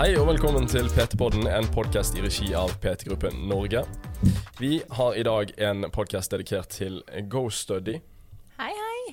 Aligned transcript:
Hei 0.00 0.14
og 0.16 0.30
velkommen 0.30 0.64
til 0.64 0.86
PT-podden, 0.88 1.42
en 1.44 1.66
podkast 1.74 2.14
i 2.16 2.22
regi 2.24 2.54
av 2.56 2.70
PT-gruppen 2.80 3.34
Norge. 3.50 3.82
Vi 4.56 4.78
har 4.96 5.18
i 5.20 5.24
dag 5.26 5.50
en 5.60 5.84
podkast 5.92 6.32
dedikert 6.32 6.72
til 6.72 7.02
GoStudy, 7.28 7.98
Hei, 8.56 8.70
hei. 8.78 9.12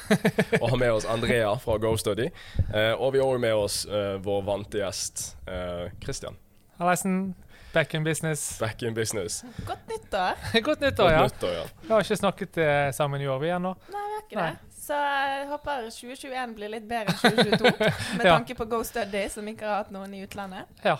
og 0.60 0.66
har 0.74 0.76
med 0.82 0.92
oss 0.98 1.08
Andrea 1.08 1.54
fra 1.62 1.78
GoStudy. 1.80 2.28
Eh, 2.68 2.92
og 2.92 3.14
vi 3.14 3.22
har 3.22 3.32
òg 3.32 3.40
med 3.46 3.56
oss 3.56 3.86
eh, 3.88 4.18
vår 4.20 4.44
vante 4.44 4.82
gjest 4.82 5.24
eh, 5.48 5.88
Christian. 6.04 6.36
Hallaisen. 6.82 7.32
Back 7.72 7.96
in 7.96 8.04
business. 8.04 8.58
Back 8.60 8.84
in 8.84 8.92
business. 8.94 9.40
Godt 9.64 9.88
nyttår. 9.88 10.44
Godt 10.68 10.84
nyttår, 10.84 11.12
ja. 11.16 11.24
nyttår, 11.30 11.56
ja. 11.62 11.64
Vi 11.80 11.94
har 11.94 12.04
ikke 12.04 12.20
snakket 12.20 12.60
eh, 12.60 12.90
sammen 12.92 13.24
i 13.24 13.32
år, 13.32 13.40
vi 13.40 13.56
ennå. 13.56 13.72
Nei, 13.88 14.04
vi 14.04 14.20
har 14.20 14.28
ikke 14.28 14.42
Nei. 14.42 14.52
det. 14.52 14.65
Så 14.86 14.94
jeg 14.94 15.46
håper 15.50 15.88
2021 15.90 16.54
blir 16.54 16.70
litt 16.70 16.84
bedre 16.86 17.10
enn 17.10 17.36
2022. 17.36 17.90
Med 18.20 18.26
Ja. 18.28 18.36
tanke 18.36 18.54
på 18.54 18.64
Go 18.70 18.82
Study, 18.86 19.24
som 19.32 19.48
ikke 19.50 19.66
har 19.66 19.80
hatt 19.82 19.90
noen 19.94 20.12
i 20.14 20.20
utlandet. 20.22 20.68
Ja. 20.84 20.96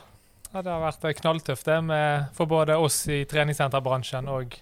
ja. 0.52 0.62
Det 0.62 0.72
har 0.72 0.80
vært 0.82 1.04
eh, 1.06 1.14
knalltøft 1.20 1.66
det 1.68 1.76
med, 1.84 2.24
for 2.34 2.46
både 2.50 2.74
oss 2.80 3.02
i 3.12 3.20
treningssenterbransjen 3.28 4.26
og 4.32 4.56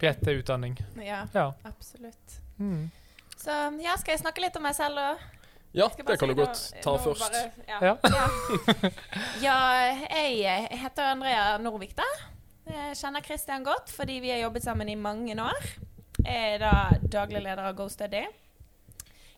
PT-utdanning. 0.00 0.76
Ja, 1.00 1.22
Ja. 1.32 1.52
absolutt. 1.64 2.36
Mm. 2.58 2.90
Så 3.36 3.52
ja, 3.80 3.96
skal 4.00 4.12
jeg 4.16 4.20
snakke 4.24 4.40
litt 4.44 4.56
om 4.56 4.62
meg 4.66 4.74
selv 4.76 4.98
og 4.98 5.24
Ja, 5.76 5.88
det 5.92 6.06
kan 6.06 6.16
si 6.18 6.26
du 6.26 6.34
godt 6.38 6.56
noe, 6.56 6.80
ta 6.82 6.92
noe 6.96 7.02
først. 7.04 7.32
bare- 7.32 7.52
ja. 7.68 7.78
Ja. 7.80 7.96
Ja. 9.46 9.58
jeg 10.32 10.68
heter 10.80 11.10
Andrea 11.12 11.58
Norvik, 11.58 11.92
da. 11.98 12.06
Jeg 12.66 12.96
kjenner 12.98 13.22
Christian 13.24 13.64
godt 13.64 13.92
fordi 13.94 14.18
vi 14.24 14.30
har 14.32 14.38
jobbet 14.46 14.64
sammen 14.64 14.88
i 14.88 14.94
mange 14.96 15.36
år. 15.42 15.68
Jeg 16.24 16.54
er 16.56 16.58
da 16.58 16.72
daglig 17.12 17.42
leder 17.44 17.68
av 17.68 17.76
GoStudy. 17.78 18.24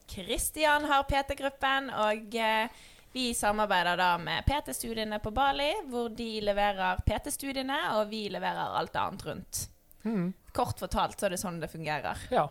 Christian 0.09 0.85
har 0.89 1.03
PT-gruppen, 1.09 1.91
og 1.95 2.35
eh, 2.35 2.69
vi 3.13 3.31
samarbeider 3.35 3.97
da 4.01 4.11
med 4.19 4.45
PT-studiene 4.49 5.19
på 5.25 5.31
Bali, 5.35 5.71
hvor 5.91 6.09
de 6.17 6.41
leverer 6.45 7.01
PT-studiene, 7.07 7.79
og 7.99 8.09
vi 8.11 8.27
leverer 8.33 8.77
alt 8.79 8.97
annet 8.97 9.25
rundt. 9.27 9.63
Mm. 10.05 10.33
Kort 10.57 10.79
fortalt 10.81 11.19
så 11.21 11.27
er 11.29 11.35
det 11.37 11.41
sånn 11.43 11.61
det 11.61 11.71
fungerer. 11.73 12.17
ja. 12.31 12.49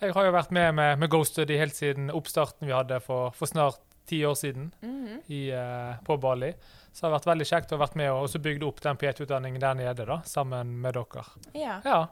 Jeg 0.00 0.14
har 0.16 0.24
jo 0.24 0.32
vært 0.32 0.50
med 0.56 0.70
med, 0.74 0.98
med 0.98 1.10
GoStudy 1.12 1.58
helt 1.60 1.74
siden 1.76 2.06
oppstarten 2.16 2.64
vi 2.64 2.72
hadde 2.72 3.02
for, 3.04 3.34
for 3.36 3.44
snart 3.50 3.82
ti 4.08 4.22
år 4.24 4.32
siden 4.34 4.70
Mhm. 4.80 5.18
i, 5.28 5.50
eh, 5.52 5.98
på 6.06 6.16
Bali. 6.16 6.54
Så 6.90 7.02
det 7.02 7.10
har 7.10 7.18
vært 7.18 7.26
veldig 7.28 7.46
kjekt 7.50 7.72
å 7.72 7.76
ha 7.76 7.82
vært 7.84 7.96
med 8.00 8.08
og 8.10 8.22
også 8.24 8.40
bygd 8.40 8.64
opp 8.64 8.80
den 8.80 8.96
PT-utdanningen 8.96 9.60
der 9.60 9.74
nede, 9.74 10.06
da, 10.08 10.16
sammen 10.24 10.72
med 10.80 10.94
dere. 10.96 11.24
Ja. 11.54 11.76
Ja. 11.84 12.06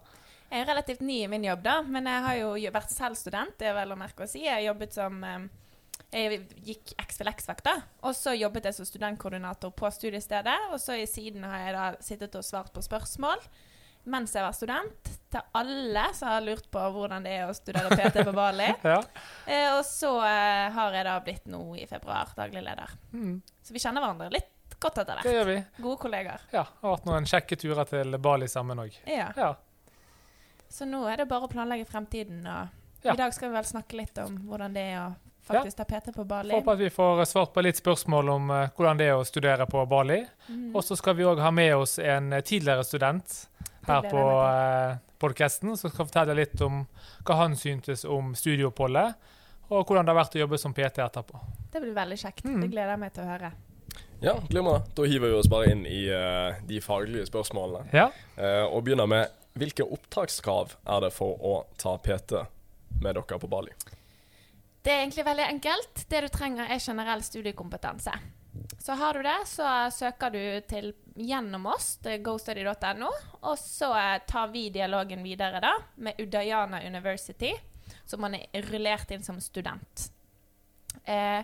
Jeg 0.48 0.62
er 0.62 0.68
relativt 0.70 1.04
ny 1.04 1.20
i 1.24 1.30
min 1.30 1.44
jobb, 1.44 1.62
da, 1.64 1.78
men 1.84 2.08
jeg 2.08 2.24
har 2.24 2.36
jo 2.40 2.52
vært 2.72 2.92
selv 2.92 3.18
student. 3.20 3.56
Det 3.60 3.68
er 3.68 3.76
vel 3.76 3.92
å 3.92 3.98
merke 4.00 4.24
å 4.24 4.30
si. 4.30 4.46
Jeg 4.46 4.64
jobbet 4.64 4.96
som 4.96 5.18
eh, 5.28 5.48
Jeg 6.14 6.38
gikk 6.64 6.94
XFLX-vakt, 7.04 7.66
da. 7.66 7.74
Og 8.08 8.16
så 8.16 8.32
jobbet 8.32 8.70
jeg 8.70 8.78
som 8.78 8.88
studentkoordinator 8.88 9.74
på 9.76 9.90
studiestedet. 9.92 10.56
Og 10.72 10.80
så 10.80 10.96
i 10.96 11.08
siden 11.10 11.44
har 11.44 11.66
jeg 11.66 11.74
da 11.76 11.88
sittet 12.04 12.38
og 12.40 12.46
svart 12.46 12.72
på 12.72 12.84
spørsmål 12.84 13.44
mens 14.08 14.32
jeg 14.32 14.44
var 14.44 14.54
student. 14.56 15.10
Til 15.28 15.44
alle 15.60 16.04
som 16.16 16.30
har 16.32 16.44
lurt 16.44 16.70
på 16.72 16.80
hvordan 16.94 17.26
det 17.26 17.34
er 17.36 17.50
å 17.50 17.56
studere 17.56 17.92
PT 17.92 18.24
på 18.24 18.32
Bali. 18.32 18.70
ja. 18.94 19.02
Eh, 19.44 19.68
og 19.74 19.82
så 19.84 20.14
eh, 20.24 20.68
har 20.72 20.96
jeg 20.96 21.08
da 21.10 21.16
blitt 21.24 21.50
nå 21.52 21.62
i 21.76 21.84
februar 21.90 22.32
daglig 22.38 22.64
leder. 22.64 22.94
Mm. 23.12 23.34
Så 23.60 23.76
vi 23.76 23.82
kjenner 23.82 24.04
hverandre 24.04 24.30
litt 24.32 24.78
godt 24.78 25.02
etter 25.02 25.18
hvert. 25.18 25.28
Det 25.28 25.34
gjør 25.36 25.50
vi. 25.50 25.58
Gode 25.84 26.00
kollegaer. 26.06 26.44
Ja, 26.54 26.64
og 26.80 26.94
hatt 26.94 27.08
noen 27.08 27.28
kjekke 27.28 27.58
turer 27.60 27.88
til 27.90 28.16
Bali 28.22 28.48
sammen 28.48 28.80
òg. 28.86 28.96
Ja. 29.04 29.28
Ja. 29.36 29.52
Så 30.68 30.86
nå 30.88 31.04
er 31.08 31.22
det 31.22 31.28
bare 31.30 31.48
å 31.48 31.52
planlegge 31.52 31.88
fremtiden. 31.88 32.44
Og 32.46 32.76
Ja. 33.04 33.12
I 33.14 33.16
dag 33.16 33.34
skal 33.34 33.50
vi 33.50 33.54
vel 33.54 33.64
snakke 33.64 33.96
litt 33.96 34.18
om 34.18 34.36
hvordan 34.48 34.72
det 34.74 34.82
er 34.92 34.98
å 35.04 35.14
faktisk 35.48 35.76
ta 35.76 35.84
PT 35.84 36.12
på 36.14 36.24
Bali. 36.24 36.54
Håper 36.54 36.72
at 36.72 36.78
vi 36.78 36.90
får 36.90 37.24
svart 37.24 37.52
på 37.54 37.62
litt 37.64 37.78
spørsmål 37.78 38.28
om 38.28 38.50
eh, 38.50 38.70
hvordan 38.76 39.00
det 39.00 39.06
er 39.08 39.16
å 39.16 39.24
studere 39.24 39.66
på 39.70 39.84
Bali. 39.88 40.20
Mm. 40.48 40.72
Og 40.76 40.84
så 40.84 40.96
skal 40.98 41.16
vi 41.16 41.26
òg 41.28 41.40
ha 41.40 41.52
med 41.54 41.76
oss 41.76 41.98
en 41.98 42.32
eh, 42.32 42.44
tidligere 42.44 42.84
student 42.84 43.38
her 43.88 44.10
på 44.10 44.20
uh, 44.20 44.98
podkasten, 45.18 45.72
som 45.76 45.88
skal 45.88 46.04
fortelle 46.04 46.34
litt 46.36 46.60
om 46.60 46.82
hva 47.24 47.38
han 47.38 47.54
syntes 47.56 48.02
om 48.04 48.34
studieoppholdet, 48.36 49.14
og 49.70 49.88
hvordan 49.88 50.04
det 50.04 50.12
har 50.12 50.18
vært 50.18 50.36
å 50.36 50.42
jobbe 50.42 50.58
som 50.60 50.74
PT 50.76 51.00
etterpå. 51.00 51.40
Det 51.72 51.80
blir 51.80 51.94
veldig 51.96 52.18
kjekt. 52.20 52.44
Mm. 52.44 52.60
Det 52.60 52.68
gleder 52.74 52.92
jeg 52.92 53.00
meg 53.00 53.14
til 53.16 53.24
å 53.24 53.30
høre. 53.30 53.52
Ja, 54.20 54.34
glimrende. 54.50 54.90
Da 54.92 55.06
hiver 55.08 55.32
vi 55.32 55.38
oss 55.38 55.48
bare 55.48 55.72
inn 55.72 55.86
i 55.88 56.02
uh, 56.12 56.58
de 56.68 56.82
faglige 56.84 57.24
spørsmålene. 57.30 57.88
Ja. 57.96 58.10
Uh, 58.36 58.66
og 58.66 58.82
begynner 58.84 59.08
med 59.08 59.32
hvilke 59.58 59.86
opptakskrav 59.86 60.74
er 60.84 61.06
det 61.06 61.12
for 61.14 61.38
å 61.38 61.54
ta 61.80 61.96
PT 61.98 62.42
med 63.02 63.14
dere 63.14 63.38
på 63.38 63.50
Bali? 63.50 63.72
Det 64.82 64.92
er 64.92 65.02
egentlig 65.02 65.24
veldig 65.26 65.46
enkelt. 65.46 66.04
Det 66.08 66.20
du 66.24 66.28
trenger, 66.32 66.68
er 66.70 66.80
generell 66.80 67.22
studiekompetanse. 67.22 68.12
Så 68.78 68.94
har 68.98 69.14
du 69.14 69.22
det, 69.22 69.38
så 69.46 69.66
søker 69.92 70.30
du 70.30 70.42
til 70.70 70.92
gjennom 71.18 71.66
oss, 71.70 71.96
gostudy.no, 72.24 73.10
og 73.42 73.58
så 73.58 73.90
tar 74.26 74.52
vi 74.54 74.68
dialogen 74.74 75.22
videre 75.26 75.60
da 75.62 75.74
med 76.02 76.20
Udayana 76.22 76.80
University, 76.86 77.52
som 78.06 78.22
man 78.24 78.38
er 78.38 78.70
rullert 78.70 79.10
inn 79.14 79.26
som 79.26 79.40
student. 79.42 80.08
Eh, 81.04 81.42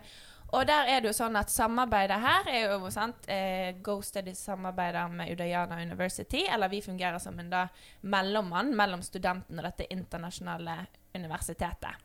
og 0.52 0.66
der 0.68 0.88
er 0.90 1.02
det 1.02 1.10
jo 1.10 1.16
sånn 1.16 1.36
at 1.38 1.50
samarbeidet 1.50 2.18
her 2.22 2.48
er 2.52 2.66
jo 2.68 2.90
sant, 2.94 3.26
eh, 3.28 3.74
GoStudy 3.82 4.34
samarbeider 4.38 5.08
med 5.10 5.32
Udayana 5.32 5.80
University, 5.82 6.44
eller 6.46 6.70
vi 6.70 6.82
fungerer 6.84 7.18
som 7.18 7.38
en 7.40 7.50
da 7.50 7.66
mellommann 8.02 8.74
mellom 8.76 9.02
studenten 9.02 9.58
og 9.58 9.66
dette 9.66 9.88
internasjonale 9.90 10.76
universitetet. 11.14 12.04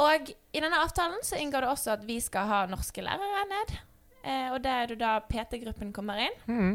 Og 0.00 0.30
i 0.30 0.60
denne 0.62 0.82
avtalen 0.84 1.22
så 1.26 1.38
inngår 1.40 1.64
det 1.64 1.70
også 1.72 1.94
at 1.96 2.04
vi 2.06 2.20
skal 2.22 2.46
ha 2.46 2.64
norske 2.70 3.02
lærere 3.02 3.46
ned. 3.50 3.78
Eh, 4.22 4.50
og 4.52 4.60
det 4.62 4.74
er 4.74 4.92
jo 4.92 4.98
da 5.00 5.14
PT-gruppen 5.24 5.94
kommer 5.96 6.20
inn. 6.26 6.36
Mm. 6.46 6.74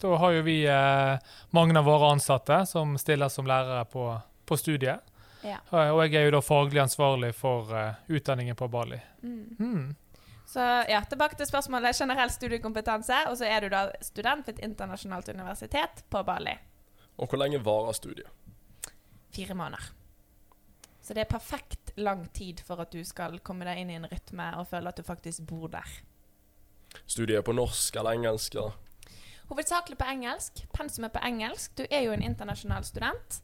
Da 0.00 0.16
har 0.16 0.34
jo 0.34 0.42
vi 0.44 0.58
eh, 0.68 1.36
mange 1.56 1.76
av 1.78 1.86
våre 1.86 2.10
ansatte 2.16 2.62
som 2.68 2.96
stiller 3.00 3.30
som 3.32 3.48
lærere 3.48 3.84
på, 3.88 4.10
på 4.48 4.58
studiet. 4.58 5.06
Ja. 5.42 5.58
Eh, 5.72 5.90
Og 5.90 6.02
jeg 6.04 6.14
er 6.20 6.28
jo 6.28 6.36
da 6.36 6.40
faglig 6.44 6.82
ansvarlig 6.82 7.34
for 7.34 7.72
eh, 7.76 7.94
utdanningen 8.08 8.56
på 8.56 8.68
Bali. 8.68 9.00
Mm. 9.22 9.56
Mm. 9.58 9.96
Så 10.50 10.60
ja, 10.90 11.00
tilbake 11.06 11.36
til 11.38 11.46
spørsmålet 11.46 11.96
generell 11.96 12.30
studiekompetanse. 12.30 13.22
Og 13.30 13.38
så 13.38 13.46
er 13.46 13.60
du 13.60 13.68
da 13.70 13.84
student 14.02 14.46
ved 14.46 14.58
et 14.58 14.64
internasjonalt 14.66 15.28
universitet 15.28 16.04
på 16.10 16.22
Bali. 16.26 16.56
Og 17.18 17.28
hvor 17.28 17.38
lenge 17.38 17.60
varer 17.64 17.92
studiet? 17.92 18.26
Fire 19.30 19.54
måneder. 19.54 19.92
Så 21.00 21.14
det 21.14 21.22
er 21.24 21.30
perfekt 21.30 21.92
lang 21.96 22.26
tid 22.34 22.60
for 22.66 22.82
at 22.82 22.92
du 22.92 23.04
skal 23.04 23.38
komme 23.46 23.64
deg 23.64 23.78
inn 23.78 23.90
i 23.90 23.98
en 23.98 24.08
rytme 24.10 24.50
og 24.58 24.68
føle 24.70 24.90
at 24.90 24.98
du 24.98 25.06
faktisk 25.06 25.46
bor 25.48 25.70
der. 25.70 25.86
Studiet 27.06 27.38
er 27.38 27.46
på 27.46 27.54
norsk 27.54 27.96
eller 27.96 28.18
engelsk? 28.18 28.54
Ja. 28.58 28.70
Hovedsakelig 29.50 29.98
på 29.98 30.06
engelsk. 30.10 30.64
Pensum 30.74 31.06
er 31.06 31.14
på 31.14 31.22
engelsk. 31.26 31.72
Du 31.78 31.84
er 31.90 32.04
jo 32.04 32.12
en 32.14 32.22
internasjonal 32.22 32.84
student. 32.86 33.40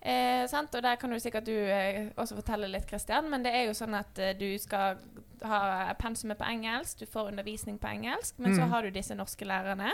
Eh, 0.00 0.46
sant? 0.46 0.74
Og 0.74 0.82
der 0.82 0.96
kan 0.96 1.10
du 1.10 1.18
sikkert 1.18 1.44
du 1.48 1.52
eh, 1.52 2.10
også 2.16 2.36
fortelle 2.38 2.68
litt, 2.70 2.86
Kristian. 2.86 3.26
Men 3.30 3.42
det 3.42 3.50
er 3.54 3.64
jo 3.66 3.74
sånn 3.74 3.96
at 3.98 4.18
eh, 4.22 4.34
du 4.38 4.46
skal 4.62 4.98
ha 5.44 5.92
pensumet 5.98 6.38
på 6.38 6.46
engelsk, 6.46 7.00
du 7.02 7.06
får 7.06 7.32
undervisning 7.32 7.78
på 7.82 7.90
engelsk, 7.90 8.38
men 8.38 8.54
så 8.54 8.62
Mm. 8.66 8.70
har 8.70 8.82
du 8.82 8.90
disse 8.90 9.14
norske 9.14 9.44
lærerne 9.46 9.90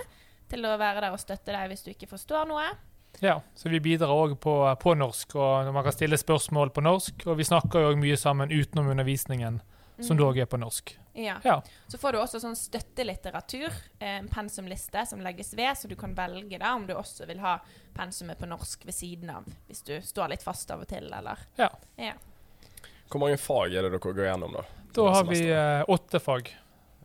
til 0.48 0.65
å 0.65 0.76
være 0.78 1.00
der 1.00 1.12
og 1.12 1.20
støtte 1.20 1.53
deg 1.53 1.69
hvis 1.72 1.84
du 1.84 1.91
ikke 1.91 2.09
forstår 2.09 2.47
noe. 2.48 2.66
Ja, 3.22 3.41
så 3.54 3.69
vi 3.70 3.78
bidrar 3.81 4.10
òg 4.10 4.37
på, 4.41 4.54
på 4.81 4.94
norsk, 4.98 5.37
og 5.37 5.72
man 5.72 5.84
kan 5.84 5.92
stille 5.92 6.16
spørsmål 6.19 6.71
på 6.75 6.82
norsk. 6.82 7.26
Og 7.26 7.36
vi 7.38 7.44
snakker 7.47 7.81
jo 7.81 7.92
òg 7.92 8.00
mye 8.00 8.16
sammen 8.19 8.50
utenom 8.50 8.88
undervisningen, 8.91 9.60
som 10.00 10.19
da 10.19 10.27
òg 10.27 10.38
er 10.43 10.47
på 10.50 10.59
norsk. 10.59 10.97
Ja. 11.15 11.37
Ja. 11.44 11.62
Så 11.88 11.99
får 11.99 12.12
du 12.12 12.19
også 12.19 12.41
sånn 12.43 12.56
støttelitteratur, 12.59 13.69
eh, 14.00 14.19
en 14.19 14.28
pensumliste 14.28 15.06
som 15.06 15.22
legges 15.22 15.53
ved, 15.55 15.77
så 15.78 15.88
du 15.88 15.94
kan 15.97 16.15
velge 16.15 16.59
da 16.59 16.75
om 16.75 16.87
du 16.87 16.94
også 16.94 17.27
vil 17.31 17.38
ha 17.44 17.59
pensumet 17.94 18.38
på 18.38 18.49
norsk 18.50 18.87
ved 18.87 18.94
siden 18.94 19.31
av, 19.31 19.47
hvis 19.69 19.84
du 19.87 20.00
står 20.03 20.34
litt 20.34 20.43
fast 20.43 20.71
av 20.75 20.83
og 20.83 20.88
til, 20.91 21.06
eller 21.12 21.38
Ja. 21.60 21.71
Ja. 21.97 22.15
Hvor 23.10 23.21
mange 23.21 23.39
fag 23.39 23.74
er 23.74 23.86
det 23.86 23.92
dere 23.92 24.01
går 24.03 24.24
gjennom, 24.27 24.53
da? 24.59 24.65
Da 24.95 25.09
har 25.10 25.24
vi 25.24 25.41
eh, 25.51 25.84
åtte 25.89 26.19
fag. 26.22 26.51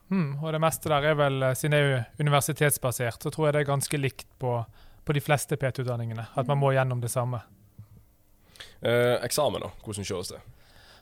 Mm, 0.10 0.44
og 0.44 0.54
det 0.54 0.62
meste 0.62 0.90
der 0.90 1.06
er 1.12 1.16
vel, 1.18 1.44
eh, 1.44 1.54
siden 1.54 1.76
det 1.76 1.80
er 1.80 1.90
jo 1.92 2.26
universitetsbasert, 2.26 3.22
så 3.22 3.30
tror 3.34 3.48
jeg 3.48 3.54
det 3.54 3.62
er 3.62 3.70
ganske 3.70 3.98
likt 3.98 4.28
på, 4.42 4.56
på 5.06 5.14
de 5.14 5.22
fleste 5.22 5.58
PT-utdanningene. 5.58 6.28
At 6.36 6.48
man 6.50 6.58
må 6.58 6.72
gjennom 6.74 7.02
det 7.02 7.12
samme. 7.14 7.44
Eh, 8.82 9.18
eksamen, 9.26 9.62
da? 9.62 9.70
Hvordan 9.84 10.08
kjøres 10.08 10.34
det? 10.34 10.42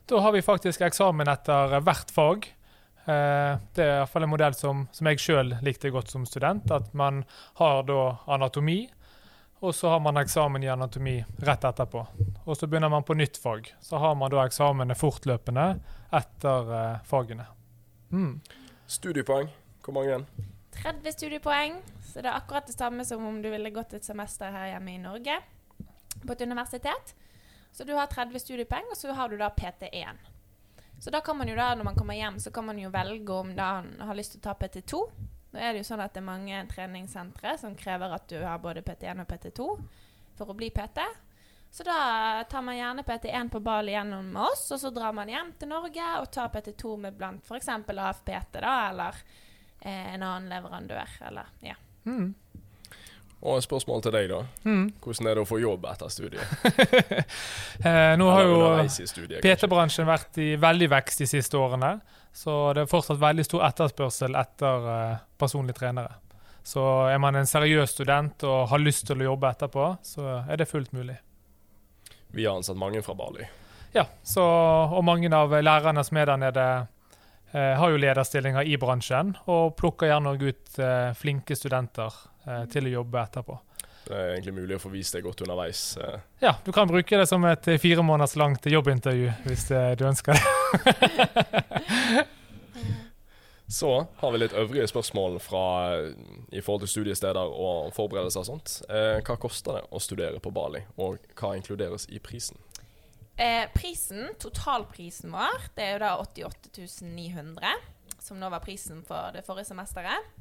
Da 0.10 0.20
har 0.20 0.32
vi 0.32 0.42
faktisk 0.42 0.82
eksamen 0.82 1.28
etter 1.28 1.80
hvert 1.84 2.12
fag. 2.12 2.46
Eh, 3.06 3.58
Det 3.76 3.84
er 3.84 3.96
i 3.96 3.98
hvert 4.00 4.10
fall 4.10 4.24
en 4.24 4.32
modell 4.32 4.54
som, 4.56 4.86
som 4.92 5.08
jeg 5.12 5.20
sjøl 5.20 5.52
likte 5.66 5.92
godt 5.92 6.12
som 6.14 6.26
student. 6.26 6.72
At 6.72 6.94
man 6.96 7.26
har 7.60 7.84
da 7.84 8.18
anatomi, 8.28 8.86
og 9.60 9.76
så 9.76 9.90
har 9.90 10.00
man 10.00 10.20
eksamen 10.22 10.64
i 10.64 10.70
anatomi 10.72 11.18
rett 11.44 11.68
etterpå. 11.68 12.06
Og 12.46 12.56
så 12.58 12.68
begynner 12.72 12.90
man 12.94 13.04
på 13.04 13.18
nytt 13.20 13.38
fag. 13.42 13.68
Så 13.84 14.00
har 14.00 14.16
man 14.16 14.32
da 14.32 14.46
eksamene 14.48 14.96
fortløpende 14.96 15.68
etter 16.16 16.74
eh, 16.80 17.04
fagene. 17.04 17.50
Mm. 18.12 18.40
Studiepoeng? 18.88 19.52
Hvor 19.84 19.96
mange 19.96 20.14
igjen? 20.14 20.28
30 20.78 21.18
studiepoeng, 21.18 21.80
så 22.06 22.22
det 22.22 22.30
er 22.32 22.38
akkurat 22.40 22.68
det 22.70 22.78
samme 22.80 23.04
som 23.06 23.26
om 23.28 23.42
du 23.42 23.50
ville 23.52 23.76
gått 23.76 23.98
et 23.98 24.06
semester 24.08 24.52
her 24.56 24.72
hjemme 24.76 24.94
i 24.94 25.02
Norge 25.04 25.40
på 26.24 26.32
et 26.32 26.44
universitet. 26.48 27.16
Så 27.72 27.86
du 27.86 27.94
har 27.94 28.10
30 28.10 28.40
studiepoeng, 28.42 28.90
og 28.92 28.98
så 28.98 29.14
har 29.14 29.30
du 29.30 29.38
da 29.38 29.50
PT1. 29.54 30.22
Så 31.00 31.14
da 31.14 31.22
kan 31.22 31.38
man 31.38 31.50
jo 31.50 31.56
da, 31.56 31.74
når 31.76 31.86
man 31.92 31.98
kommer 31.98 32.18
hjem, 32.18 32.40
så 32.40 32.52
kan 32.52 32.66
man 32.66 32.80
jo 32.82 32.90
velge 32.90 33.34
om 33.34 33.52
da 33.56 33.68
han 33.80 33.92
har 34.02 34.18
lyst 34.18 34.34
til 34.34 34.42
å 34.42 34.48
ta 34.48 34.56
PT2, 34.58 35.02
Nå 35.52 35.60
er 35.64 35.74
det 35.74 35.80
jo 35.82 35.88
sånn 35.88 36.02
at 36.04 36.12
det 36.14 36.20
er 36.20 36.28
mange 36.28 36.58
treningssentre 36.72 37.54
som 37.58 37.76
krever 37.78 38.12
at 38.14 38.28
du 38.30 38.36
har 38.44 38.60
både 38.60 38.84
PT1 38.86 39.24
og 39.24 39.30
PT2 39.32 39.68
for 40.38 40.52
å 40.52 40.56
bli 40.58 40.68
PT. 40.76 41.06
Så 41.72 41.86
da 41.88 42.44
tar 42.50 42.62
man 42.62 42.78
gjerne 42.78 43.06
PT1 43.08 43.50
på 43.54 43.62
Bali 43.64 43.94
gjennom 43.96 44.36
oss, 44.44 44.66
og 44.72 44.80
så 44.82 44.92
drar 44.94 45.16
man 45.16 45.32
hjem 45.32 45.54
til 45.60 45.72
Norge 45.72 46.08
og 46.22 46.30
tar 46.36 46.52
PT2 46.54 46.94
med 47.04 47.18
blant 47.18 47.48
f.eks. 47.48 47.70
AFPT, 47.74 48.60
da, 48.60 48.76
eller 48.90 49.20
eh, 49.82 50.14
en 50.14 50.24
annen 50.24 50.50
leverandør, 50.52 51.18
eller 51.32 51.52
ja. 51.66 51.76
Mm. 52.08 52.32
Og 53.46 53.62
spørsmål 53.62 54.02
til 54.02 54.16
deg, 54.16 54.32
da. 54.32 54.40
Mm. 54.66 54.86
Hvordan 55.04 55.28
er 55.30 55.38
det 55.38 55.44
å 55.44 55.48
få 55.48 55.60
jobb 55.62 55.86
etter 55.92 56.14
studiet? 56.14 56.54
Eh, 57.78 58.16
nå 58.18 58.26
har 58.34 58.48
jo? 58.50 58.56
PT-bransjen 59.44 60.08
vært 60.10 60.40
i 60.42 60.56
veldig 60.58 60.88
vekst 60.90 61.22
de 61.22 61.28
siste 61.30 61.60
årene. 61.60 61.92
Så 62.34 62.54
det 62.74 62.84
er 62.84 62.90
fortsatt 62.90 63.20
veldig 63.22 63.46
stor 63.46 63.68
etterspørsel 63.68 64.38
etter 64.40 64.88
eh, 64.94 65.20
personlige 65.38 65.78
trenere. 65.78 66.18
Så 66.66 66.82
er 67.08 67.22
man 67.22 67.38
en 67.38 67.48
seriøs 67.48 67.94
student 67.94 68.44
og 68.50 68.66
har 68.72 68.82
lyst 68.82 69.06
til 69.08 69.22
å 69.22 69.30
jobbe 69.30 69.54
etterpå, 69.54 69.86
så 70.04 70.42
er 70.42 70.60
det 70.60 70.68
fullt 70.68 70.92
mulig. 70.98 71.16
Vi 72.34 72.46
har 72.46 72.58
ansatt 72.58 72.78
mange 72.82 73.04
fra 73.06 73.16
Bali. 73.16 73.46
Ja, 73.94 74.04
så, 74.26 74.44
og 74.44 75.06
mange 75.08 75.30
av 75.34 75.54
lærerne 75.54 76.04
som 76.04 76.20
er 76.20 76.28
der 76.28 76.42
nede, 76.42 76.66
eh, 77.54 77.74
har 77.80 77.94
jo 77.94 78.02
lederstillinger 78.02 78.68
i 78.68 78.76
bransjen, 78.82 79.36
og 79.46 79.78
plukker 79.80 80.12
gjerne 80.12 80.36
ut 80.42 80.82
eh, 80.82 81.14
flinke 81.18 81.56
studenter 81.56 82.18
til 82.72 82.88
å 82.90 82.94
jobbe 83.00 83.22
etterpå. 83.22 83.58
Det 84.08 84.16
er 84.16 84.30
egentlig 84.38 84.54
mulig 84.56 84.78
å 84.78 84.80
få 84.80 84.90
vist 84.94 85.18
deg 85.18 85.26
godt 85.26 85.42
underveis. 85.44 85.82
eh. 86.00 86.20
Ja, 86.40 86.54
du 86.64 86.72
kan 86.72 86.88
bruke 86.88 87.18
det 87.20 87.28
som 87.28 87.44
et 87.44 87.68
eh, 87.68 87.80
fire 87.82 88.04
måneders 88.08 88.38
langt 88.40 88.66
jobbintervju 88.72 89.34
hvis 89.44 89.66
eh, 89.76 89.96
du 90.00 90.06
ønsker 90.08 90.38
det. 90.38 90.44
Så 93.68 94.08
har 94.22 94.32
vi 94.32 94.40
litt 94.40 94.54
øvrige 94.56 94.88
spørsmål 94.88 95.42
fra, 95.44 96.00
i 96.56 96.62
forhold 96.64 96.86
til 96.86 96.92
studiesteder 96.94 97.50
og 97.52 97.90
forberedelser 97.96 98.40
og 98.40 98.48
sånt. 98.48 98.76
Eh, 98.88 99.20
hva 99.28 99.36
koster 99.36 99.76
det 99.76 99.82
å 99.92 100.00
studere 100.00 100.40
på 100.40 100.54
Bali, 100.56 100.86
og 100.96 101.20
hva 101.36 101.52
inkluderes 101.58 102.08
i 102.08 102.22
prisen? 102.24 102.56
Eh, 103.36 103.68
prisen, 103.76 104.30
totalprisen 104.40 105.36
vår, 105.36 105.68
det 105.76 105.84
er 105.84 105.92
jo 105.98 106.00
da 106.06 106.14
88 106.24 107.04
900, 107.04 107.76
som 108.24 108.40
nå 108.40 108.48
var 108.56 108.64
prisen 108.64 109.04
for 109.06 109.36
det 109.36 109.44
forrige 109.44 109.68
semesteret. 109.74 110.32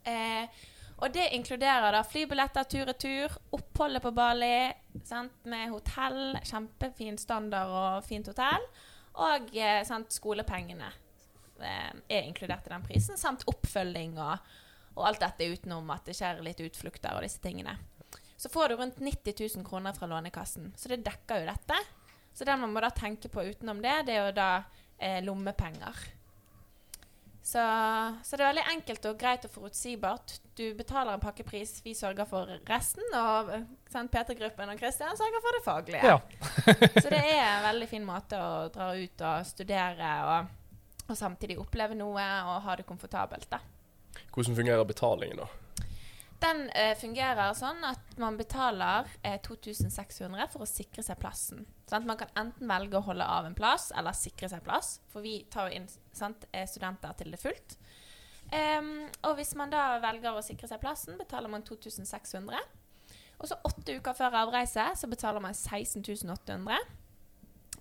Eh, 0.00 0.48
og 0.96 1.12
det 1.12 1.26
inkluderer 1.36 1.92
da 1.92 2.02
flybilletter 2.06 2.68
tur-retur, 2.72 3.34
oppholdet 3.56 4.04
på 4.04 4.12
Bali 4.16 4.70
sant, 5.04 5.34
med 5.44 5.68
hotell, 5.74 6.38
kjempefin 6.40 7.18
standard 7.20 7.72
og 7.72 8.06
fint 8.06 8.28
hotell, 8.30 8.64
og 9.20 9.52
eh, 9.56 9.82
sant, 9.88 10.12
skolepengene 10.12 10.88
eh, 11.60 11.92
er 12.08 12.22
inkludert 12.24 12.68
i 12.68 12.72
den 12.72 12.86
prisen, 12.86 13.20
samt 13.20 13.44
oppfølging 13.48 14.16
og, 14.16 14.48
og 14.96 15.04
alt 15.10 15.20
dette 15.24 15.50
utenom 15.52 15.92
at 15.92 16.08
det 16.08 16.16
skjer 16.16 16.40
litt 16.44 16.64
utflukter 16.64 17.16
og 17.16 17.26
disse 17.26 17.44
tingene. 17.44 17.76
Så 18.36 18.48
får 18.52 18.68
du 18.68 18.80
rundt 18.80 18.98
90 19.00 19.36
000 19.56 19.68
kroner 19.68 19.96
fra 19.96 20.08
Lånekassen, 20.08 20.72
så 20.76 20.92
det 20.92 21.04
dekker 21.04 21.42
jo 21.42 21.48
dette. 21.48 21.80
Så 22.36 22.44
det 22.44 22.56
man 22.60 22.72
må 22.72 22.80
da 22.84 22.90
tenke 22.92 23.30
på 23.32 23.44
utenom 23.48 23.80
det, 23.84 24.02
det 24.08 24.16
er 24.16 24.26
jo 24.28 24.36
da 24.36 24.50
eh, 24.96 25.22
lommepenger. 25.24 26.02
Så, 27.46 27.62
så 28.26 28.36
det 28.36 28.42
er 28.42 28.48
veldig 28.50 28.62
enkelt 28.72 29.04
og 29.06 29.18
greit 29.20 29.44
og 29.46 29.52
forutsigbart. 29.54 30.32
Du 30.58 30.64
betaler 30.74 31.14
en 31.14 31.22
pakkepris, 31.22 31.76
vi 31.84 31.92
sørger 31.94 32.26
for 32.26 32.50
resten. 32.66 33.04
Og 33.14 33.52
eh, 33.54 33.68
sant, 33.92 34.10
P3-gruppen 34.10 34.72
og 34.72 34.80
Kristian 34.80 35.14
sørger 35.14 35.44
for 35.44 35.54
det 35.54 35.62
faglige. 35.62 36.00
Ja. 36.10 36.16
så 37.04 37.12
det 37.12 37.20
er 37.22 37.44
en 37.44 37.68
veldig 37.68 37.88
fin 37.92 38.08
måte 38.08 38.40
å 38.42 38.66
dra 38.74 38.88
ut 38.98 39.22
og 39.28 39.46
studere 39.46 40.10
og, 40.26 40.50
og 41.06 41.14
samtidig 41.14 41.60
oppleve 41.62 41.94
noe 41.94 42.26
og 42.50 42.66
ha 42.66 42.76
det 42.80 42.88
komfortabelt. 42.88 43.46
da. 43.54 43.62
Hvordan 44.34 44.58
fungerer 44.58 44.90
betalingen, 44.90 45.44
da? 45.44 45.46
Den 46.42 46.66
eh, 46.76 46.92
fungerer 46.98 47.54
sånn 47.56 47.80
at 47.88 48.18
man 48.20 48.36
betaler 48.36 49.08
eh, 49.22 49.38
2600 49.44 50.50
for 50.52 50.66
å 50.66 50.68
sikre 50.68 51.04
seg 51.04 51.18
plassen. 51.20 51.64
Sant? 51.88 52.06
Man 52.08 52.18
kan 52.20 52.32
enten 52.36 52.68
velge 52.68 52.98
å 52.98 53.06
holde 53.06 53.24
av 53.24 53.48
en 53.48 53.56
plass 53.56 53.88
eller 53.96 54.16
sikre 54.16 54.50
seg 54.52 54.64
plass, 54.66 54.98
for 55.12 55.24
vi 55.24 55.38
tar 55.52 55.70
jo 55.70 55.80
inn 55.80 55.88
sant, 56.12 56.44
eh, 56.52 56.66
studenter 56.68 57.16
til 57.16 57.32
det 57.32 57.40
fullt. 57.40 57.78
Um, 58.46 59.08
og 59.26 59.40
hvis 59.40 59.56
man 59.58 59.72
da 59.72 59.96
velger 59.98 60.36
å 60.36 60.44
sikre 60.44 60.68
seg 60.70 60.78
plassen, 60.78 61.16
betaler 61.18 61.50
man 61.50 61.64
2600. 61.66 62.60
Og 63.40 63.48
så 63.50 63.56
åtte 63.66 63.96
uker 63.98 64.14
før 64.16 64.36
avreise 64.44 64.84
så 64.96 65.08
betaler 65.10 65.42
man 65.44 65.56
16800. 65.56 66.78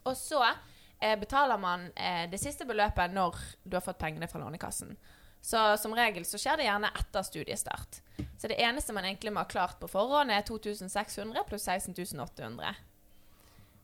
Og 0.06 0.16
så 0.18 0.42
eh, 0.46 1.16
betaler 1.20 1.62
man 1.62 1.88
eh, 1.96 2.26
det 2.32 2.42
siste 2.42 2.68
beløpet 2.68 3.14
når 3.16 3.38
du 3.64 3.78
har 3.78 3.86
fått 3.86 4.02
pengene 4.02 4.28
fra 4.32 4.42
Lånekassen. 4.42 4.98
Så 5.46 5.62
som 5.78 5.94
regel 5.96 6.26
så 6.26 6.40
skjer 6.42 6.60
det 6.60 6.68
gjerne 6.68 6.92
etter 6.98 7.26
studiestart. 7.26 8.02
Så 8.46 8.50
det 8.50 8.62
eneste 8.62 8.94
man 8.94 9.06
egentlig 9.06 9.32
må 9.34 9.40
ha 9.40 9.48
klart 9.50 9.80
på 9.80 9.88
forhånd, 9.90 10.30
er 10.30 10.44
2600 10.46 11.44
pluss 11.50 11.64
16800. 11.66 12.76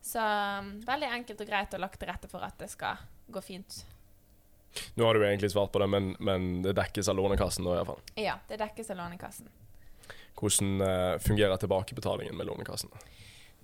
Så 0.01 0.21
um, 0.59 0.67
veldig 0.85 1.07
enkelt 1.07 1.39
og 1.41 1.47
greit 1.49 1.73
og 1.73 1.81
lagt 1.81 1.97
til 1.97 2.11
rette 2.11 2.29
for 2.29 2.45
at 2.45 2.59
det 2.61 2.67
skal 2.69 2.99
gå 3.25 3.41
fint. 3.41 3.79
Nå 4.93 5.07
har 5.07 5.17
du 5.17 5.25
egentlig 5.25 5.49
svart 5.49 5.73
på 5.73 5.81
det, 5.81 5.87
men, 5.89 6.11
men 6.21 6.45
det 6.61 6.75
dekkes 6.77 7.09
av 7.09 7.17
Lånekassen 7.17 7.65
nå, 7.65 7.73
iallfall. 7.73 8.03
Ja, 8.21 8.35
det 8.51 8.59
dekkes 8.61 8.93
av 8.93 8.99
Lånekassen. 9.01 9.49
Hvordan 10.37 10.85
uh, 10.85 11.17
fungerer 11.25 11.57
tilbakebetalingen 11.65 12.37
med 12.37 12.51
Lånekassen? 12.51 12.93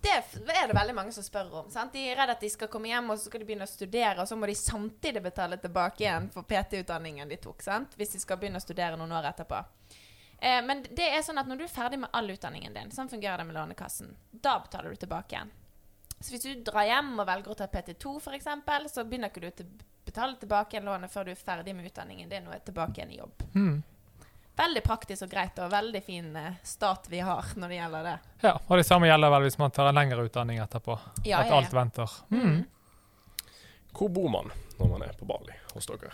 Det 0.01 0.17
er 0.17 0.65
det 0.73 0.79
veldig 0.79 0.97
mange 0.97 1.13
som 1.13 1.29
spør 1.29 1.53
om. 1.61 1.69
Sant? 1.69 1.93
De 1.93 2.09
er 2.09 2.17
redd 2.17 2.33
at 2.33 2.41
de 2.41 2.49
skal 2.49 2.73
komme 2.73 2.89
hjem 2.89 3.13
og 3.13 3.21
så 3.21 3.29
skal 3.29 3.45
de 3.45 3.51
begynne 3.51 3.69
å 3.69 3.75
studere, 3.75 4.17
og 4.17 4.25
så 4.25 4.33
må 4.33 4.49
de 4.49 4.57
samtidig 4.57 5.21
betale 5.29 5.61
tilbake 5.61 6.07
igjen 6.07 6.33
for 6.33 6.49
PT-utdanningen 6.49 7.29
de 7.29 7.37
tok. 7.45 7.61
Sant? 7.69 7.93
Hvis 8.01 8.17
de 8.17 8.25
skal 8.25 8.41
begynne 8.41 8.57
å 8.57 8.65
studere 8.65 8.97
noen 8.97 9.13
år 9.21 9.29
etterpå. 9.35 9.61
Eh, 10.39 10.61
men 10.65 10.83
det 10.93 11.07
er 11.17 11.23
sånn 11.25 11.39
at 11.41 11.47
når 11.49 11.57
du 11.57 11.63
er 11.65 11.71
ferdig 11.73 11.99
med 11.99 12.09
all 12.13 12.29
utdanningen 12.29 12.73
din, 12.75 12.91
sånn 12.93 13.09
fungerer 13.09 13.41
det 13.41 13.47
med 13.49 13.55
Lånekassen, 13.57 14.11
da 14.31 14.59
betaler 14.63 14.93
du 14.93 15.01
tilbake 15.01 15.33
igjen. 15.35 15.49
Så 16.19 16.33
hvis 16.33 16.43
du 16.45 16.63
drar 16.65 16.85
hjem 16.85 17.11
og 17.19 17.27
velger 17.29 17.51
å 17.53 17.57
ta 17.57 17.67
PT2 17.69 18.15
f.eks., 18.21 18.47
så 18.93 19.03
begynner 19.05 19.29
ikke 19.29 19.41
du 19.43 19.47
å 19.51 19.55
til- 19.59 19.75
betale 20.07 20.37
tilbake 20.39 20.73
igjen 20.77 20.85
lånet 20.87 21.11
før 21.11 21.25
du 21.27 21.31
er 21.33 21.35
ferdig 21.41 21.73
med 21.75 21.85
utdanningen 21.89 22.29
din 22.31 22.45
og 22.47 22.53
er 22.55 22.61
tilbake 22.65 22.97
igjen 23.01 23.11
i 23.11 23.17
jobb. 23.19 23.43
Mm. 23.53 23.83
Veldig 24.57 24.81
praktisk 24.85 25.25
og 25.27 25.29
greit, 25.29 25.59
og 25.61 25.69
veldig 25.69 25.99
fin 26.05 26.29
eh, 26.35 26.53
stat 26.65 27.05
vi 27.11 27.19
har 27.21 27.45
når 27.55 27.69
det 27.69 27.75
gjelder 27.77 28.07
det. 28.07 28.15
Ja, 28.47 28.53
og 28.67 28.77
det 28.79 28.85
samme 28.87 29.05
gjelder 29.09 29.29
vel 29.35 29.45
hvis 29.45 29.59
man 29.61 29.71
tar 29.75 29.89
en 29.91 29.99
lengre 29.99 30.23
utdanning 30.25 30.57
etterpå. 30.63 30.95
Ja, 31.27 31.43
at 31.43 31.51
ja, 31.51 31.59
alt 31.59 31.73
venter. 31.77 32.15
Mm. 32.33 32.63
Hvor 33.97 34.09
bor 34.13 34.29
man 34.29 34.49
når 34.79 34.89
man 34.95 35.05
er 35.05 35.13
på 35.19 35.25
Bali 35.29 35.53
hos 35.73 35.85
dere? 35.89 36.13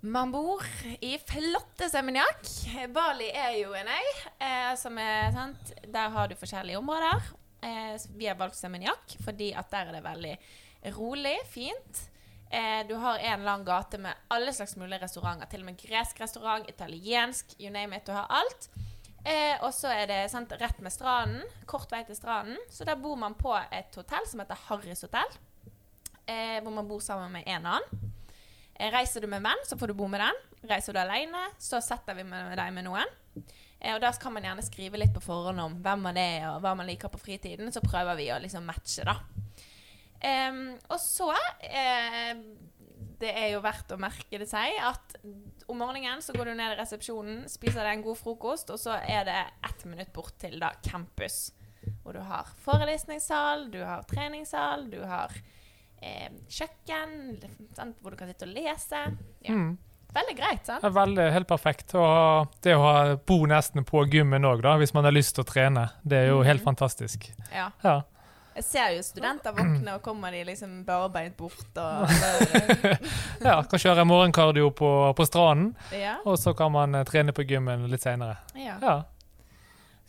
Man 0.00 0.30
bor 0.32 0.62
i 1.00 1.18
flotte 1.18 1.90
Seminyak. 1.92 2.46
Bali 2.88 3.26
er 3.36 3.58
jo 3.58 3.74
en 3.76 3.88
øy 3.92 4.06
eh, 4.40 4.70
som 4.80 4.96
er 4.96 5.28
sant 5.34 5.72
Der 5.92 6.14
har 6.14 6.28
du 6.30 6.38
forskjellige 6.40 6.78
områder. 6.80 7.26
Eh, 7.60 7.98
vi 8.16 8.24
har 8.30 8.38
valgt 8.40 8.56
Seminyak 8.56 9.18
fordi 9.20 9.50
at 9.52 9.68
der 9.68 9.90
er 9.90 9.98
det 9.98 10.04
veldig 10.04 10.32
rolig, 10.96 11.34
fint. 11.52 12.00
Eh, 12.48 12.80
du 12.88 12.94
har 12.96 13.20
en 13.20 13.44
lang 13.44 13.66
gate 13.66 14.00
med 14.00 14.16
alle 14.32 14.54
slags 14.56 14.72
mulige 14.80 15.02
restauranter. 15.02 15.50
Til 15.52 15.60
og 15.60 15.68
med 15.68 15.76
gresk 15.82 16.20
restaurant, 16.20 16.64
italiensk, 16.68 17.52
you 17.60 17.68
name 17.68 17.96
it. 17.96 18.06
Du 18.06 18.16
har 18.16 18.24
alt. 18.32 18.70
Eh, 19.20 19.60
og 19.60 19.74
så 19.76 19.92
er 19.92 20.08
det 20.08 20.22
sant, 20.32 20.52
rett 20.62 20.80
med 20.80 20.96
stranden. 20.96 21.44
Kort 21.68 21.92
vei 21.92 22.06
til 22.08 22.16
stranden. 22.16 22.56
Så 22.72 22.88
der 22.88 22.96
bor 22.96 23.20
man 23.20 23.36
på 23.36 23.52
et 23.68 24.00
hotell 24.00 24.24
som 24.26 24.40
heter 24.40 24.64
Harrys 24.70 25.04
hotell. 25.04 25.36
Eh, 26.24 26.56
hvor 26.64 26.72
man 26.72 26.88
bor 26.88 27.04
sammen 27.04 27.36
med 27.36 27.44
en 27.44 27.68
annen. 27.74 28.10
Eh, 28.80 28.88
Reiser 28.92 29.20
du 29.20 29.28
med 29.28 29.44
venn, 29.44 29.66
så 29.68 29.76
får 29.76 29.92
du 29.92 29.98
bo 29.98 30.08
med 30.08 30.22
den. 30.24 30.38
Reiser 30.70 30.96
du 30.96 31.00
alene, 31.02 31.50
så 31.60 31.82
setter 31.84 32.16
vi 32.16 32.24
med 32.24 32.56
deg 32.56 32.72
med 32.72 32.86
noen. 32.88 33.10
Eh, 33.80 33.92
og 33.92 34.00
da 34.00 34.12
kan 34.16 34.32
man 34.32 34.46
gjerne 34.46 34.64
skrive 34.64 35.00
litt 35.00 35.12
på 35.12 35.22
forhånd 35.24 35.60
om 35.60 35.76
hvem 35.84 36.06
man 36.08 36.20
er, 36.20 36.48
og 36.54 36.62
hva 36.64 36.72
man 36.78 36.88
liker 36.88 37.12
på 37.12 37.20
fritiden. 37.20 37.68
Så 37.74 37.84
prøver 37.84 38.16
vi 38.16 38.30
å 38.32 38.40
liksom 38.40 38.64
matche, 38.68 39.04
da. 39.04 39.18
Um, 40.20 40.74
og 40.92 40.98
så 41.00 41.30
eh, 41.64 42.34
Det 43.20 43.30
er 43.32 43.46
jo 43.54 43.62
verdt 43.64 43.94
å 43.94 43.96
merke 43.96 44.36
det 44.36 44.50
seg 44.50 44.74
at 44.84 45.14
om 45.64 45.78
morgenen 45.80 46.20
så 46.20 46.34
går 46.34 46.50
du 46.50 46.58
ned 46.58 46.74
i 46.74 46.76
resepsjonen, 46.76 47.46
spiser 47.48 47.80
deg 47.80 47.94
en 47.94 48.04
god 48.04 48.18
frokost, 48.20 48.72
og 48.74 48.80
så 48.80 48.98
er 49.00 49.24
det 49.28 49.38
ett 49.64 49.84
minutt 49.88 50.12
bort 50.12 50.36
til 50.40 50.58
da 50.60 50.74
campus. 50.84 51.52
Hvor 52.02 52.16
du 52.16 52.20
har 52.24 52.48
forelesningssal, 52.64 53.70
du 53.72 53.80
har 53.80 54.04
treningssal, 54.08 54.88
du 54.92 55.00
har 55.08 55.32
eh, 56.02 56.28
kjøkken, 56.48 57.14
sant, 57.76 57.96
hvor 58.02 58.10
du 58.10 58.16
kan 58.16 58.28
sitte 58.28 58.46
og 58.48 58.54
lese. 58.56 59.04
Ja. 59.46 59.54
Mm. 59.54 59.78
Veldig 60.10 60.36
greit, 60.40 60.64
sant? 60.66 60.82
Det 60.82 60.88
er 60.90 60.94
veldig, 60.96 61.26
helt 61.32 61.46
perfekt. 61.46 61.92
Og 61.94 62.48
det 62.66 62.72
å 62.74 62.80
ha, 62.82 62.94
bo 63.26 63.44
nesten 63.46 63.84
på 63.86 64.02
gymmen 64.10 64.42
òg, 64.48 64.64
hvis 64.82 64.94
man 64.96 65.04
har 65.06 65.14
lyst 65.14 65.36
til 65.36 65.44
å 65.44 65.46
trene, 65.46 65.84
det 66.02 66.24
er 66.24 66.32
jo 66.32 66.40
helt 66.42 66.60
Mhm. 66.60 66.64
fantastisk. 66.66 67.28
Ja. 67.54 67.70
Ja. 67.84 68.00
Jeg 68.56 68.64
ser 68.66 68.88
jo 68.96 69.02
studenter 69.06 69.52
våkne, 69.54 69.94
og 69.94 70.02
kommer 70.02 70.32
de 70.32 70.42
liksom 70.44 70.84
barbeint 70.84 71.36
bort 71.36 71.78
og 71.78 72.08
ja 73.46 73.62
kan 73.62 73.78
kjøre 73.78 74.04
morgenkardio 74.04 74.72
på, 74.74 74.90
på 75.16 75.26
stranden, 75.28 75.76
Ja. 75.94 76.16
og 76.26 76.36
så 76.38 76.52
kan 76.58 76.72
man 76.74 76.94
eh, 76.98 77.04
trene 77.04 77.32
på 77.32 77.46
gymmen 77.46 77.86
litt 77.88 78.02
seinere. 78.02 78.36
ja. 78.58 78.76
Ja. 78.82 79.02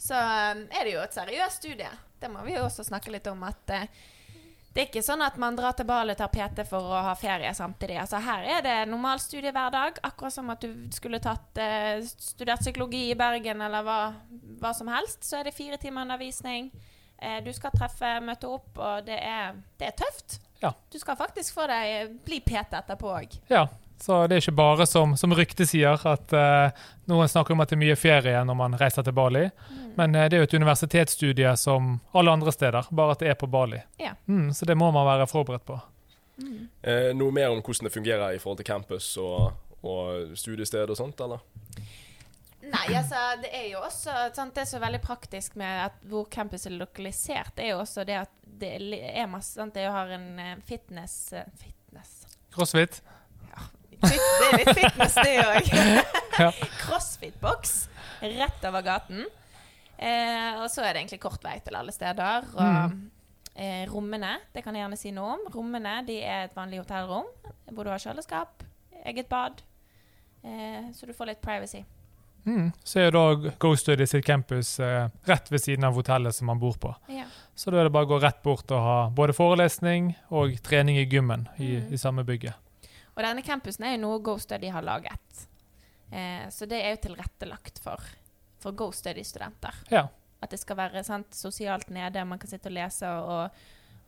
Så 0.01 0.17
um, 0.17 0.63
er 0.73 0.83
det 0.87 0.95
jo 0.95 1.01
et 1.03 1.13
seriøst 1.13 1.59
studie. 1.61 1.89
Det 2.19 2.29
må 2.33 2.41
vi 2.41 2.55
jo 2.55 2.63
også 2.65 2.81
snakke 2.87 3.11
litt 3.13 3.27
om. 3.29 3.43
At 3.45 3.69
eh, 3.69 3.83
Det 4.71 4.81
er 4.81 4.87
ikke 4.87 5.03
sånn 5.03 5.23
at 5.25 5.35
man 5.41 5.57
drar 5.57 5.75
til 5.75 5.87
Bali 5.89 6.13
og 6.13 6.19
tar 6.21 6.29
PT 6.31 6.63
for 6.69 6.93
å 6.93 7.01
ha 7.09 7.15
ferie 7.19 7.49
samtidig. 7.55 7.97
Altså 7.99 8.21
Her 8.23 8.45
er 8.53 8.61
det 8.63 8.75
normal 8.87 9.19
studie 9.19 9.51
hver 9.51 9.73
dag, 9.73 9.99
akkurat 10.07 10.35
som 10.35 10.51
at 10.53 10.63
du 10.63 10.85
skulle 10.95 11.19
tatt 11.23 11.59
eh, 11.59 11.99
studert 12.07 12.63
psykologi 12.63 13.09
i 13.09 13.17
Bergen 13.19 13.63
eller 13.65 13.83
hva, 13.83 13.99
hva 14.61 14.71
som 14.77 14.87
helst. 14.93 15.25
Så 15.27 15.41
er 15.41 15.49
det 15.49 15.57
fire 15.57 15.79
timer 15.81 16.07
undervisning. 16.07 16.71
Eh, 17.19 17.41
du 17.43 17.51
skal 17.53 17.75
treffe, 17.75 18.13
møte 18.23 18.47
opp, 18.47 18.71
og 18.79 19.03
det 19.09 19.19
er, 19.19 19.59
det 19.81 19.91
er 19.91 19.99
tøft. 20.05 20.39
Ja. 20.63 20.71
Du 20.93 20.97
skal 21.01 21.19
faktisk 21.19 21.57
få 21.57 21.67
deg 21.67 22.15
bli 22.23 22.39
PT 22.45 22.79
etterpå 22.79 23.11
òg. 23.11 23.35
Ja, 23.51 23.65
så 24.01 24.23
det 24.27 24.37
er 24.37 24.43
ikke 24.43 24.57
bare 24.57 24.85
som, 24.89 25.13
som 25.17 25.33
ryktet 25.37 25.69
sier, 25.69 26.01
at 26.09 26.33
uh, 26.33 26.83
noen 27.11 27.29
snakker 27.29 27.53
om 27.53 27.61
at 27.61 27.69
det 27.69 27.77
er 27.77 27.83
mye 27.83 27.97
ferie 27.99 28.41
når 28.47 28.57
man 28.57 28.77
reiser 28.79 29.05
til 29.05 29.13
Bali. 29.15 29.45
Men 29.97 30.17
uh, 30.17 30.25
det 30.25 30.37
er 30.37 30.43
jo 30.43 30.49
et 30.49 30.57
universitetsstudie 30.57 31.53
som 31.59 31.99
alle 32.17 32.33
andre 32.33 32.53
steder, 32.55 32.89
bare 32.89 33.15
at 33.15 33.21
det 33.21 33.31
er 33.33 33.39
på 33.39 33.49
Bali. 33.51 33.81
Ja. 34.01 34.15
Mm, 34.25 34.51
så 34.57 34.65
det 34.65 34.77
må 34.79 34.89
man 34.95 35.05
være 35.05 35.29
forberedt 35.29 35.67
på. 35.69 35.77
Eh, 36.81 37.11
noe 37.13 37.33
mer 37.33 37.51
om 37.53 37.59
hvordan 37.61 37.87
det 37.87 37.93
fungerer 37.93 38.35
i 38.35 38.39
forhold 38.41 38.61
til 38.61 38.69
campus 38.71 39.11
og, 39.21 39.51
og 39.85 40.33
studiested 40.37 40.89
og 40.89 40.97
sånt, 40.97 41.21
eller? 41.21 41.43
Nei, 42.61 42.87
altså 42.95 43.19
det 43.41 43.49
er 43.57 43.67
jo 43.71 43.81
også 43.81 44.13
sant, 44.35 44.53
Det 44.55 44.67
som 44.69 44.77
er 44.77 44.85
veldig 44.85 45.01
praktisk 45.03 45.55
med 45.59 45.85
at 45.87 46.03
hvor 46.07 46.27
campus 46.31 46.67
er 46.69 46.77
lokalisert, 46.77 47.55
det 47.57 47.65
er 47.65 47.73
jo 47.73 47.81
også 47.81 48.05
det 48.07 48.19
at 48.21 48.35
det 48.61 48.75
er 49.09 49.29
masse 49.29 49.57
sant, 49.57 49.73
Det 49.73 49.89
har 49.89 50.13
en 50.13 50.27
eh, 50.39 50.59
fitness 50.67 51.33
Fitness 51.57 52.21
Crossfit? 52.53 53.01
Fit, 54.01 54.25
Det 54.41 54.47
er 54.49 54.57
litt 54.59 54.73
fitness, 54.79 55.15
det 55.15 55.35
òg. 55.51 55.71
Ja. 56.41 56.49
Crossfit-boks 56.81 57.73
rett 58.21 58.65
over 58.69 58.81
gaten. 58.85 59.23
Eh, 60.01 60.57
og 60.61 60.67
så 60.73 60.81
er 60.85 60.93
det 60.95 61.03
egentlig 61.03 61.21
kort 61.21 61.43
vei 61.45 61.59
til 61.61 61.77
alle 61.77 61.93
steder. 61.93 62.47
Og 62.57 62.91
eh, 63.55 63.85
rommene, 63.91 64.35
det 64.55 64.63
kan 64.65 64.75
jeg 64.77 64.85
gjerne 64.85 64.97
si 64.99 65.11
noe 65.15 65.35
om. 65.37 65.47
Rommene 65.53 65.99
de 66.07 66.19
er 66.25 66.47
et 66.49 66.55
vanlig 66.57 66.81
hotellrom 66.81 67.27
hvor 67.71 67.85
du 67.87 67.91
har 67.93 68.01
kjøleskap, 68.03 68.63
eget 69.07 69.29
bad. 69.31 69.61
Eh, 70.43 70.89
så 70.97 71.05
du 71.07 71.13
får 71.13 71.31
litt 71.33 71.41
privacy. 71.43 71.83
Mm. 72.41 72.71
Så 72.83 72.97
er 72.97 73.03
jo 73.05 73.11
da 73.13 73.51
GoStudy 73.61 74.07
sitt 74.09 74.25
campus 74.25 74.71
eh, 74.81 75.05
rett 75.29 75.51
ved 75.53 75.61
siden 75.61 75.85
av 75.85 75.93
hotellet 75.93 76.33
som 76.33 76.49
man 76.49 76.57
bor 76.61 76.73
på. 76.81 76.89
Ja. 77.13 77.27
Så 77.53 77.69
da 77.69 77.77
er 77.77 77.85
det 77.85 77.93
bare 77.93 78.07
å 78.09 78.13
gå 78.15 78.17
rett 78.23 78.39
bort 78.41 78.71
og 78.73 78.81
ha 78.81 78.95
både 79.13 79.35
forelesning 79.37 80.15
og 80.33 80.55
trening 80.65 80.97
i 80.97 81.05
gymmen 81.05 81.45
i, 81.61 81.75
Mm. 81.77 81.93
i 81.93 81.99
samme 82.01 82.25
bygget. 82.25 82.57
Og 83.15 83.23
denne 83.25 83.43
campusen 83.45 83.85
er 83.87 83.97
jo 83.97 84.05
noe 84.05 84.21
Go 84.23 84.37
Study 84.39 84.71
har 84.71 84.85
laget. 84.85 85.43
Eh, 86.11 86.47
så 86.49 86.67
det 86.67 86.79
er 86.83 86.95
jo 86.95 87.03
tilrettelagt 87.07 87.81
for, 87.83 88.03
for 88.59 88.75
Go 88.77 88.91
Study-studenter. 88.95 89.83
Ja. 89.91 90.07
At 90.41 90.53
det 90.53 90.61
skal 90.61 90.79
være 90.79 91.03
sant, 91.05 91.35
sosialt 91.37 91.91
nede, 91.93 92.23
man 92.25 92.39
kan 92.41 92.49
sitte 92.49 92.71
og 92.71 92.75
lese 92.75 93.07
og, 93.07 93.59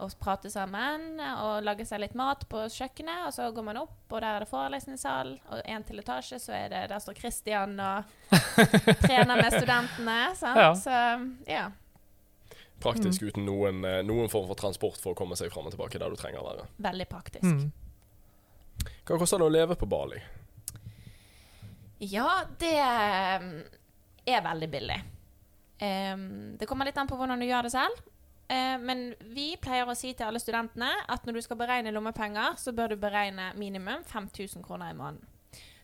og 0.01 0.15
prate 0.19 0.49
sammen. 0.49 1.19
Og 1.19 1.61
lage 1.67 1.85
seg 1.87 2.01
litt 2.01 2.15
mat 2.17 2.47
på 2.49 2.63
kjøkkenet, 2.73 3.27
og 3.27 3.35
så 3.35 3.51
går 3.53 3.67
man 3.69 3.83
opp, 3.83 3.99
og 4.09 4.17
der 4.17 4.31
er 4.31 4.45
det 4.45 4.49
forelesningssal. 4.49 5.35
Og 5.51 5.61
en 5.75 5.85
til 5.87 6.01
etasje, 6.01 6.41
så 6.41 6.55
er 6.57 6.73
det, 6.73 6.81
der 6.91 7.03
står 7.03 7.19
Christian 7.19 7.77
og 7.77 8.09
trener 9.05 9.37
med 9.37 9.51
studentene. 9.59 10.19
Sant? 10.39 10.63
Ja. 10.63 10.73
Så 10.79 10.97
ja. 11.51 11.69
Praktisk 12.83 13.23
uten 13.23 13.45
noen, 13.47 13.83
eh, 13.87 14.01
noen 14.03 14.27
form 14.31 14.49
for 14.49 14.59
transport 14.59 14.99
for 14.99 15.13
å 15.13 15.17
komme 15.17 15.37
seg 15.39 15.53
fram 15.53 15.69
og 15.69 15.75
tilbake 15.75 16.01
der 16.01 16.11
du 16.11 16.19
trenger 16.19 16.41
å 16.41 16.49
være. 16.49 16.67
Veldig 16.83 17.07
praktisk. 17.11 17.47
Mm. 17.47 17.71
Hva 19.03 19.19
koster 19.19 19.41
det 19.41 19.49
å 19.49 19.53
leve 19.53 19.75
på 19.79 19.89
Bali? 19.89 20.21
Ja, 22.03 22.43
det 22.59 22.77
um, 22.79 23.51
er 24.25 24.45
veldig 24.45 24.69
billig. 24.71 24.99
Um, 25.83 26.25
det 26.59 26.67
kommer 26.69 26.87
litt 26.87 26.99
an 26.99 27.09
på 27.09 27.17
hvordan 27.19 27.39
du 27.39 27.47
gjør 27.47 27.67
det 27.67 27.73
selv. 27.75 28.03
Eh, 28.47 28.77
men 28.79 29.13
vi 29.33 29.53
pleier 29.61 29.87
å 29.87 29.95
si 29.97 30.11
til 30.13 30.27
alle 30.27 30.41
studentene 30.41 30.89
at 31.09 31.25
når 31.25 31.37
du 31.37 31.43
skal 31.45 31.59
beregne 31.59 31.93
lommepenger, 31.95 32.57
så 32.59 32.73
bør 32.75 32.93
du 32.93 32.99
beregne 33.01 33.51
minimum 33.57 34.03
5000 34.09 34.65
kroner 34.65 34.91
i 34.91 34.97
måneden. 34.97 35.29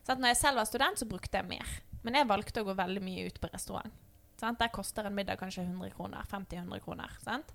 Så 0.04 0.18
når 0.18 0.34
jeg 0.34 0.42
selv 0.42 0.60
var 0.60 0.68
student, 0.68 1.00
så 1.00 1.08
brukte 1.10 1.40
jeg 1.40 1.48
mer. 1.50 1.80
Men 2.04 2.18
jeg 2.18 2.30
valgte 2.30 2.64
å 2.64 2.68
gå 2.68 2.76
veldig 2.78 3.02
mye 3.04 3.28
ut 3.30 3.40
på 3.42 3.50
restaurant. 3.52 3.96
Sant? 4.40 4.60
Der 4.60 4.72
koster 4.74 5.08
en 5.08 5.16
middag 5.16 5.40
kanskje 5.40 5.66
100 5.66 5.92
kroner. 5.96 6.28
50-100 6.32 6.84
kroner. 6.84 7.16
Sant? 7.24 7.52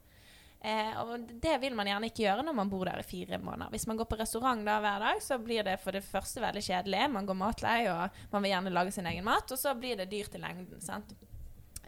Eh, 0.64 1.00
og 1.02 1.26
det 1.42 1.58
vil 1.60 1.74
man 1.76 1.88
gjerne 1.90 2.08
ikke 2.08 2.22
gjøre 2.22 2.44
når 2.46 2.54
man 2.56 2.70
bor 2.72 2.88
der 2.88 3.02
i 3.02 3.04
fire 3.04 3.36
måneder. 3.36 3.68
Hvis 3.74 3.84
man 3.90 3.98
går 4.00 4.08
på 4.08 4.16
restaurant 4.16 4.64
da 4.64 4.78
hver 4.80 5.02
dag, 5.02 5.20
så 5.20 5.36
blir 5.36 5.66
det 5.66 5.74
for 5.82 5.92
det 5.92 6.00
første 6.06 6.40
veldig 6.40 6.62
kjedelig. 6.64 7.02
Man 7.12 7.28
går 7.28 7.36
matlei, 7.36 7.82
og 7.92 8.32
man 8.32 8.44
vil 8.44 8.54
gjerne 8.54 8.72
lage 8.72 8.94
sin 8.96 9.08
egen 9.10 9.26
mat. 9.26 9.52
Og 9.52 9.60
så 9.60 9.74
blir 9.76 10.00
det 10.00 10.08
dyrt 10.12 10.38
i 10.38 10.40
lengden. 10.40 10.80
Sant? 10.80 11.12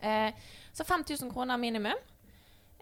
Eh, 0.05 0.29
så 0.77 0.85
5000 0.85 1.33
kroner 1.33 1.57
minimum. 1.57 2.05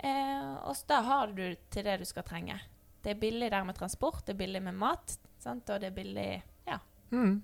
Eh, 0.03 0.51
og 0.67 0.83
da 0.91 0.99
har 1.07 1.31
du 1.37 1.45
til 1.71 1.87
det 1.87 2.01
du 2.03 2.05
skal 2.09 2.27
trenge. 2.27 2.59
Det 3.05 3.15
er 3.15 3.21
billig 3.21 3.53
der 3.53 3.65
med 3.69 3.79
transport, 3.79 4.25
det 4.27 4.35
er 4.35 4.41
billig 4.43 4.63
med 4.65 4.75
mat, 4.81 5.19
sant? 5.39 5.69
og 5.71 5.81
det 5.81 5.93
er 5.93 5.97
billig 5.97 6.29
Ja. 6.67 6.79
Mm. 7.13 7.43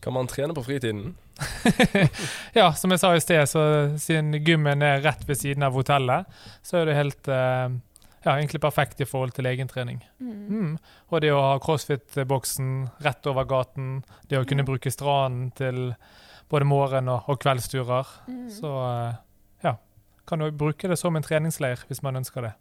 Kan 0.00 0.12
man 0.12 0.26
trene 0.30 0.54
på 0.54 0.62
fritiden? 0.66 1.14
Ja, 2.56 2.70
som 2.72 2.90
jeg 2.94 3.00
sa 3.02 3.10
i 3.16 3.20
sted, 3.20 3.42
så 3.50 3.62
siden 4.00 4.32
gymmen 4.44 4.82
er 4.84 5.02
rett 5.04 5.24
ved 5.28 5.36
siden 5.40 5.62
av 5.66 5.74
hotellet, 5.76 6.26
så 6.64 6.78
er 6.80 6.88
det 6.88 6.96
helt 6.96 7.28
eh, 7.28 7.68
ja, 8.24 8.34
egentlig 8.36 8.60
perfekt 8.62 9.00
i 9.04 9.08
forhold 9.08 9.34
til 9.36 9.46
egentrening. 9.50 10.00
Mm. 10.20 10.76
Og 11.12 11.20
det 11.24 11.32
å 11.34 11.42
ha 11.42 11.58
crossfit-boksen 11.62 12.70
rett 13.04 13.28
over 13.30 13.44
gaten, 13.50 14.02
det 14.30 14.38
å 14.40 14.46
kunne 14.48 14.64
Mm. 14.64 14.70
bruke 14.72 14.90
stranden 14.90 15.50
til 15.54 15.94
både 16.50 16.64
morgen- 16.66 17.08
og, 17.12 17.28
og 17.28 17.40
kveldsturer, 17.42 18.06
Mm. 18.28 18.48
så 18.50 18.72
eh, 19.10 19.14
ja, 19.64 19.74
kan 20.26 20.38
du 20.38 20.50
bruke 20.50 20.88
det 20.88 20.98
som 20.98 21.16
en 21.16 21.22
treningsleir 21.22 21.84
hvis 21.88 22.02
man 22.02 22.16
ønsker 22.16 22.42
det. 22.42 22.54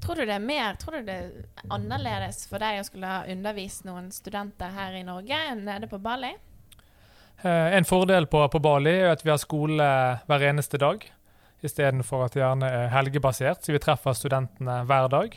Tror 0.00 0.14
du 0.20 0.24
det 0.28 0.34
er 0.36 0.44
mer 0.44 0.76
Tror 0.78 0.98
du 1.00 1.08
det 1.08 1.14
er 1.14 1.70
annerledes 1.74 2.44
for 2.48 2.62
deg 2.62 2.78
å 2.80 2.84
skulle 2.86 3.08
ha 3.10 3.24
undervist 3.28 3.84
noen 3.88 4.10
studenter 4.14 4.70
her 4.76 4.94
i 4.94 5.02
Norge 5.06 5.38
enn 5.50 5.64
nede 5.66 5.88
på 5.90 5.98
Bali? 6.02 6.30
Eh, 7.42 7.76
En 7.76 7.84
fordel 7.86 8.26
på, 8.30 8.44
på 8.48 8.60
Bali 8.62 8.94
er 9.00 9.12
at 9.12 9.24
vi 9.26 9.30
har 9.32 9.40
skole 9.42 9.88
hver 10.28 10.44
eneste 10.50 10.78
dag, 10.78 11.02
istedenfor 11.66 12.24
at 12.28 12.36
det 12.36 12.42
gjerne 12.44 12.68
er 12.70 12.88
helgebasert. 12.94 13.64
Så 13.66 13.74
vi 13.74 13.80
treffer 13.82 14.14
studentene 14.14 14.80
hver 14.86 15.08
dag. 15.10 15.34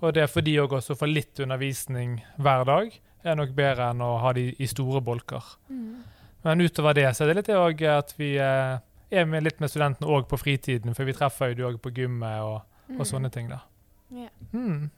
Og 0.00 0.14
det 0.16 0.24
for 0.32 0.40
de 0.44 0.56
òg 0.62 0.72
også 0.78 0.96
å 0.96 1.00
få 1.02 1.08
litt 1.10 1.40
undervisning 1.44 2.18
hver 2.40 2.64
dag, 2.68 2.92
er 3.28 3.36
nok 3.36 3.52
bedre 3.56 3.90
enn 3.92 4.00
å 4.00 4.14
ha 4.22 4.32
de 4.32 4.46
i 4.56 4.66
store 4.70 5.02
bolker. 5.04 5.44
Men 6.46 6.60
utover 6.64 6.94
det 6.96 7.10
så 7.16 7.24
er 7.26 7.32
det 7.34 7.40
litt 7.42 7.52
òg 7.52 7.82
at 7.90 8.14
vi 8.16 8.36
eh, 8.40 8.78
er 9.10 9.24
med 9.28 9.44
litt 9.44 9.60
med 9.60 9.68
studentene 9.72 10.08
òg 10.08 10.28
på 10.30 10.38
fritiden, 10.40 10.94
for 10.96 11.04
vi 11.04 11.12
treffer 11.16 11.52
jo 11.52 11.58
de 11.58 11.66
òg 11.68 11.80
på 11.84 11.92
gymmet 11.96 12.40
og, 12.46 12.62
og 12.96 13.04
sånne 13.08 13.28
ting, 13.34 13.48
da. 13.52 13.58
Ja. 14.08 14.30
Mm. 14.52 14.90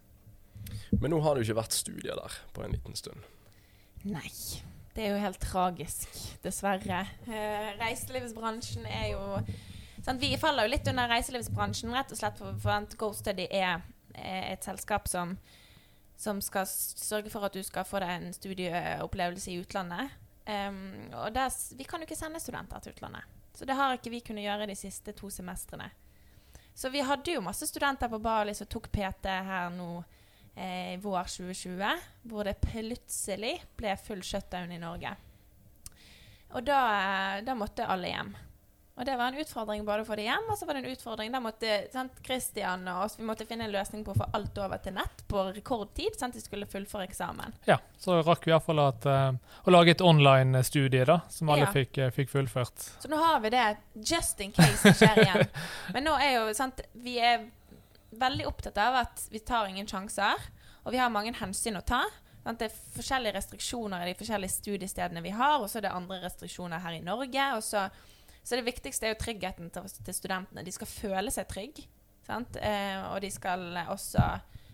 Men 0.90 1.10
nå 1.10 1.20
har 1.24 1.34
det 1.34 1.42
jo 1.42 1.50
ikke 1.50 1.60
vært 1.62 1.76
studier 1.76 2.18
der 2.18 2.36
på 2.54 2.64
en 2.64 2.74
liten 2.74 2.98
stund. 2.98 3.24
Nei. 4.06 4.30
Det 4.94 5.04
er 5.04 5.14
jo 5.14 5.22
helt 5.22 5.40
tragisk, 5.42 6.08
dessverre. 6.42 7.04
Uh, 7.28 7.68
reiselivsbransjen 7.78 8.88
er 8.90 9.12
jo 9.12 9.22
sant? 10.02 10.18
Vi 10.20 10.32
faller 10.40 10.66
jo 10.66 10.72
litt 10.74 10.88
under 10.90 11.10
reiselivsbransjen, 11.12 11.94
rett 11.94 12.10
og 12.10 12.18
slett 12.18 12.40
for, 12.40 12.58
for 12.60 12.74
at 12.74 12.96
GoStudy 12.98 13.46
er, 13.46 13.84
er 14.18 14.48
et 14.50 14.66
selskap 14.66 15.06
som, 15.08 15.36
som 16.18 16.42
skal 16.42 16.66
sørge 16.68 17.30
for 17.32 17.46
at 17.46 17.54
du 17.54 17.62
skal 17.66 17.86
få 17.86 18.02
deg 18.02 18.16
en 18.16 18.34
studieopplevelse 18.34 19.54
i 19.54 19.60
utlandet. 19.62 20.18
Um, 20.50 21.12
og 21.14 21.30
der, 21.36 21.54
vi 21.78 21.86
kan 21.86 22.02
jo 22.02 22.08
ikke 22.08 22.18
sende 22.18 22.42
studenter 22.42 22.82
til 22.82 22.96
utlandet. 22.96 23.38
Så 23.54 23.66
det 23.68 23.76
har 23.78 23.94
ikke 23.94 24.10
vi 24.10 24.22
kunnet 24.24 24.46
gjøre 24.48 24.66
de 24.70 24.78
siste 24.78 25.14
to 25.14 25.30
semestrene. 25.30 25.90
Så 26.80 26.88
vi 26.88 27.02
hadde 27.04 27.34
jo 27.34 27.42
masse 27.44 27.66
studenter 27.68 28.08
på 28.08 28.18
Bali 28.24 28.54
som 28.56 28.68
tok 28.72 28.86
PT 28.88 29.26
her 29.28 29.66
nå 29.74 29.98
eh, 30.56 30.94
vår 31.02 31.26
2020, 31.28 32.06
hvor 32.24 32.48
det 32.48 32.54
plutselig 32.62 33.58
ble 33.76 33.92
full 34.00 34.22
shutdown 34.24 34.72
i 34.72 34.78
Norge. 34.80 35.10
Og 36.56 36.64
da, 36.64 36.78
eh, 36.94 37.42
da 37.44 37.56
måtte 37.58 37.84
alle 37.84 38.14
hjem. 38.14 38.32
Og 38.98 39.06
det 39.06 39.14
var 39.16 39.30
en 39.30 39.40
utfordring 39.40 39.84
både 39.86 40.02
å 40.02 40.06
få 40.08 40.16
det 40.18 40.26
hjem, 40.26 40.48
og 40.50 40.58
så 40.58 40.66
var 40.68 40.76
det 40.76 40.82
en 40.82 40.92
utfordring 40.92 41.30
Da 41.32 41.40
måtte 41.40 41.76
sant, 41.92 42.18
Christian 42.26 42.82
og 42.90 43.04
oss 43.06 43.14
vi 43.16 43.24
måtte 43.24 43.46
finne 43.48 43.64
en 43.64 43.72
løsning 43.72 44.02
på 44.04 44.12
å 44.12 44.18
få 44.18 44.26
alt 44.36 44.58
over 44.60 44.82
til 44.82 44.92
nett 44.98 45.22
på 45.30 45.44
rekordtid. 45.54 46.18
Sant, 46.20 46.36
de 46.36 46.42
skulle 46.42 46.68
fullføre 46.68 47.06
eksamen. 47.08 47.54
Ja, 47.70 47.78
så 48.02 48.18
rakk 48.26 48.44
vi 48.44 48.52
iallfall 48.52 48.82
at, 48.84 49.06
uh, 49.08 49.32
å 49.64 49.72
lage 49.72 49.94
et 49.94 50.04
online-studie, 50.04 51.06
da, 51.08 51.20
som 51.32 51.48
alle 51.54 51.68
Ja. 51.68 51.72
fikk, 51.72 51.96
uh, 52.02 52.10
fikk 52.12 52.32
fullført. 52.34 52.90
Så 53.00 53.08
nå 53.08 53.16
har 53.16 53.40
vi 53.40 53.54
det 53.54 53.64
just 53.94 54.40
in 54.40 54.52
case 54.52 54.82
det 54.82 54.96
skjer 54.98 55.22
igjen. 55.24 55.48
Men 55.94 56.04
nå 56.10 56.18
er 56.20 56.34
jo 56.40 56.52
sant, 56.58 56.82
vi 56.92 57.16
er 57.18 57.46
veldig 58.10 58.46
opptatt 58.50 58.78
av 58.82 59.00
at 59.04 59.28
vi 59.30 59.38
tar 59.38 59.70
ingen 59.70 59.86
sjanser, 59.88 60.50
og 60.84 60.92
vi 60.92 61.00
har 61.00 61.12
mange 61.12 61.32
hensyn 61.38 61.78
å 61.78 61.84
ta. 61.86 62.04
Sant? 62.44 62.58
Det 62.60 62.70
er 62.70 62.78
forskjellige 62.96 63.36
restriksjoner 63.36 64.04
i 64.04 64.12
de 64.12 64.18
forskjellige 64.18 64.54
studiestedene 64.54 65.22
vi 65.24 65.32
har, 65.36 65.60
og 65.60 65.68
så 65.70 65.78
er 65.78 65.88
det 65.88 65.92
andre 65.96 66.20
restriksjoner 66.24 66.80
her 66.82 66.96
i 66.96 67.04
Norge. 67.04 67.48
Og 67.56 67.62
så, 67.64 67.84
så 68.50 68.58
det 68.58 68.66
viktigste 68.66 69.06
er 69.06 69.12
jo 69.14 69.20
tryggheten 69.22 69.70
til, 69.70 69.86
til 70.04 70.14
studentene. 70.16 70.64
De 70.66 70.72
skal 70.74 70.88
føle 70.90 71.30
seg 71.30 71.46
trygge, 71.52 71.84
sant? 72.26 72.56
Eh, 72.58 72.98
og 73.12 73.20
de 73.22 73.30
skal 73.30 73.62
også 73.86 74.24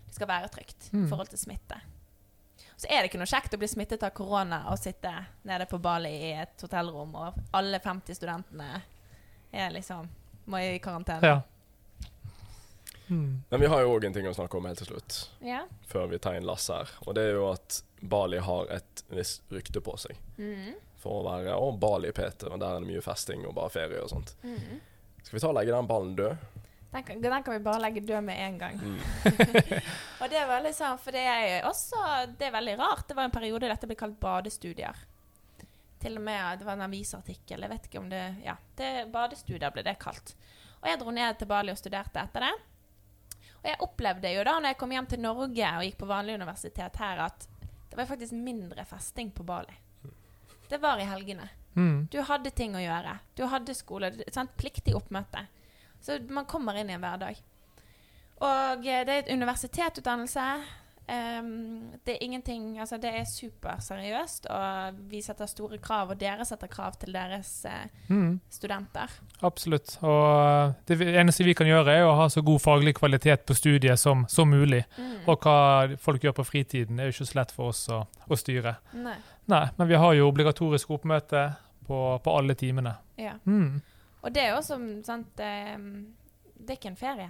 det 0.07 0.15
skal 0.15 0.27
være 0.31 0.49
trygt 0.49 0.87
i 0.89 0.95
Mm. 0.97 1.09
forhold 1.11 1.27
til 1.29 1.37
smitte. 1.39 1.77
Så 2.77 2.87
er 2.89 3.01
det 3.03 3.09
ikke 3.11 3.19
noe 3.19 3.27
kjekt 3.29 3.53
å 3.53 3.57
bli 3.59 3.67
smittet 3.67 4.03
av 4.05 4.11
korona 4.15 4.63
og 4.71 4.77
sitte 4.79 5.11
nede 5.45 5.65
på 5.69 5.79
Bali 5.81 6.09
i 6.09 6.31
et 6.41 6.61
hotellrom, 6.61 7.13
og 7.15 7.33
alle 7.53 7.79
50 7.83 8.15
studentene 8.15 8.81
er 9.53 9.69
liksom 9.75 10.07
må 10.47 10.57
i 10.63 10.79
karantene. 10.79 11.21
Ja. 11.27 11.41
Mm. 13.09 13.43
Men 13.49 13.59
vi 13.61 13.67
har 13.71 13.81
jo 13.81 13.93
òg 13.97 14.05
en 14.05 14.13
ting 14.13 14.25
å 14.27 14.33
snakke 14.35 14.57
om 14.59 14.65
helt 14.67 14.77
til 14.81 14.87
slutt, 14.89 15.29
Ja. 15.41 15.65
før 15.87 16.07
vi 16.11 16.17
tar 16.19 16.35
inn 16.35 16.43
Lasse 16.45 16.73
her. 16.73 16.89
Og 17.07 17.15
det 17.15 17.23
er 17.23 17.33
jo 17.37 17.51
at 17.51 17.81
Bali 18.01 18.37
har 18.39 18.65
et 18.69 19.03
visst 19.09 19.41
rykte 19.51 19.81
på 19.81 19.97
seg 19.97 20.15
Mm. 20.37 20.75
For 21.01 21.19
å 21.19 21.25
være 21.27 21.55
å, 21.55 21.71
Bali 21.77 22.11
Peter, 22.15 22.51
og 22.51 22.61
der 22.61 22.77
er 22.77 22.83
det 22.83 22.89
mye 22.89 23.03
festing 23.05 23.45
og 23.47 23.55
bare 23.57 23.73
ferie 23.73 24.03
og 24.03 24.11
sånt. 24.11 24.33
Mm. 24.43 24.79
Skal 25.21 25.37
vi 25.37 25.43
ta 25.43 25.51
og 25.51 25.57
legge 25.57 25.75
den 25.75 25.89
ballen 25.89 26.15
død? 26.17 26.63
Den, 26.91 27.03
kan, 27.03 27.21
den 27.21 27.43
kan 27.43 27.53
vi 27.53 27.59
bare 27.59 27.81
legge 27.83 28.01
død 28.01 28.23
med 28.23 28.39
en 28.45 28.57
gang. 28.57 28.79
Mm. 28.79 28.99
Og 30.21 30.29
det 30.31 30.37
er 30.39 30.47
veldig 30.47 30.71
sånn, 30.73 30.99
for 31.01 31.13
det 31.13 31.23
er 31.27 31.65
også 31.67 31.99
Det 32.39 32.47
er 32.47 32.53
veldig 32.55 32.77
rart. 32.79 33.03
Det 33.09 33.17
var 33.17 33.27
en 33.27 33.33
periode 33.35 33.67
dette 33.67 33.89
ble 33.89 33.97
kalt 33.99 34.15
badestudier. 34.21 35.01
Til 35.99 36.15
og 36.15 36.23
med 36.23 36.61
Det 36.61 36.65
var 36.65 36.77
en 36.77 36.85
avisartikkel. 36.87 37.65
Jeg 37.65 37.73
vet 37.73 37.89
ikke 37.89 38.01
om 38.01 38.07
det 38.09 38.23
Ja, 38.45 38.55
det, 38.79 39.09
badestudier 39.13 39.75
ble 39.75 39.83
det 39.85 39.97
kalt. 39.99 40.33
Og 40.79 40.87
jeg 40.89 41.01
dro 41.01 41.13
ned 41.13 41.37
til 41.37 41.51
Bali 41.51 41.75
og 41.75 41.81
studerte 41.81 42.23
etter 42.23 42.47
det. 42.47 42.53
Og 43.57 43.67
jeg 43.67 43.81
opplevde 43.83 44.31
jo 44.31 44.47
da 44.47 44.55
når 44.57 44.71
jeg 44.71 44.79
kom 44.79 44.95
hjem 44.95 45.11
til 45.11 45.23
Norge 45.25 45.73
og 45.75 45.85
gikk 45.89 45.99
på 45.99 46.09
vanlig 46.09 46.37
universitet 46.39 47.01
her, 47.01 47.25
at 47.27 47.49
det 47.89 47.99
var 47.99 48.07
faktisk 48.09 48.37
mindre 48.37 48.85
festing 48.87 49.33
på 49.35 49.43
Bali. 49.43 49.75
Det 50.69 50.81
var 50.83 50.99
i 50.99 51.07
helgene. 51.07 51.49
Mm. 51.77 52.07
Du 52.11 52.17
hadde 52.25 52.49
ting 52.51 52.73
å 52.75 52.81
gjøre. 52.81 53.19
Du 53.37 53.45
hadde 53.51 53.75
skole. 53.77 54.11
Sant? 54.33 54.55
Pliktig 54.57 54.95
oppmøte. 54.97 55.45
Så 56.01 56.19
man 56.29 56.45
kommer 56.49 56.77
inn 56.77 56.89
i 56.89 56.95
en 56.97 57.01
hverdag. 57.03 57.37
Og 58.41 58.83
eh, 58.85 59.05
det 59.05 59.13
er 59.13 59.23
et 59.23 59.31
universitetsutdannelse. 59.33 60.49
Um, 61.07 61.93
det 62.03 62.17
er 62.17 62.23
ingenting 62.25 62.79
Altså, 62.83 62.97
det 62.99 63.13
er 63.15 63.23
superseriøst, 63.23 64.49
og 64.51 64.97
vi 65.07 65.21
setter 65.23 65.47
store 65.47 65.77
krav, 65.79 66.09
og 66.11 66.19
dere 66.19 66.43
setter 66.45 66.67
krav 66.67 66.97
til 66.99 67.13
deres 67.15 67.51
uh, 67.65 67.85
Mm. 68.11 68.39
studenter. 68.51 69.07
Absolutt. 69.41 69.97
Og 70.03 70.73
det 70.87 70.99
eneste 71.15 71.43
vi 71.47 71.53
kan 71.55 71.67
gjøre, 71.67 71.95
er 71.95 72.03
å 72.03 72.15
ha 72.19 72.27
så 72.29 72.41
god 72.43 72.59
faglig 72.59 72.95
kvalitet 72.99 73.45
på 73.47 73.55
studiet 73.55 73.99
som, 73.99 74.25
som 74.27 74.49
mulig. 74.51 74.83
Mm. 74.97 75.15
Og 75.27 75.39
hva 75.47 75.95
folk 75.97 76.23
gjør 76.27 76.35
på 76.41 76.45
fritiden, 76.51 76.99
er 76.99 77.07
jo 77.07 77.15
ikke 77.15 77.31
så 77.31 77.39
lett 77.39 77.55
for 77.55 77.71
oss 77.71 77.85
å, 77.89 78.03
å 78.27 78.35
styre. 78.35 78.75
Nei. 78.93 79.15
Nei, 79.47 79.63
men 79.77 79.87
vi 79.87 79.95
har 79.95 80.13
jo 80.13 80.27
obligatorisk 80.27 80.89
oppmøte 80.91 81.43
på, 81.87 81.99
på 82.23 82.37
alle 82.37 82.55
timene. 82.59 82.97
Ja. 83.15 83.37
Mm. 83.45 83.81
Og 84.21 84.33
det 84.35 84.43
er 84.43 84.55
jo 84.55 84.63
som 84.65 84.87
sant 85.07 85.39
ehm, 85.39 85.91
Det 86.57 86.73
er 86.73 86.79
ikke 86.79 86.91
en 86.91 86.99
ferie. 86.99 87.29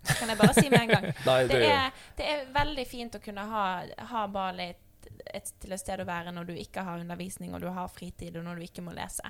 Det 0.00 0.16
kan 0.16 0.32
jeg 0.32 0.40
bare 0.40 0.54
si 0.56 0.70
med 0.70 0.80
en 0.80 0.94
gang. 0.94 1.08
Nei, 1.28 1.40
Det 1.50 1.58
det 1.60 1.72
er 1.74 1.90
det 2.16 2.30
er 2.32 2.48
veldig 2.54 2.86
fint 2.88 3.18
å 3.18 3.20
kunne 3.20 3.44
ha, 3.50 3.66
ha 4.12 4.24
Bali 4.32 4.70
et, 4.72 5.10
et, 5.34 5.52
til 5.60 5.76
et 5.76 5.82
sted 5.82 6.00
å 6.00 6.08
være 6.08 6.32
når 6.32 6.48
du 6.48 6.54
ikke 6.56 6.84
har 6.86 7.02
undervisning, 7.02 7.52
og 7.54 7.60
du 7.60 7.68
har 7.68 7.92
fritid, 7.92 8.36
og 8.40 8.46
når 8.46 8.60
du 8.60 8.68
ikke 8.70 8.84
må 8.86 8.96
lese. 8.96 9.28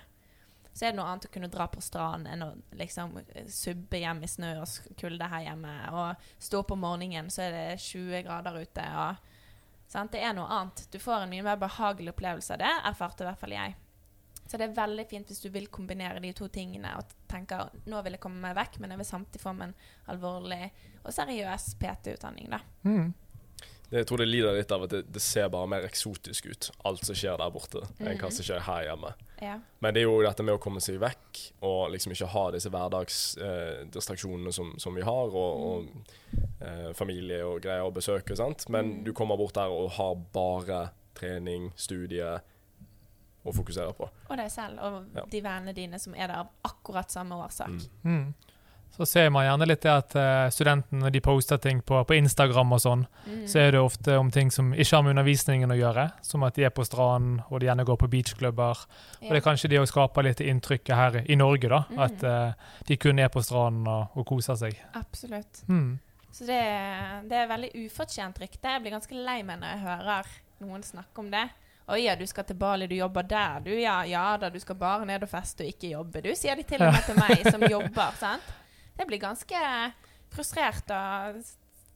Så 0.72 0.86
er 0.86 0.92
det 0.92 1.00
noe 1.00 1.08
annet 1.10 1.26
å 1.26 1.32
kunne 1.34 1.50
dra 1.50 1.66
på 1.68 1.82
stranden 1.82 2.30
enn 2.30 2.44
å 2.46 2.52
liksom 2.78 3.16
subbe 3.50 3.98
hjem 3.98 4.22
i 4.22 4.30
snø 4.30 4.52
og 4.62 4.94
kulde 5.00 5.26
her 5.32 5.48
hjemme. 5.48 5.72
Og 5.98 6.28
stå 6.38 6.62
opp 6.62 6.70
om 6.76 6.84
morgenen, 6.86 7.30
så 7.32 7.48
er 7.48 7.56
det 7.56 7.80
20 7.82 8.22
grader 8.28 8.60
ute. 8.62 8.86
Og, 9.02 9.29
sant? 9.92 10.12
Det 10.14 10.22
er 10.22 10.34
noe 10.36 10.48
annet. 10.50 10.84
Du 10.92 10.98
får 11.02 11.24
en 11.24 11.32
mye 11.32 11.46
mer 11.46 11.60
behagelig 11.60 12.14
opplevelse 12.14 12.56
av 12.56 12.62
det, 12.62 12.74
erfarte 12.90 13.24
i 13.24 13.30
hvert 13.30 13.40
fall 13.40 13.56
jeg. 13.56 13.78
Så 14.50 14.58
det 14.58 14.66
er 14.66 14.78
veldig 14.80 15.06
fint 15.06 15.28
hvis 15.30 15.42
du 15.44 15.50
vil 15.54 15.68
kombinere 15.70 16.18
de 16.22 16.32
to 16.34 16.48
tingene 16.50 16.96
og 16.98 17.12
tenker 17.30 17.68
nå 17.86 18.00
vil 18.02 18.16
jeg 18.16 18.22
komme 18.22 18.42
meg 18.42 18.56
vekk, 18.58 18.80
men 18.82 18.90
jeg 18.90 19.02
vil 19.02 19.06
samtidig 19.06 19.42
få 19.44 19.52
meg 19.54 19.70
en 19.70 19.74
alvorlig 20.10 20.64
og 21.04 21.12
seriøs 21.14 21.68
PT-utdanning. 21.78 22.50
da. 22.50 22.58
Mm. 22.82 23.12
Det, 23.90 23.96
jeg 23.98 24.06
tror 24.06 24.18
det 24.22 24.28
lider 24.28 24.54
litt 24.54 24.70
av 24.70 24.82
at 24.84 24.90
det, 24.90 25.00
det 25.12 25.20
ser 25.22 25.48
bare 25.50 25.66
mer 25.66 25.82
eksotisk 25.82 26.46
ut, 26.46 26.70
alt 26.86 27.04
som 27.04 27.14
skjer 27.18 27.36
der 27.40 27.50
borte, 27.50 27.80
enn 27.98 28.16
hva 28.18 28.28
Mhm. 28.28 28.32
som 28.36 28.44
skjer 28.46 28.60
her 28.60 28.84
hjemme. 28.86 29.14
Ja. 29.42 29.56
Men 29.80 29.94
det 29.94 30.02
er 30.02 30.06
jo 30.06 30.22
dette 30.22 30.42
med 30.46 30.54
å 30.54 30.60
komme 30.62 30.80
seg 30.80 31.00
vekk, 31.00 31.40
og 31.62 31.90
liksom 31.90 32.12
ikke 32.12 32.28
ha 32.28 32.50
disse 32.54 32.70
hverdagsdistraksjonene 32.70 34.52
som, 34.52 34.74
som 34.78 34.94
vi 34.94 35.02
har, 35.02 35.34
og, 35.34 35.60
og 35.66 35.86
eh, 36.62 36.92
familie 36.94 37.42
og 37.46 37.60
greier 37.64 37.82
å 37.86 37.92
besøke, 37.94 38.36
sant. 38.36 38.68
Men 38.68 38.84
Mm. 39.00 39.04
du 39.04 39.12
kommer 39.12 39.36
bort 39.36 39.54
der 39.54 39.68
og 39.70 39.90
har 39.92 40.14
bare 40.32 40.90
trening, 41.14 41.72
studie 41.76 42.40
å 43.44 43.52
fokusere 43.54 43.92
på. 43.96 44.08
Og 44.30 44.36
deg 44.36 44.50
selv, 44.50 44.78
og 44.80 45.04
Ja. 45.16 45.24
de 45.30 45.40
vennene 45.40 45.74
dine 45.74 45.98
som 45.98 46.14
er 46.14 46.26
der 46.28 46.36
av 46.44 46.48
akkurat 46.64 47.10
samme 47.10 47.32
årsak. 47.34 47.88
Mm. 48.04 48.34
Så 48.96 49.06
ser 49.06 49.30
man 49.32 49.46
gjerne 49.46 49.66
litt 49.70 49.82
det 49.86 49.90
at 49.92 50.14
eh, 50.18 50.48
studentene 50.52 51.04
når 51.04 51.12
de 51.14 51.20
poster 51.24 51.56
ting 51.62 51.78
på, 51.86 52.00
på 52.04 52.16
Instagram 52.18 52.72
og 52.76 52.80
sånn, 52.82 53.06
Mm. 53.26 53.46
så 53.48 53.58
er 53.62 53.70
det 53.72 53.80
ofte 53.80 54.16
om 54.18 54.30
ting 54.30 54.50
som 54.50 54.72
ikke 54.74 54.96
har 54.96 55.02
med 55.06 55.14
undervisningen 55.14 55.70
å 55.70 55.76
gjøre, 55.78 56.06
som 56.26 56.42
at 56.42 56.56
de 56.56 56.64
er 56.66 56.72
på 56.74 56.84
stranden 56.84 57.42
og 57.48 57.60
de 57.60 57.68
gjerne 57.68 57.84
går 57.86 57.96
på 58.00 58.08
beachklubber. 58.10 58.82
Og 59.22 59.28
det 59.30 59.38
er 59.38 59.44
kanskje 59.44 59.70
det 59.70 59.80
å 59.80 59.86
skape 59.88 60.24
litt 60.26 60.40
inntrykket 60.40 60.96
her 60.96 61.18
i 61.24 61.36
Norge, 61.36 61.68
da. 61.70 61.84
Mm. 61.90 61.98
At 62.06 62.24
uh, 62.24 62.76
de 62.88 62.96
kun 62.96 63.18
er 63.22 63.28
på 63.32 63.42
stranden 63.44 63.86
og, 63.88 64.16
og 64.18 64.26
koser 64.26 64.58
seg. 64.58 64.76
Absolutt. 64.98 65.62
Mm. 65.68 65.98
Så 66.32 66.44
det, 66.48 66.60
det 67.30 67.36
er 67.40 67.48
veldig 67.50 67.70
ufortjent 67.86 68.38
rykte. 68.40 68.74
Jeg 68.74 68.82
blir 68.84 68.96
ganske 68.98 69.14
lei 69.16 69.40
meg 69.42 69.60
når 69.62 69.74
jeg 69.74 69.84
hører 69.86 70.30
noen 70.64 70.82
snakke 70.86 71.22
om 71.22 71.30
det. 71.32 71.46
Å 71.90 71.96
ja, 71.98 72.12
du 72.14 72.22
skal 72.30 72.44
til 72.46 72.54
Bali, 72.58 72.86
du 72.86 72.94
jobber 72.94 73.24
der, 73.26 73.60
du. 73.64 73.72
Ja, 73.74 74.04
ja 74.06 74.36
da, 74.38 74.50
du 74.50 74.60
skal 74.62 74.76
bare 74.78 75.06
ned 75.08 75.24
og 75.26 75.30
feste 75.32 75.64
og 75.66 75.72
ikke 75.72 75.90
jobbe. 75.90 76.22
Du 76.22 76.30
sier 76.38 76.54
de 76.58 76.62
til 76.66 76.82
og 76.86 76.92
med 76.94 77.02
til 77.08 77.18
meg 77.18 77.46
som 77.50 77.64
jobber, 77.66 78.12
sant. 78.20 78.56
Jeg 78.98 79.06
blir 79.06 79.18
ganske 79.22 79.60
frustrert 80.34 80.90
og 80.94 81.40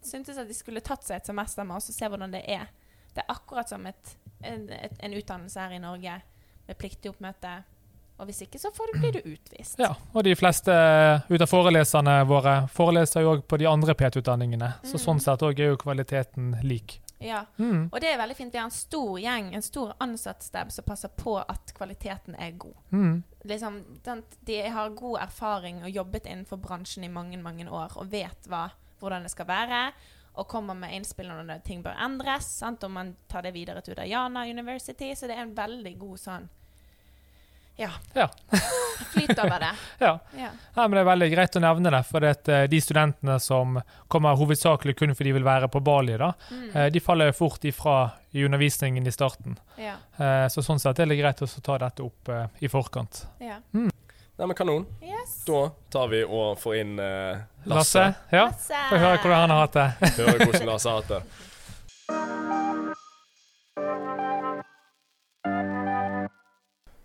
syntes 0.04 0.38
at 0.38 0.48
de 0.48 0.54
skulle 0.56 0.80
tatt 0.84 1.04
seg 1.06 1.16
et 1.20 1.26
semester 1.26 1.64
med 1.64 1.76
oss 1.78 1.88
og 1.92 1.94
se 1.96 2.08
hvordan 2.08 2.32
det 2.34 2.42
er. 2.50 2.66
Det 3.14 3.22
er 3.22 3.30
akkurat 3.34 3.68
som 3.70 3.84
et, 3.86 4.16
en, 4.42 4.66
et, 4.74 4.96
en 5.00 5.14
utdannelse 5.14 5.60
her 5.60 5.76
i 5.76 5.78
Norge 5.82 6.16
med 6.66 6.78
pliktig 6.80 7.10
oppmøte. 7.12 7.62
Og 8.18 8.28
hvis 8.28 8.42
ikke, 8.44 8.58
så 8.62 8.70
får 8.74 8.92
du, 8.92 8.98
blir 9.02 9.12
du 9.16 9.22
utvist. 9.32 9.78
Ja, 9.82 9.92
og 10.14 10.22
de 10.22 10.34
fleste 10.38 10.70
ut 11.30 11.40
av 11.42 11.48
foreleserne 11.50 12.20
våre 12.30 12.52
foreleser 12.70 13.24
jo 13.24 13.32
òg 13.34 13.40
på 13.50 13.58
de 13.58 13.66
andre 13.66 13.94
PT-utdanningene. 13.98 14.68
Så 14.86 14.98
Mm. 15.00 15.02
sånn 15.06 15.20
sett 15.24 15.42
òg 15.42 15.58
er 15.58 15.72
jo 15.72 15.76
kvaliteten 15.82 16.52
lik. 16.62 17.00
Ja. 17.18 17.44
Mm. 17.56 17.88
Og 17.92 18.00
det 18.00 18.10
er 18.10 18.18
veldig 18.18 18.36
fint. 18.36 18.54
Vi 18.54 18.58
har 18.58 18.68
en 18.68 18.74
stor 18.74 19.18
gjeng, 19.20 19.52
en 19.54 19.62
stor 19.64 19.94
ansattstab 20.02 20.72
som 20.72 20.86
passer 20.86 21.12
på 21.16 21.36
at 21.40 21.72
kvaliteten 21.76 22.34
er 22.34 22.56
god. 22.58 22.76
Mm. 22.90 23.22
Liksom, 23.44 23.78
de 24.40 24.58
har 24.76 24.96
god 24.98 25.20
erfaring 25.22 25.82
og 25.84 25.90
jobbet 25.90 26.26
innenfor 26.26 26.60
bransjen 26.60 27.04
i 27.04 27.12
mange 27.12 27.38
mange 27.42 27.68
år 27.70 27.96
og 28.00 28.10
vet 28.12 28.48
hva, 28.50 28.68
hvordan 29.00 29.24
det 29.24 29.32
skal 29.32 29.48
være. 29.48 29.86
Og 30.34 30.48
kommer 30.50 30.74
med 30.74 30.96
innspill 30.96 31.30
når 31.30 31.62
ting 31.64 31.82
bør 31.84 31.94
endres. 32.04 32.48
Sant? 32.58 32.82
Og 32.84 32.90
man 32.90 33.14
tar 33.30 33.46
det 33.46 33.54
videre 33.54 33.80
til 33.80 33.94
Udayana 33.94 34.48
University. 34.50 35.12
Så 35.14 35.30
det 35.30 35.36
er 35.36 35.46
en 35.46 35.56
veldig 35.56 35.94
god 36.00 36.18
sånn 36.18 36.48
Ja. 37.76 37.88
Ja. 38.14 38.28
Flyt 39.10 39.38
over 39.38 39.58
det. 39.60 39.70
ja. 39.98 40.18
Ja. 40.38 40.50
Nei, 40.76 40.84
men 40.88 40.90
Det 40.94 41.00
er 41.00 41.08
veldig 41.08 41.28
greit 41.32 41.56
å 41.58 41.60
nevne 41.64 41.90
det, 41.90 42.02
for 42.06 42.20
det 42.22 42.30
at, 42.36 42.48
eh, 42.48 42.66
de 42.70 42.78
studentene 42.80 43.38
som 43.42 43.80
kommer 44.08 44.36
hovedsakelig 44.38 44.94
kun 45.00 45.14
fordi 45.14 45.32
de 45.32 45.38
vil 45.40 45.44
være 45.46 45.68
på 45.68 45.80
Bali, 45.82 46.14
da, 46.20 46.32
Mm. 46.50 46.68
eh, 46.76 46.88
de 46.94 47.00
faller 47.00 47.32
fort 47.32 47.64
ifra 47.66 48.10
i 48.32 48.44
undervisningen 48.46 49.06
i 49.06 49.10
starten. 49.10 49.58
ja. 49.76 49.96
Eh, 50.18 50.46
Så 50.48 50.62
sånn 50.62 50.78
sett 50.78 50.98
er 51.00 51.06
det 51.06 51.18
greit 51.18 51.42
å 51.42 51.48
ta 51.62 51.78
dette 51.78 52.02
opp 52.06 52.28
i 52.60 52.68
forkant. 52.68 53.26
ja. 53.40 53.58
Nei, 54.36 54.46
men 54.48 54.56
kanon. 54.56 54.86
Yes. 55.00 55.44
Da 55.46 55.70
tar 55.90 56.08
vi 56.08 56.24
og 56.24 56.58
får 56.58 56.80
inn 56.80 56.98
eh, 56.98 57.38
Lasse? 57.66 57.98
Lasse. 58.00 58.14
Ja? 58.32 58.46
Lasse. 58.46 58.74
Får 58.90 58.98
høre 58.98 59.18
hvordan 59.18 59.40
han 59.40 59.50
har 59.50 59.60
hatt 59.66 59.72
det. 59.72 60.16
Høre 60.18 60.38
hvordan 60.46 60.66
Lasse 60.66 60.88
har 60.90 61.02
hatt 61.02 61.08
det. 61.08 61.22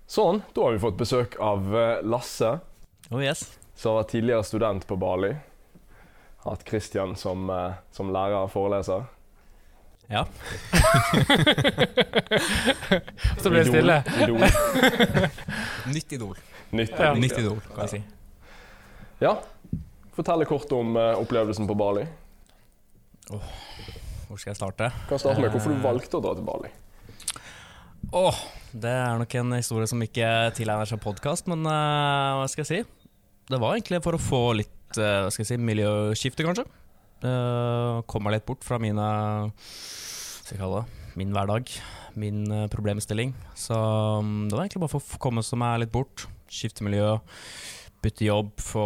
Sånn, 0.09 0.39
da 0.55 0.63
har 0.65 0.73
vi 0.73 0.79
fått 0.81 0.97
besøk 0.97 1.35
av 1.43 1.67
eh, 1.77 1.99
Lasse, 2.09 2.55
Oh 3.13 3.21
yes. 3.23 3.43
som 3.77 3.93
var 3.99 4.03
tidligere 4.09 4.43
student 4.43 4.87
på 4.89 4.95
Bali. 4.97 5.35
Hatt 6.45 6.63
Christian 6.69 7.13
som, 7.19 7.45
eh, 7.53 7.73
som 7.93 8.09
lærer 8.13 8.39
og 8.41 8.49
foreleser. 8.53 9.03
Ja. 10.09 10.23
Så 13.41 13.49
ble 13.51 13.59
det 13.61 13.67
stille. 13.69 13.99
Idol. 14.23 14.41
Nytt 15.93 16.13
idol. 16.17 16.35
Nytt 16.73 16.95
Ja. 16.97 17.13
Nytt 17.13 17.37
idol, 17.37 17.59
kan 17.75 17.85
jeg 17.85 17.89
si. 17.93 18.01
Ja. 19.21 19.35
Fortell 20.17 20.45
kort 20.49 20.71
om 20.75 20.97
eh, 20.97 21.13
opplevelsen 21.21 21.67
på 21.69 21.75
Bali. 21.77 22.05
Hvor 23.29 24.37
skal 24.41 24.51
jeg 24.55 24.57
starte? 24.59 24.89
Kan 25.09 25.21
starte 25.21 25.41
med 25.43 25.53
hvorfor 25.53 25.69
du 25.73 25.81
valgte 25.83 26.17
å 26.17 26.23
dra 26.25 26.33
til 26.37 26.45
Bali. 26.47 26.69
Åh, 28.17 28.37
det 28.73 28.91
er 28.91 29.17
nok 29.21 29.35
en 29.39 29.55
historie 29.57 29.89
som 29.89 30.01
ikke 30.03 30.27
tilegner 30.57 30.89
seg 30.89 31.01
podkast, 31.03 31.47
men 31.49 31.65
uh, 31.65 32.39
hva 32.39 32.47
skal 32.51 32.65
jeg 32.65 32.69
si? 32.69 33.13
Det 33.49 33.57
var 33.61 33.75
egentlig 33.75 34.01
for 34.05 34.17
å 34.17 34.21
få 34.21 34.43
litt 34.59 34.99
uh, 34.99 35.25
hva 35.25 35.31
skal 35.33 35.45
jeg 35.45 35.51
si, 35.53 35.61
miljøskifte, 35.71 36.45
kanskje. 36.45 36.67
Uh, 37.23 37.99
Komme 38.07 38.29
meg 38.29 38.37
litt 38.37 38.47
bort 38.47 38.63
fra 38.63 38.77
mine 38.81 39.07
skal 40.49 40.57
jeg 40.57 40.63
kalle 40.63 40.81
det? 40.81 40.99
Min 41.19 41.33
hverdag, 41.35 41.71
min 42.17 42.45
eh, 42.49 42.67
problemstilling. 42.73 43.35
Så 43.57 43.75
um, 43.77 44.47
det 44.49 44.55
var 44.55 44.63
egentlig 44.63 44.81
bare 44.81 44.93
for 44.95 45.03
å 45.03 45.19
komme 45.21 45.43
meg 45.61 45.83
litt 45.83 45.91
bort. 45.93 46.25
Skifte 46.49 46.85
miljø, 46.85 47.17
bytte 48.01 48.25
jobb, 48.25 48.55
få 48.57 48.85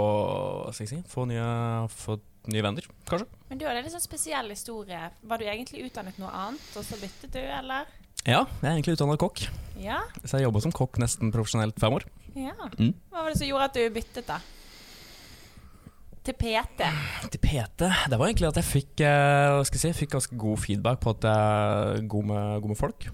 Hva 0.66 0.74
skal 0.74 0.84
jeg 0.84 0.92
si? 0.92 1.00
Få 1.08 1.24
nye, 1.30 1.46
få 1.94 2.18
nye 2.52 2.66
venner, 2.66 2.88
kanskje. 3.08 3.30
Men 3.48 3.62
du 3.62 3.68
har 3.68 3.80
en 3.80 3.86
litt 3.86 3.96
sånn 3.96 4.04
spesiell 4.04 4.52
historie. 4.52 5.00
Var 5.24 5.40
du 5.40 5.46
egentlig 5.48 5.86
utdannet 5.88 6.20
noe 6.20 6.34
annet, 6.36 6.68
og 6.76 6.84
så 6.84 7.00
byttet 7.00 7.32
du, 7.32 7.40
eller? 7.40 7.88
Ja, 8.24 8.46
jeg 8.62 8.68
er 8.70 8.74
egentlig 8.74 8.96
utdannet 8.96 9.20
kokk. 9.20 9.46
Ja. 9.84 10.00
Så 10.24 10.38
jeg 10.38 10.48
jobba 10.48 10.62
som 10.64 10.74
kokk 10.76 11.00
nesten 11.02 11.34
profesjonelt 11.34 11.80
fem 11.82 12.00
år. 12.00 12.08
ja. 12.40 12.56
Mm. 12.80 12.94
Hva 13.12 13.26
var 13.26 13.34
det 13.34 13.40
som 13.42 13.50
gjorde 13.50 13.70
at 13.72 13.80
du 13.80 13.88
byttet, 13.94 14.28
da? 14.28 14.42
til 16.24 16.36
PT? 16.40 16.86
Til 17.34 17.42
PT 17.44 17.84
Det 17.84 18.20
var 18.20 18.30
egentlig 18.30 18.48
at 18.48 18.60
jeg 18.62 18.68
fikk, 18.68 19.04
eh, 19.04 19.50
hva 19.52 19.64
skal 19.68 19.80
jeg 19.80 19.94
si, 19.94 20.00
fikk 20.04 20.16
ganske 20.16 20.38
god 20.40 20.62
feedback 20.64 21.02
på 21.04 21.12
at 21.12 21.28
jeg 21.28 22.00
er 22.00 22.08
god 22.08 22.30
med, 22.30 22.62
god 22.64 22.72
med 22.72 22.80
folk. 22.80 23.08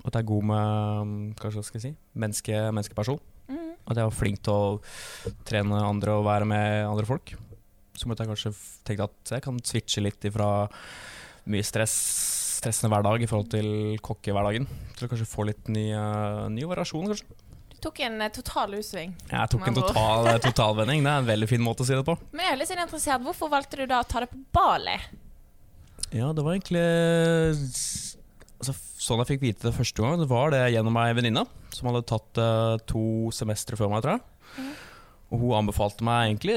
Og 0.00 0.08
at 0.08 0.16
jeg 0.16 0.24
er 0.24 0.30
god 0.30 0.46
med 0.50 1.10
mm, 1.10 1.34
Kanskje 1.40 1.60
hva 1.60 1.66
skal 1.68 1.80
jeg 1.80 1.84
si 1.84 2.20
menneske, 2.24 2.60
menneskeperson. 2.76 3.20
Mm. 3.48 3.74
At 3.84 4.00
jeg 4.00 4.08
var 4.08 4.16
flink 4.16 4.40
til 4.44 4.54
å 4.54 5.32
trene 5.44 5.82
andre 5.84 6.16
og 6.16 6.24
være 6.28 6.48
med 6.48 6.88
andre 6.88 7.08
folk. 7.08 7.34
Så 7.94 8.08
måtte 8.08 8.24
jeg 8.24 8.32
kanskje 8.32 8.54
tenke 8.88 9.10
at 9.10 9.36
jeg 9.36 9.44
kan 9.44 9.60
switche 9.60 10.02
litt 10.02 10.24
ifra 10.24 10.48
mye 11.52 11.66
stress, 11.66 11.94
stressende 12.64 12.92
hverdag 12.92 13.24
i 13.24 13.28
forhold 13.30 13.50
til 13.52 13.68
kokkehverdagen. 14.04 14.68
Til 14.96 15.06
å 15.06 15.10
kanskje 15.12 15.28
få 15.28 15.48
litt 15.50 15.68
ny, 15.72 15.88
uh, 15.92 16.46
ny 16.52 16.64
variasjon, 16.68 17.10
kanskje. 17.12 17.28
Du 17.74 17.76
tok 17.84 18.00
en 18.06 18.16
uh, 18.24 18.30
total 18.32 18.78
U-sving. 18.78 19.12
Jeg 19.30 19.52
tok 19.52 19.68
en 19.68 19.76
total, 19.76 20.30
eh, 20.32 20.40
totalvending. 20.48 21.04
Det 21.04 21.12
er 21.12 21.24
en 21.24 21.28
veldig 21.28 21.50
fin 21.50 21.64
måte 21.64 21.84
å 21.84 21.88
si 21.88 21.96
det 21.96 22.06
på. 22.06 22.16
Men 22.32 22.46
jeg 22.46 22.54
er 22.54 22.60
litt 22.62 22.72
sånn 22.72 22.84
interessert. 22.86 23.24
Hvorfor 23.26 23.52
valgte 23.52 23.82
du 23.82 23.86
da 23.90 24.00
å 24.00 24.08
ta 24.08 24.24
det 24.24 24.30
på 24.32 24.40
Bali? 24.56 24.96
Ja, 26.14 26.30
det 26.32 26.44
var 26.46 26.54
egentlig 26.54 26.82
altså, 28.60 28.74
Sånn 29.04 29.20
jeg 29.20 29.34
fikk 29.34 29.42
vite 29.42 29.66
det 29.66 29.76
første 29.76 30.00
gang, 30.00 30.16
det 30.16 30.30
var 30.30 30.52
det 30.54 30.62
gjennom 30.72 30.96
ei 30.96 31.10
venninne 31.12 31.42
som 31.74 31.90
hadde 31.90 32.06
tatt 32.08 32.38
uh, 32.40 32.76
to 32.88 33.32
semestre 33.36 33.76
før 33.76 33.90
meg, 33.92 34.04
tror 34.04 34.14
jeg. 34.16 34.70
Og 35.34 35.42
hun 35.42 35.56
anbefalte 35.58 36.06
meg 36.06 36.30
egentlig 36.30 36.54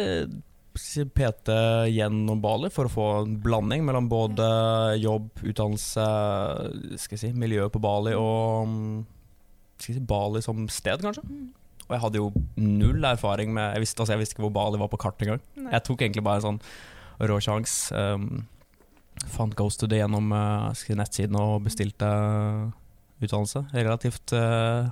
PT 0.77 1.53
gjennom 1.91 2.41
Bali 2.43 2.71
for 2.73 2.87
å 2.87 2.93
få 2.93 3.05
en 3.21 3.37
blanding 3.43 3.85
mellom 3.87 4.09
både 4.11 4.47
jobb, 5.01 5.29
utdannelse, 5.43 6.07
skal 7.01 7.17
jeg 7.17 7.23
si, 7.23 7.31
miljø 7.37 7.67
på 7.73 7.81
Bali 7.83 8.15
og 8.17 8.67
mm, 8.69 8.97
skal 9.77 9.93
jeg 9.93 9.99
si, 9.99 10.05
Bali 10.09 10.43
som 10.45 10.67
sted, 10.71 11.03
kanskje. 11.03 11.25
Og 11.87 11.95
jeg 11.95 12.03
hadde 12.03 12.19
jo 12.19 12.27
null 12.59 13.05
erfaring 13.07 13.53
med 13.55 13.77
Jeg 13.77 13.85
visste, 13.85 14.01
altså, 14.01 14.15
jeg 14.15 14.21
visste 14.21 14.35
ikke 14.35 14.47
hvor 14.49 14.55
Bali 14.57 14.79
var 14.81 14.91
på 14.91 14.99
kartet 14.99 15.27
engang. 15.27 15.43
Jeg 15.71 15.83
tok 15.87 16.03
egentlig 16.03 16.25
bare 16.25 16.41
en 16.41 16.47
sånn 16.47 16.61
rå 17.29 17.37
sjanse. 17.41 17.95
Um, 17.95 18.43
fant 19.31 19.55
Ghosted 19.57 19.95
gjennom 19.95 20.33
uh, 20.35 20.73
si, 20.77 20.91
nettsiden 20.97 21.39
og 21.39 21.63
bestilte 21.65 22.09
utdannelse. 23.23 23.63
Relativt, 23.73 24.35
uh, 24.35 24.91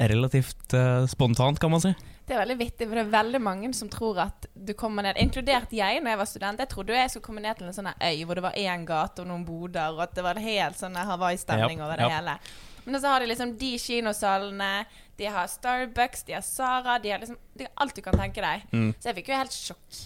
relativt 0.00 0.74
uh, 0.76 1.06
spontant, 1.10 1.62
kan 1.62 1.72
man 1.72 1.84
si. 1.84 1.94
Det 2.24 2.32
er 2.32 2.40
veldig 2.40 2.56
vittig, 2.56 2.86
for 2.88 2.96
det 2.96 3.02
er 3.04 3.12
veldig 3.12 3.40
mange 3.44 3.68
som 3.76 3.88
tror 3.92 4.18
at 4.22 4.46
du 4.54 4.72
kommer 4.78 5.04
ned 5.04 5.18
Inkludert 5.20 5.72
jeg 5.76 6.00
når 6.00 6.14
jeg 6.14 6.20
var 6.20 6.28
student. 6.30 6.62
Jeg 6.62 6.70
trodde 6.72 6.96
jeg 6.96 7.10
skulle 7.12 7.26
komme 7.26 7.42
ned 7.44 7.58
til 7.58 7.68
en 7.68 7.76
sånn 7.76 7.90
øy 7.92 8.22
hvor 8.24 8.38
det 8.38 8.44
var 8.46 8.56
én 8.56 8.86
gate 8.88 9.20
og 9.20 9.28
noen 9.28 9.44
boder, 9.44 9.92
og 9.92 10.06
at 10.06 10.14
det 10.16 10.24
var 10.24 10.40
helt 10.40 10.80
sånn 10.80 10.96
Hawaii-stemning 10.96 11.84
over 11.84 12.00
det 12.00 12.08
ja. 12.08 12.16
hele. 12.16 12.38
Men 12.84 13.00
så 13.00 13.12
har 13.12 13.20
de 13.20 13.28
liksom 13.28 13.52
de 13.60 13.74
kinosalene, 13.80 14.72
de 15.20 15.28
har 15.36 15.46
Starbucks, 15.48 16.24
de 16.28 16.36
har 16.36 16.44
Sara, 16.44 16.98
de 16.98 17.12
har 17.12 17.20
liksom 17.20 17.36
de 17.54 17.68
har 17.68 17.72
alt 17.84 17.96
du 17.96 18.02
kan 18.04 18.16
tenke 18.18 18.44
deg. 18.44 18.64
Mm. 18.72 18.90
Så 18.98 19.10
jeg 19.10 19.20
fikk 19.20 19.30
jo 19.32 19.38
helt 19.42 19.56
sjokk. 19.56 20.00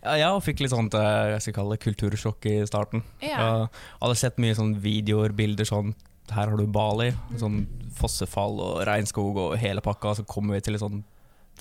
Ja, 0.00 0.16
jeg 0.18 0.42
fikk 0.44 0.62
litt 0.64 0.72
sånt 0.72 0.94
uh, 0.96 1.30
jeg 1.34 1.44
skal 1.44 1.56
kalle 1.60 1.76
det 1.76 1.84
kultursjokk 1.84 2.50
i 2.50 2.56
starten. 2.68 3.04
Ja. 3.22 3.38
Jeg 3.38 3.70
hadde 4.02 4.18
sett 4.20 4.42
mye 4.42 4.58
sånn 4.58 4.74
videoer, 4.82 5.32
bilder 5.36 5.68
sånn 5.68 5.94
Her 6.30 6.50
har 6.50 6.58
du 6.58 6.66
Bali. 6.70 7.10
Sånn 7.40 7.62
fossefall 7.96 8.60
og 8.62 8.82
regnskog 8.88 9.38
og 9.40 9.56
hele 9.60 9.82
pakka. 9.84 10.18
Så 10.18 10.26
kommer 10.28 10.58
vi 10.58 10.66
til 10.66 10.76
litt 10.76 10.84
sånn 10.84 11.00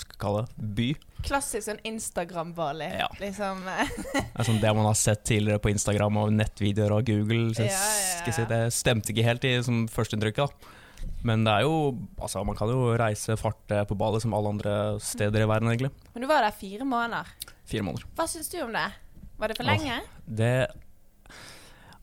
skal 0.03 0.19
kalle 0.21 0.41
det, 0.45 0.67
by. 0.77 0.87
Klassisk 1.27 1.65
sånn 1.67 1.81
Instagram-Bali. 1.87 2.89
Ja. 3.01 3.07
Liksom. 3.21 3.63
Det 4.39 4.47
sånn 4.47 4.61
det 4.63 4.73
man 4.75 4.87
har 4.87 4.97
sett 4.97 5.25
tidligere 5.27 5.61
på 5.63 5.71
Instagram 5.73 6.19
og 6.21 6.33
nettvideoer 6.35 6.97
og 6.99 7.07
Google. 7.09 7.53
Så 7.57 7.67
Ja, 7.67 7.79
ja, 8.25 8.33
si, 8.33 8.45
det 8.49 8.61
stemte 8.75 9.13
ikke 9.13 9.27
helt 9.27 9.47
i 9.47 9.55
som 9.65 9.83
førsteinntrykk. 9.91 10.43
Men 11.23 11.43
det 11.47 11.53
er 11.53 11.65
jo 11.67 11.75
Altså, 12.19 12.43
man 12.47 12.57
kan 12.59 12.71
jo 12.71 12.93
reise 12.99 13.35
farte 13.39 13.83
på 13.87 13.97
Bali 13.99 14.19
som 14.23 14.35
alle 14.35 14.51
andre 14.55 14.73
steder 15.03 15.43
i 15.43 15.49
verden, 15.49 15.71
egentlig. 15.71 15.91
Men 16.13 16.23
du 16.23 16.29
var 16.31 16.43
der 16.45 16.55
fire 16.55 16.87
måneder. 16.87 17.31
Fire 17.69 17.85
måneder. 17.85 18.07
Hva 18.17 18.27
syns 18.31 18.51
du 18.51 18.59
om 18.63 18.75
det? 18.75 18.87
Var 19.39 19.51
det 19.51 19.59
for 19.59 19.67
Åh. 19.67 19.73
lenge? 19.73 19.99
Det 20.25 20.53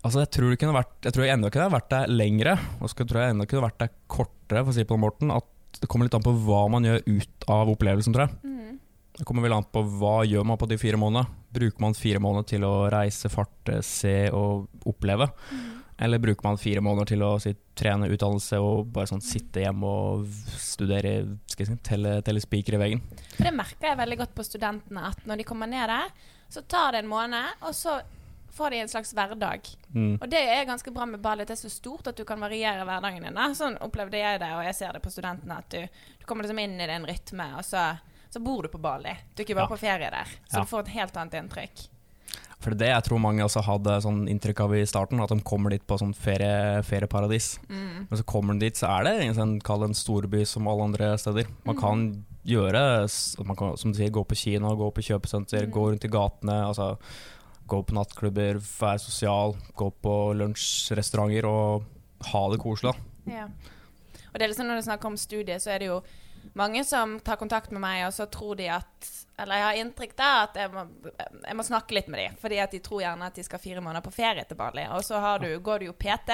Altså, 0.07 0.23
jeg 0.23 0.31
tror 0.37 0.53
det 0.53 0.59
kunne 0.61 0.77
vært 0.77 1.07
Jeg 1.09 1.15
tror 1.17 1.25
jeg 1.27 1.35
enda 1.35 1.51
kunne 1.51 1.73
vært 1.75 1.91
der 1.91 2.13
lengre, 2.13 2.53
og 2.79 2.91
så 2.91 3.03
tror 3.03 3.23
jeg 3.23 3.35
enda 3.35 3.47
kunne 3.51 3.65
vært 3.67 3.81
der 3.83 3.93
kortere, 4.07 4.63
for 4.63 4.71
å 4.71 4.77
si 4.77 4.85
på 4.87 4.95
den 4.95 5.03
måten. 5.03 5.33
At 5.35 5.49
det 5.81 5.89
kommer 5.91 6.09
litt 6.09 6.17
an 6.17 6.25
på 6.25 6.35
hva 6.47 6.67
man 6.73 6.87
gjør 6.87 7.03
ut 7.07 7.49
av 7.53 7.71
opplevelsen, 7.73 8.15
tror 8.17 8.27
jeg. 8.27 8.39
Mm. 8.45 8.79
Det 9.17 9.25
kommer 9.25 9.47
vel 9.47 9.57
an 9.57 9.65
på 9.73 9.81
hva 9.97 10.19
gjør 10.29 10.45
man 10.45 10.61
på 10.61 10.69
de 10.69 10.79
fire 10.81 11.01
månedene. 11.01 11.41
Bruker 11.57 11.81
man 11.81 11.97
fire 11.97 12.21
måneder 12.21 12.51
til 12.51 12.67
å 12.69 12.75
reise, 12.93 13.31
farte, 13.33 13.81
se 13.87 14.27
og 14.37 14.67
oppleve? 14.89 15.31
Eller 15.97 16.21
bruker 16.21 16.45
man 16.45 16.61
fire 16.61 16.83
måneder 16.85 17.09
til 17.15 17.25
å 17.25 17.31
si, 17.41 17.55
trene 17.77 18.11
utdannelse 18.13 18.59
og 18.61 18.91
bare 18.93 19.09
sånn 19.09 19.25
sitte 19.25 19.63
hjemme 19.65 19.89
og 19.89 20.27
studere, 20.61 21.15
skal 21.49 21.65
jeg 21.65 21.71
si, 21.71 21.79
telle, 21.89 22.19
telle 22.27 22.43
spiker 22.45 22.77
i 22.77 22.83
veggen? 22.83 23.01
Det 23.39 23.53
merker 23.57 23.91
jeg 23.91 24.01
veldig 24.03 24.19
godt 24.21 24.37
på 24.37 24.45
studentene, 24.45 25.07
at 25.09 25.25
når 25.29 25.41
de 25.41 25.49
kommer 25.49 25.71
ned 25.71 25.89
der, 25.89 26.13
så 26.53 26.63
tar 26.69 26.93
det 26.93 27.01
en 27.03 27.11
måned, 27.11 27.65
og 27.65 27.73
så 27.77 27.97
får 28.57 28.71
de 28.75 28.81
en 28.83 28.89
slags 28.89 29.13
hverdag. 29.17 29.69
Mm. 29.95 30.15
Og 30.21 30.29
det 30.33 30.41
er 30.41 30.65
ganske 30.69 30.93
bra 30.95 31.07
med 31.07 31.21
Bali, 31.25 31.45
det 31.45 31.55
er 31.57 31.61
så 31.63 31.71
stort 31.73 32.09
at 32.11 32.17
du 32.19 32.25
kan 32.29 32.41
variere 32.41 32.85
hverdagen 32.89 33.25
din. 33.29 33.41
Sånn 33.59 33.77
opplevde 33.85 34.19
jeg 34.21 34.41
det, 34.43 34.53
og 34.57 34.65
jeg 34.65 34.75
ser 34.79 34.97
det 34.97 35.03
på 35.05 35.13
studentene, 35.15 35.59
at 35.61 35.69
du, 35.71 35.83
du 36.21 36.25
kommer 36.29 36.47
liksom 36.47 36.63
inn 36.65 36.79
i 36.81 36.89
en 36.91 37.07
rytme, 37.09 37.51
og 37.59 37.65
så, 37.69 37.91
så 38.33 38.41
bor 38.43 38.65
du 38.67 38.73
på 38.73 38.81
Bali. 38.83 39.13
Du 39.35 39.43
er 39.43 39.47
ikke 39.49 39.59
bare 39.61 39.69
Ja. 39.69 39.75
på 39.77 39.83
ferie 39.85 40.11
der. 40.11 40.33
Så 40.49 40.59
Ja. 40.59 40.65
du 40.65 40.73
får 40.73 40.81
et 40.87 40.95
helt 40.97 41.17
annet 41.17 41.39
inntrykk. 41.43 41.87
For 42.59 42.73
det 42.73 42.81
er 42.81 42.85
det 42.87 42.89
jeg 42.95 43.05
tror 43.11 43.21
mange 43.21 43.45
også 43.45 43.61
hadde 43.63 43.99
sånn 44.03 44.23
inntrykk 44.33 44.61
av 44.65 44.73
i 44.75 44.87
starten, 44.89 45.21
at 45.21 45.29
de 45.29 45.37
kommer 45.45 45.71
dit 45.71 45.85
på 45.87 45.99
sånn 46.01 46.15
ferie, 46.17 46.81
ferieparadis. 46.83 47.59
Mm. 47.69 48.07
Men 48.09 48.19
så 48.19 48.25
kommer 48.25 48.55
de 48.57 48.65
dit, 48.65 48.75
så 48.81 48.89
er 48.97 49.05
det 49.05 49.13
en 49.27 49.35
sånn, 49.37 49.53
kall 49.63 49.85
en 49.85 49.95
storby 49.95 50.41
som 50.49 50.67
alle 50.67 50.83
andre 50.89 51.11
steder. 51.21 51.47
Man 51.69 51.77
kan 51.77 52.25
gjøre, 52.49 52.83
man 53.45 53.57
kan, 53.61 53.77
som 53.77 53.93
du 53.93 53.99
sier, 54.01 54.11
gå 54.11 54.25
på 54.27 54.35
kino, 54.39 54.73
gå 54.75 54.89
på 54.97 55.05
kjøpesenter, 55.05 55.69
gå 55.71 55.85
rundt 55.93 56.05
i 56.09 56.09
gatene, 56.09 56.57
altså 56.71 56.97
gå 57.67 57.81
på 57.83 57.97
nattklubber, 57.97 58.61
være 58.61 59.03
sosial, 59.03 59.57
gå 59.79 59.91
på 60.03 60.15
lunsjrestauranter 60.39 61.49
og 61.51 61.87
ha 62.33 62.43
det 62.53 62.61
koselig. 62.63 62.95
da. 62.95 63.41
Ja. 63.41 63.49
Og 64.31 64.39
det 64.39 64.47
er 64.47 64.53
liksom 64.53 64.69
når 64.69 64.81
du 64.81 64.87
snakker 64.87 65.11
om 65.11 65.19
studiet, 65.19 65.63
så 65.63 65.73
er 65.75 65.83
det 65.83 65.91
jo 65.91 66.01
mange 66.57 66.85
som 66.85 67.19
tar 67.21 67.39
kontakt 67.41 67.73
med 67.75 67.83
meg, 67.83 68.05
og 68.07 68.15
så 68.15 68.29
tror 68.31 68.57
de 68.59 68.69
at 68.71 69.13
Eller 69.37 69.59
jeg 69.59 69.67
har 69.67 69.79
inntrykk 69.83 70.13
da 70.17 70.29
at 70.47 70.55
jeg 70.57 70.71
må, 70.73 70.83
jeg 71.45 71.57
må 71.59 71.65
snakke 71.67 71.93
litt 71.93 72.07
med 72.09 72.23
dem, 72.23 72.37
fordi 72.41 72.57
at 72.63 72.73
de 72.73 72.79
tror 72.81 73.03
gjerne 73.03 73.27
at 73.29 73.37
de 73.37 73.43
skal 73.45 73.61
fire 73.61 73.83
måneder 73.85 74.05
på 74.07 74.15
ferie 74.15 74.45
til 74.49 74.57
Bali. 74.57 74.87
Og 74.97 75.05
så 75.05 75.21
har 75.21 75.43
du, 75.43 75.51
går 75.61 75.83
du 75.83 75.91
jo 75.91 75.93
PT. 75.93 76.33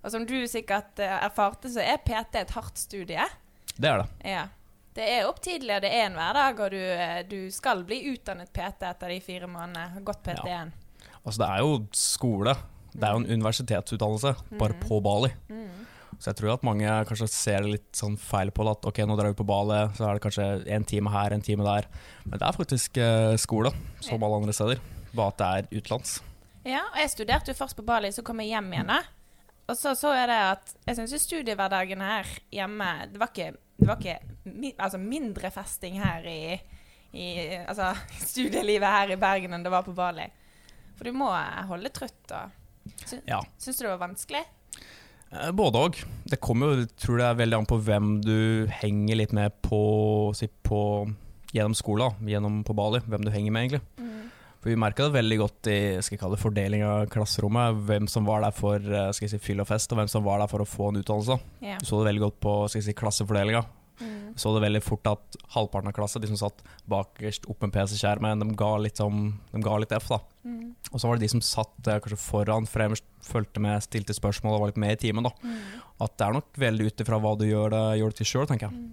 Og 0.00 0.14
som 0.14 0.24
du 0.24 0.38
sikkert 0.48 1.02
eh, 1.04 1.12
erfarte, 1.26 1.68
så 1.68 1.84
er 1.84 2.00
PT 2.00 2.40
et 2.40 2.54
hardt 2.56 2.80
studie. 2.80 3.26
Det 3.76 3.90
er 3.90 4.00
det. 4.00 4.08
Ja. 4.24 4.46
Det 4.96 5.04
er 5.04 5.26
opp 5.28 5.42
tidlig, 5.44 5.74
og 5.76 5.82
det 5.84 5.90
er 5.92 6.06
en 6.06 6.16
hverdag, 6.16 6.60
og 6.64 6.72
du, 6.72 6.80
eh, 6.80 7.18
du 7.28 7.50
skal 7.52 7.82
bli 7.84 7.98
utdannet 8.14 8.48
PT 8.54 8.86
etter 8.88 9.12
de 9.12 9.18
fire 9.20 9.48
månedene. 9.50 10.00
Godt 10.00 10.22
Gått 10.24 10.30
PT1. 10.30 10.72
Altså, 11.26 11.40
det 11.42 11.48
er 11.50 11.64
jo 11.66 11.74
skole. 11.92 12.54
Det 12.96 13.04
er 13.04 13.12
jo 13.12 13.20
en 13.20 13.28
universitetsutdannelse, 13.36 14.32
bare 14.56 14.78
på 14.80 15.02
Bali. 15.04 15.28
Så 16.16 16.30
jeg 16.30 16.38
tror 16.38 16.54
at 16.54 16.64
mange 16.64 16.92
kanskje 17.10 17.28
ser 17.28 17.66
litt 17.68 17.90
sånn 17.96 18.14
feil 18.16 18.48
på 18.54 18.64
det. 18.64 18.72
At 18.78 18.88
ok, 18.88 19.02
nå 19.04 19.18
drar 19.18 19.34
vi 19.34 19.36
på 19.36 19.44
Bali, 19.48 19.82
så 19.98 20.06
er 20.06 20.16
det 20.16 20.24
kanskje 20.24 20.46
en 20.72 20.86
time 20.88 21.12
her, 21.12 21.34
en 21.36 21.44
time 21.44 21.66
der. 21.66 21.90
Men 22.24 22.38
det 22.38 22.46
er 22.46 22.56
faktisk 22.56 22.96
eh, 23.02 23.34
skole, 23.40 23.74
som 24.00 24.22
alle 24.24 24.40
andre 24.40 24.54
steder. 24.56 24.80
Bare 25.12 25.34
at 25.34 25.42
det 25.42 25.50
er 25.50 25.82
utenlands. 25.82 26.16
Ja, 26.66 26.86
og 26.88 26.96
jeg 27.02 27.12
studerte 27.12 27.52
jo 27.52 27.58
først 27.58 27.76
på 27.76 27.84
Bali, 27.86 28.08
så 28.16 28.24
kom 28.26 28.40
jeg 28.40 28.54
hjem 28.54 28.72
igjen. 28.72 28.94
da. 28.94 29.02
Og 29.66 29.76
så 29.76 29.92
så 29.98 30.14
jeg 30.14 30.28
det 30.30 30.40
at 30.46 30.74
jeg 30.86 30.98
syns 31.00 31.24
studiehverdagen 31.26 32.02
her 32.04 32.28
hjemme 32.54 32.86
Det 33.10 33.18
var 33.18 33.32
ikke, 33.32 33.56
det 33.76 33.86
var 33.88 34.00
ikke 34.00 34.52
mi, 34.56 34.72
altså 34.78 34.98
mindre 35.00 35.50
festing 35.52 35.98
her 36.00 36.24
i, 36.30 36.56
i 37.12 37.26
Altså 37.62 37.90
studielivet 38.32 38.88
her 38.88 39.12
i 39.12 39.18
Bergen 39.20 39.56
enn 39.56 39.66
det 39.66 39.72
var 39.72 39.84
på 39.86 39.94
Bali. 39.96 40.26
For 40.96 41.04
du 41.08 41.12
må 41.16 41.28
holde 41.68 41.92
trøtt. 41.92 42.32
og 42.32 42.96
Sy 43.04 43.18
Ja. 43.28 43.42
Syns 43.60 43.78
du 43.78 43.84
det 43.84 43.92
var 43.92 44.04
vanskelig? 44.06 44.44
Eh, 45.32 45.50
Både 45.52 45.82
òg. 45.88 46.00
Det 46.24 46.40
kommer 46.40 46.72
jo, 46.72 46.88
tror 46.96 47.20
det 47.20 47.28
er 47.28 47.40
veldig 47.42 47.58
an 47.60 47.68
på 47.68 47.80
hvem 47.84 48.10
du 48.24 48.36
henger 48.80 49.20
litt 49.20 49.34
med 49.36 49.56
på, 49.66 49.80
si, 50.38 50.48
på 50.64 50.80
gjennom 51.52 51.74
skolen, 51.76 52.16
gjennom 52.28 52.62
på 52.66 52.74
Bali. 52.76 53.02
Hvem 53.04 53.26
du 53.26 53.32
henger 53.34 53.52
med, 53.54 53.66
egentlig. 53.68 54.05
For 54.66 54.72
Vi 54.72 54.80
merka 54.82 55.04
det 55.06 55.14
veldig 55.14 55.36
godt 55.38 55.68
i 55.70 55.80
skal 56.02 56.16
jeg 56.16 56.18
kalle 56.18 56.34
det, 56.34 56.42
fordeling 56.42 56.80
av 56.82 57.04
klasserommet. 57.14 57.84
Hvem 57.86 58.08
som 58.10 58.24
var 58.26 58.40
der 58.42 58.54
for 58.54 58.82
eh, 58.82 59.12
skal 59.14 59.28
jeg 59.28 59.36
si, 59.36 59.38
fyll 59.44 59.62
og 59.62 59.68
fest, 59.68 59.92
og 59.94 60.00
hvem 60.00 60.10
som 60.10 60.24
var 60.26 60.40
der 60.42 60.50
for 60.50 60.64
å 60.64 60.66
få 60.66 60.88
en 60.90 60.98
utdannelse. 60.98 61.36
Yeah. 61.62 61.78
Du 61.78 61.86
så 61.86 62.00
det 62.00 62.08
veldig 62.08 62.24
godt 62.24 62.40
på 62.42 62.54
skal 62.66 62.80
jeg 62.80 62.88
si, 62.88 62.94
klassefordelinga. 62.98 63.60
Mm. 64.00 64.32
Så 64.34 64.50
det 64.56 64.64
veldig 64.64 64.82
fort 64.82 65.06
at 65.12 65.38
halvparten 65.54 65.92
av 65.92 65.94
klassen, 65.94 66.24
de 66.24 66.32
som 66.32 66.40
satt 66.42 66.66
bakerst 66.90 67.46
opp 67.46 67.62
med 67.62 67.76
PC-skjermen, 67.78 68.42
de 68.42 68.50
de 68.50 69.62
ga 69.62 69.78
litt 69.78 69.94
F. 70.00 70.10
da. 70.10 70.18
Mm. 70.42 70.74
Og 70.90 70.98
så 70.98 71.06
var 71.06 71.14
det 71.14 71.28
de 71.28 71.32
som 71.36 71.46
satt 71.46 71.86
eh, 71.86 72.02
kanskje 72.02 72.18
foran, 72.26 72.66
fremst, 72.66 73.06
fulgte 73.22 73.62
med, 73.62 73.86
stilte 73.86 74.18
spørsmål 74.18 74.58
og 74.58 74.64
var 74.64 74.74
litt 74.74 74.82
med 74.82 74.98
i 74.98 75.02
timen. 75.06 75.30
da. 75.30 75.36
Mm. 75.46 75.62
At 76.02 76.18
det 76.18 76.26
er 76.26 76.40
nok 76.40 76.50
veldig 76.58 76.90
ut 76.90 77.06
ifra 77.06 77.22
hva 77.22 77.38
du 77.38 77.46
gjør 77.46 77.70
det, 77.70 77.84
gjør 78.02 78.16
det 78.16 78.24
til 78.24 78.34
sjøl, 78.34 78.50
tenker 78.50 78.66
jeg. 78.66 78.86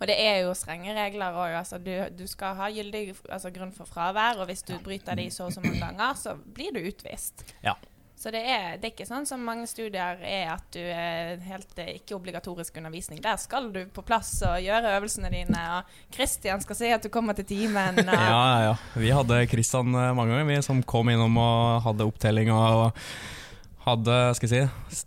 Og 0.00 0.06
det 0.10 0.18
er 0.20 0.42
jo 0.44 0.54
strenge 0.58 0.94
regler 0.96 1.38
òg. 1.38 1.56
Altså, 1.60 1.78
du, 1.82 1.92
du 2.16 2.26
skal 2.30 2.56
ha 2.58 2.70
gyldig 2.74 3.06
altså, 3.28 3.52
grunn 3.54 3.74
for 3.74 3.88
fravær, 3.90 4.42
og 4.42 4.50
hvis 4.50 4.64
du 4.66 4.76
bryter 4.84 5.18
de 5.18 5.30
så 5.32 5.48
og 5.48 5.56
så 5.56 5.64
mange 5.64 5.82
ganger, 5.82 6.14
så 6.18 6.36
blir 6.36 6.74
du 6.74 6.82
utvist. 6.84 7.46
Ja. 7.64 7.76
Så 8.24 8.30
det 8.30 8.40
er, 8.46 8.76
det 8.78 8.86
er 8.86 8.92
ikke 8.94 9.06
sånn 9.08 9.26
som 9.28 9.42
mange 9.44 9.66
studier 9.68 10.20
er 10.22 10.52
at 10.54 10.64
du 10.72 10.80
er 10.80 11.40
helt 11.44 11.80
eh, 11.82 11.96
ikke-obligatorisk 11.98 12.78
undervisning. 12.78 13.18
Der 13.24 13.36
skal 13.42 13.66
du 13.74 13.82
på 13.92 14.04
plass 14.06 14.30
og 14.46 14.62
gjøre 14.62 14.94
øvelsene 14.96 15.28
dine, 15.34 15.64
og 15.74 16.14
Kristian 16.14 16.62
skal 16.64 16.78
si 16.78 16.92
at 16.94 17.04
du 17.04 17.10
kommer 17.12 17.36
til 17.36 17.48
timen. 17.50 18.00
Ja, 18.14 18.30
ja, 18.30 18.70
ja. 18.70 18.74
Vi 18.96 19.10
hadde 19.12 19.42
Kristian 19.50 19.90
eh, 19.92 20.14
mange 20.16 20.32
ganger, 20.32 20.48
vi 20.48 20.60
som 20.64 20.80
kom 20.88 21.10
innom 21.12 21.36
og 21.42 21.82
hadde 21.84 22.06
opptelling 22.08 22.48
og 22.54 22.94
hadde, 23.84 24.16
skal 24.38 24.54
jeg 24.54 24.70
si, 24.94 25.04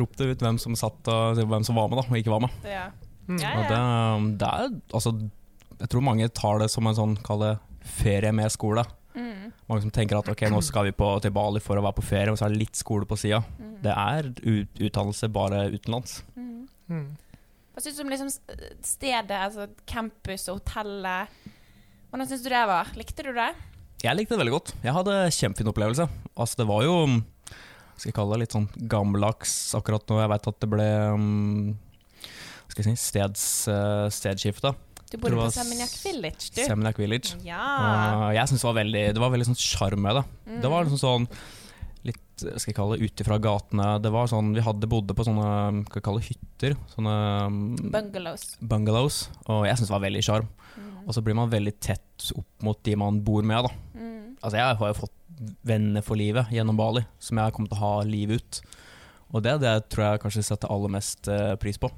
ropte 0.00 0.30
ut 0.30 0.46
hvem 0.46 0.56
som 0.62 0.78
satt 0.78 1.10
og 1.12 1.42
hvem 1.44 1.66
som 1.66 1.76
var 1.76 1.90
med 1.90 2.00
da, 2.00 2.06
og 2.08 2.20
ikke 2.22 2.32
var 2.32 2.46
med. 2.46 2.56
Ja. 2.64 2.88
Mm. 3.30 3.38
Ja, 3.42 3.50
Og 3.60 3.68
det, 3.70 4.38
det 4.40 4.48
er, 4.50 4.72
altså, 4.98 5.12
jeg 5.80 5.88
tror 5.92 6.02
mange 6.02 6.26
tar 6.34 6.58
det 6.62 6.66
som 6.72 6.88
en 6.90 6.96
sånn, 6.98 7.12
kall 7.24 7.44
det 7.44 7.52
ferie 7.86 8.32
med 8.34 8.50
skole. 8.52 8.82
Mm, 9.14 9.48
Mange 9.70 9.82
som 9.82 9.90
tenker 9.94 10.18
at 10.20 10.28
ok, 10.30 10.44
nå 10.50 10.60
skal 10.62 10.86
vi 10.86 10.92
på, 10.94 11.06
til 11.22 11.32
Bali 11.34 11.58
for 11.62 11.78
å 11.78 11.82
være 11.82 11.96
på 11.98 12.04
ferie, 12.06 12.30
og 12.30 12.38
så 12.38 12.46
er 12.46 12.52
det 12.54 12.60
litt 12.64 12.78
skole 12.78 13.06
på 13.10 13.16
sida. 13.18 13.40
mm, 13.58 13.72
Det 13.82 13.94
er 13.94 14.28
ut, 14.42 14.78
utdannelse 14.88 15.30
bare 15.34 15.64
utenlands. 15.74 16.20
mm. 16.36 16.68
Mm. 16.90 17.08
Hva 17.70 17.82
syns 17.84 17.96
du 17.96 18.02
om 18.02 18.08
liksom 18.10 18.30
stedet, 18.82 19.30
altså 19.38 19.68
campus 19.86 20.48
og 20.50 20.58
hotellet? 20.58 21.30
Hvordan 22.10 22.26
syns 22.28 22.42
du 22.42 22.48
det 22.50 22.62
var? 22.66 22.90
Likte 22.98 23.22
du 23.22 23.30
det? 23.36 23.52
Jeg 24.02 24.16
likte 24.18 24.34
det 24.34 24.40
veldig 24.42 24.54
godt. 24.56 24.72
Jeg 24.82 24.94
hadde 24.96 25.14
kjempefin 25.36 25.70
opplevelse. 25.70 26.08
Altså, 26.34 26.58
det 26.58 26.66
var 26.66 26.82
jo 26.82 26.96
skal 27.94 28.08
jeg 28.10 28.16
kalle 28.16 28.34
det 28.34 28.42
litt 28.42 28.56
sånn 28.56 28.66
gammeldags 28.90 29.54
akkurat 29.78 30.02
nå. 30.10 30.18
Jeg 30.22 30.32
veit 30.32 30.48
at 30.50 30.60
det 30.64 30.70
ble 30.72 30.88
um, 31.14 31.78
skal 32.72 32.86
jeg 32.86 32.96
si, 32.98 33.04
steds, 33.10 33.44
uh, 33.70 34.06
stedsskifte. 34.12 34.74
Du 35.10 35.16
bodde 35.18 35.34
på 35.40 35.46
Seminyak 35.50 35.94
Village, 36.04 36.50
du. 36.54 36.60
Seminyak 36.62 36.98
Village. 37.02 37.34
ja. 37.42 37.62
Og 38.28 38.34
jeg 38.36 38.46
synes 38.46 38.62
det 38.62 38.68
var 38.68 38.76
veldig 38.78 39.00
Det 39.16 39.22
var 39.24 39.32
veldig 39.34 39.48
sånn 39.48 39.58
sjarm 39.58 40.04
med 40.06 40.20
det. 40.20 40.22
Mm. 40.46 40.60
Det 40.62 40.70
var 40.70 40.84
liksom 40.86 41.00
sånn 41.02 41.26
litt 42.06 42.40
skal 42.40 42.70
jeg 42.70 42.76
kalle 42.78 42.96
det, 42.96 43.04
ut 43.10 43.20
ifra 43.20 43.36
gatene. 43.42 43.88
Det 44.00 44.12
var 44.14 44.30
sånn, 44.30 44.54
Vi 44.56 44.62
hadde 44.64 44.88
bodde 44.88 45.12
på 45.18 45.26
sånne 45.26 45.82
skal 45.88 45.98
jeg 46.00 46.04
kalle 46.06 46.22
det, 46.22 46.28
hytter. 46.30 46.76
Sånne 46.94 47.16
um, 47.50 47.58
Bungalows. 47.92 48.44
bungalows. 48.62 49.18
Og 49.50 49.66
jeg 49.68 49.76
syns 49.76 49.90
det 49.90 49.96
var 49.98 50.06
veldig 50.06 50.22
sjarm. 50.24 50.48
Mm. 50.78 50.86
Og 51.04 51.12
så 51.16 51.24
blir 51.26 51.36
man 51.36 51.50
veldig 51.52 51.74
tett 51.82 52.30
opp 52.38 52.64
mot 52.64 52.80
de 52.86 52.94
man 52.96 53.20
bor 53.26 53.42
med. 53.42 53.66
da 53.66 53.74
Mm. 54.00 54.36
Altså 54.40 54.56
Jeg 54.56 54.76
har 54.80 54.88
jo 54.94 55.00
fått 55.02 55.16
venner 55.66 56.02
for 56.06 56.16
livet 56.16 56.48
gjennom 56.54 56.76
Bali, 56.78 57.02
som 57.18 57.36
jeg 57.36 57.44
har 57.44 57.52
kommet 57.52 57.72
til 57.74 57.80
å 57.80 57.84
ha 57.84 58.02
livet 58.08 58.40
ut. 58.40 58.60
Og 59.34 59.42
det, 59.44 59.58
det 59.60 59.74
tror 59.90 60.06
jeg 60.06 60.22
kanskje 60.22 60.44
setter 60.46 60.70
aller 60.72 60.88
mest 60.94 61.28
eh, 61.28 61.56
pris 61.60 61.76
på. 61.76 61.90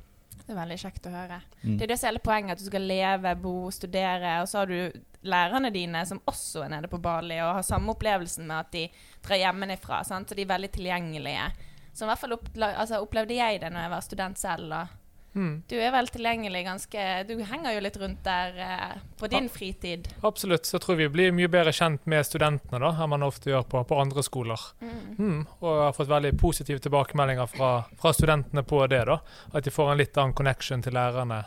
Det 0.53 0.59
er 0.59 0.67
veldig 0.67 0.81
kjekt 0.83 1.07
å 1.09 1.15
høre. 1.15 1.39
Mm. 1.63 1.77
Det 1.79 1.85
er 1.85 1.89
det 1.89 1.97
som 1.97 2.07
er 2.07 2.13
hele 2.13 2.21
poenget, 2.27 2.59
at 2.59 2.61
du 2.61 2.69
skal 2.69 2.85
leve, 2.85 3.31
bo, 3.41 3.55
studere. 3.73 4.33
Og 4.43 4.49
så 4.51 4.59
har 4.61 4.69
du 4.69 5.01
lærerne 5.33 5.71
dine 5.73 6.03
som 6.09 6.21
også 6.29 6.67
er 6.67 6.75
nede 6.75 6.91
på 6.93 7.01
Bali 7.01 7.39
og 7.41 7.55
har 7.57 7.65
samme 7.65 7.95
opplevelsen 7.95 8.45
med 8.49 8.59
at 8.59 8.73
de 8.75 8.83
drar 9.25 9.41
hjemmefra. 9.41 10.03
Så 10.05 10.19
de 10.29 10.45
er 10.45 10.51
veldig 10.51 10.73
tilgjengelige. 10.77 11.47
Så 11.93 12.05
i 12.05 12.11
hvert 12.11 12.21
fall 12.21 12.37
altså, 12.37 13.01
opplevde 13.01 13.39
jeg 13.39 13.63
det 13.63 13.73
når 13.73 13.87
jeg 13.87 13.95
var 13.95 14.05
student 14.05 14.41
selv. 14.41 14.77
Og 14.77 15.02
Mm. 15.35 15.63
du 15.69 15.79
er 15.81 15.89
vel 15.95 16.09
tilgjengelig 16.13 16.61
ganske 16.67 17.05
Du 17.25 17.39
henger 17.49 17.73
jo 17.73 17.81
litt 17.81 17.95
rundt 17.97 18.19
der 18.27 18.59
eh, 18.61 18.99
på 19.17 19.31
din 19.33 19.49
fritid. 19.49 20.11
Absolutt. 20.21 20.67
Så 20.67 20.77
jeg 20.77 20.85
tror 20.85 20.99
vi 21.01 21.09
blir 21.09 21.33
mye 21.33 21.49
bedre 21.49 21.73
kjent 21.73 22.05
med 22.11 22.27
studentene 22.29 22.83
da, 22.83 22.91
enn 22.93 23.13
man 23.15 23.25
ofte 23.25 23.49
gjør 23.53 23.65
på, 23.65 23.81
på 23.89 24.01
andre 24.03 24.25
skoler. 24.27 24.67
Mm. 24.83 25.01
Mm. 25.17 25.41
Og 25.61 25.71
jeg 25.71 25.87
har 25.87 25.97
fått 25.97 26.13
veldig 26.13 26.35
positive 26.41 26.85
tilbakemeldinger 26.85 27.49
fra, 27.49 27.73
fra 28.01 28.13
studentene 28.13 28.65
på 28.67 28.85
det. 28.93 29.05
da, 29.09 29.19
At 29.53 29.65
de 29.65 29.73
får 29.73 29.93
en 29.93 30.01
litt 30.03 30.21
annen 30.21 30.37
connection 30.37 30.85
til 30.85 30.97
lærerne 30.99 31.45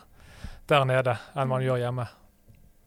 der 0.65 0.85
nede 0.89 1.17
enn 1.37 1.49
man 1.49 1.61
gjør 1.61 1.83
hjemme. 1.85 2.09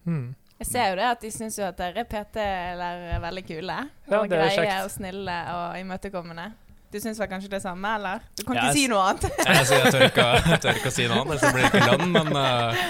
Mm. 0.08 0.28
Jeg 0.58 0.66
ser 0.66 0.88
jo 0.90 0.94
det 0.98 1.06
at 1.06 1.20
de 1.22 1.28
syns 1.30 1.58
jo 1.60 1.66
at 1.68 1.78
dere 1.78 2.02
PT-lærere 2.10 3.12
er 3.14 3.20
veldig 3.22 3.44
kule. 3.46 3.76
Ja, 4.08 4.18
og 4.18 4.32
er 4.32 4.56
greie 4.56 4.78
og 4.82 4.90
snille 4.90 5.36
og 5.54 5.78
imøtekommende. 5.78 6.48
Du 6.92 6.96
syns 7.00 7.18
vel 7.20 7.28
kanskje 7.28 7.50
det 7.52 7.60
samme, 7.62 7.90
eller? 7.98 8.22
Du 8.38 8.44
kan 8.48 8.56
ikke 8.56 8.66
jeg 8.70 8.76
si 8.78 8.86
noe 8.88 9.02
annet. 9.10 9.26
Jeg, 9.48 9.66
jeg, 9.68 9.92
tør 9.92 10.04
ikke, 10.06 10.26
jeg 10.48 10.60
tør 10.64 10.78
ikke 10.80 10.88
å 10.88 10.94
si 10.96 11.06
noe 11.10 11.18
annet, 11.20 11.34
ellers 11.36 11.52
blir 11.52 11.66
det 11.66 11.68
ikke 11.68 11.90
lønn. 11.92 12.14
Men 12.14 12.30
uh, 12.32 12.82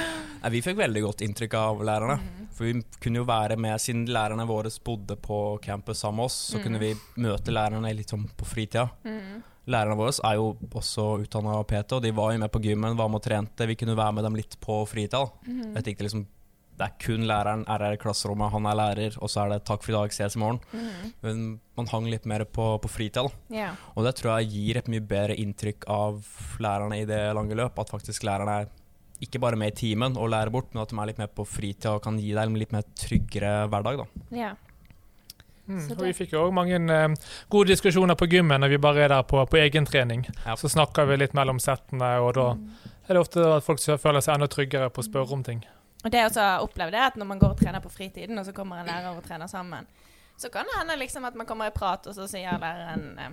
nei, 0.45 0.51
vi 0.55 0.61
fikk 0.63 0.79
veldig 0.79 1.03
godt 1.09 1.25
inntrykk 1.27 1.57
av 1.59 1.83
lærerne. 1.89 2.17
Mm. 2.23 2.47
For 2.59 2.69
vi 2.69 2.83
kunne 3.03 3.21
jo 3.23 3.27
være 3.29 3.57
med, 3.59 3.83
siden 3.83 4.07
lærerne 4.15 4.47
våre 4.49 4.71
bodde 4.87 5.17
på 5.23 5.41
campus 5.67 6.01
sammen 6.05 6.23
med 6.23 6.31
oss, 6.31 6.39
så 6.53 6.59
Mm. 6.59 6.63
kunne 6.69 6.83
vi 6.83 6.93
møte 7.27 7.55
lærerne 7.55 7.95
litt 7.95 8.11
sånn 8.15 8.25
på 8.39 8.47
fritida. 8.47 8.87
Mm. 9.07 9.43
Lærerne 9.69 9.99
våre 9.99 10.15
er 10.25 10.39
jo 10.39 10.47
også 10.79 11.09
utdanna 11.27 11.59
PT, 11.69 11.93
og 11.99 12.03
de 12.07 12.11
var 12.17 12.33
jo 12.33 12.39
med 12.41 12.51
på 12.55 12.63
gymmen, 12.65 12.97
var 12.97 13.11
med 13.13 13.19
og 13.21 13.27
trente. 13.27 13.67
Vi 13.69 13.77
kunne 13.77 13.99
være 13.99 14.15
med 14.17 14.25
dem 14.25 14.39
litt 14.39 14.57
på 14.65 14.79
fritida. 14.89 15.27
da. 15.27 15.51
Mm. 15.53 15.75
Jeg 15.77 15.85
tenkte 15.91 16.07
liksom 16.07 16.27
det 16.79 16.87
er 16.87 16.93
kun 17.03 17.25
læreren 17.27 17.65
er 17.67 17.83
her 17.83 17.93
i 17.97 17.99
klasserommet, 17.99 18.53
han 18.53 18.67
er 18.71 18.77
lærer, 18.79 19.17
og 19.21 19.29
så 19.29 19.45
er 19.45 19.49
det 19.57 19.65
'takk 19.67 19.83
for 19.83 19.91
i 19.93 19.97
dag, 19.97 20.13
ses 20.15 20.37
i 20.37 20.39
morgen'. 20.39 20.61
Mm. 20.73 21.13
Men 21.23 21.61
man 21.77 21.87
hang 21.91 22.07
litt 22.07 22.25
mer 22.27 22.45
på, 22.45 22.79
på 22.81 22.89
fritida, 22.89 23.27
Yeah. 23.51 23.75
Og 23.97 24.05
det 24.05 24.15
tror 24.17 24.39
jeg 24.39 24.51
gir 24.53 24.77
et 24.79 24.87
mye 24.89 25.01
bedre 25.01 25.35
inntrykk 25.37 25.85
av 25.89 26.23
lærerne 26.61 27.01
i 27.03 27.05
det 27.05 27.35
lange 27.35 27.55
løp. 27.55 27.79
At 27.79 27.91
faktisk 27.91 28.23
lærerne 28.23 28.61
er 28.63 28.67
ikke 29.21 29.41
bare 29.41 29.57
med 29.57 29.73
i 29.73 29.77
timen 29.77 30.17
og 30.17 30.31
lærer 30.31 30.51
bort, 30.51 30.73
men 30.73 30.83
at 30.83 30.89
de 30.91 30.97
er 31.01 31.07
litt 31.07 31.19
mer 31.19 31.27
på 31.27 31.45
fritida 31.45 31.95
og 31.97 32.03
kan 32.03 32.17
gi 32.19 32.33
deg 32.33 32.47
en 32.47 32.55
litt 32.55 32.71
mer 32.73 32.83
tryggere 32.95 33.69
hverdag. 33.69 33.97
da. 33.99 34.37
Yeah. 34.37 34.55
Mm. 35.69 35.91
Og 35.99 35.99
vi 36.07 36.13
fikk 36.17 36.31
jo 36.33 36.47
òg 36.47 36.53
mange 36.57 36.79
eh, 36.79 37.09
gode 37.51 37.69
diskusjoner 37.69 38.15
på 38.17 38.29
gymmen 38.31 38.61
når 38.63 38.69
vi 38.73 38.79
bare 38.79 39.03
er 39.05 39.09
der 39.09 39.23
på, 39.29 39.43
på 39.51 39.59
egentrening. 39.61 40.23
Ja. 40.47 40.55
Så 40.57 40.69
snakker 40.73 41.05
vi 41.11 41.17
litt 41.19 41.35
mellom 41.35 41.59
settene, 41.61 42.21
og 42.23 42.35
da 42.35 42.55
Mm. 42.55 42.71
er 43.09 43.15
det 43.15 43.21
ofte 43.21 43.57
at 43.57 43.65
folk 43.65 43.79
føler 44.01 44.21
seg 44.21 44.35
enda 44.35 44.47
tryggere 44.49 44.89
på 44.91 45.03
å 45.03 45.05
spørre 45.11 45.33
om 45.33 45.43
ting. 45.43 45.65
Og 46.05 46.11
det 46.13 46.19
jeg 46.21 46.29
også 46.31 46.41
har 46.41 46.63
opplevd 46.63 46.95
er 46.95 47.07
at 47.09 47.17
når 47.19 47.27
man 47.27 47.39
går 47.43 47.51
og 47.57 47.59
trener 47.59 47.81
på 47.83 47.91
fritiden, 47.91 48.39
og 48.39 48.45
så 48.47 48.53
kommer 48.55 48.79
en 48.81 48.87
lærer 48.87 49.09
og 49.17 49.25
trener 49.25 49.47
sammen, 49.51 49.87
så 50.39 50.49
kan 50.55 50.65
det 50.65 50.77
hende 50.79 50.97
liksom 51.01 51.25
at 51.27 51.35
man 51.35 51.47
kommer 51.47 51.67
i 51.67 51.75
prat, 51.75 52.07
og 52.07 52.15
så 52.15 52.29
sier 52.31 52.59
læreren 52.63 53.19
eh, 53.19 53.33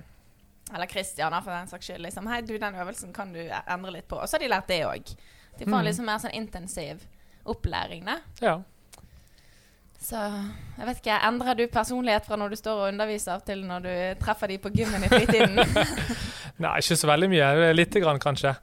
eller 0.74 0.90
Christian 0.90 1.36
for 1.44 1.52
den 1.54 1.68
saks 1.70 1.86
skyld, 1.86 2.02
liksom, 2.02 2.26
hei 2.28 2.40
du, 2.42 2.56
den 2.58 2.76
øvelsen 2.82 3.14
kan 3.14 3.34
du 3.36 3.40
endre 3.70 3.92
litt 3.92 4.08
på. 4.10 4.18
Og 4.18 4.26
så 4.28 4.36
har 4.40 4.42
de 4.42 4.50
lært 4.50 4.68
det 4.68 4.80
òg. 4.88 5.12
De 5.60 5.66
får 5.66 5.78
Mm. 5.78 5.86
liksom 5.86 6.06
mer 6.10 6.18
sånn 6.18 6.34
intensiv 6.34 7.04
opplæring, 7.46 8.06
da. 8.06 8.18
Ja. 8.42 8.56
Så 10.06 10.22
jeg 10.78 10.86
vet 10.86 11.00
ikke, 11.02 11.18
endrer 11.26 11.58
du 11.58 11.64
personlighet 11.74 12.28
fra 12.28 12.38
når 12.38 12.54
du 12.54 12.60
står 12.60 12.82
og 12.84 12.90
underviser, 12.92 13.42
til 13.48 13.64
når 13.66 13.86
du 13.86 13.94
treffer 14.22 14.52
de 14.54 14.60
på 14.62 14.70
gymmen 14.76 15.06
i 15.08 15.10
fritiden? 15.10 15.58
Nei, 16.64 16.76
ikke 16.82 16.98
så 17.00 17.10
veldig 17.10 17.30
mye. 17.32 17.48
Lite 17.74 18.04
grann, 18.04 18.22
kanskje. 18.22 18.54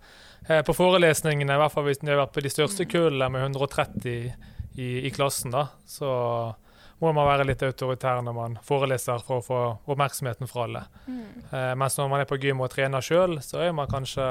Eh, 0.46 0.62
På 0.66 0.74
forelesningene, 0.76 1.56
i 1.56 1.62
hvert 1.64 1.74
fall 1.74 1.88
hvis 1.88 2.02
vi 2.02 2.12
har 2.12 2.22
vært 2.22 2.34
på 2.36 2.44
de 2.44 2.52
største 2.52 2.86
kullene 2.90 3.30
med 3.34 3.46
130 3.48 4.14
i, 4.78 4.88
i 5.02 5.10
klassen, 5.14 5.52
da, 5.54 5.66
så 5.86 6.08
må 7.02 7.10
man 7.10 7.26
være 7.26 7.48
litt 7.48 7.62
autoritær 7.66 8.22
når 8.22 8.34
man 8.36 8.58
foreleser 8.62 9.22
for 9.26 9.40
å 9.40 9.46
få 9.46 9.60
oppmerksomheten 9.90 10.50
fra 10.50 10.68
alle. 10.68 10.84
Mm. 11.10 11.22
Eh, 11.50 11.72
mens 11.82 11.98
når 11.98 12.12
man 12.12 12.22
er 12.22 12.30
på 12.30 12.38
gym 12.42 12.62
og 12.62 12.70
trener 12.70 13.02
sjøl, 13.02 13.40
så 13.42 13.64
er 13.66 13.74
man 13.74 13.90
kanskje 13.90 14.28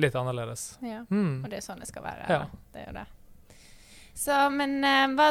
litt 0.00 0.14
annerledes. 0.14 0.76
Ja. 0.86 1.02
Mm. 1.10 1.40
Og 1.42 1.50
det 1.50 1.58
er 1.58 1.66
sånn 1.66 1.82
det 1.82 1.90
skal 1.90 2.06
være. 2.06 2.28
Ja. 2.30 2.44
Det 2.70 2.84
er 2.84 2.92
jo 2.92 3.00
det. 3.00 3.08
Så, 4.20 4.36
men 4.52 4.74
eh, 4.84 5.06
hva, 5.16 5.30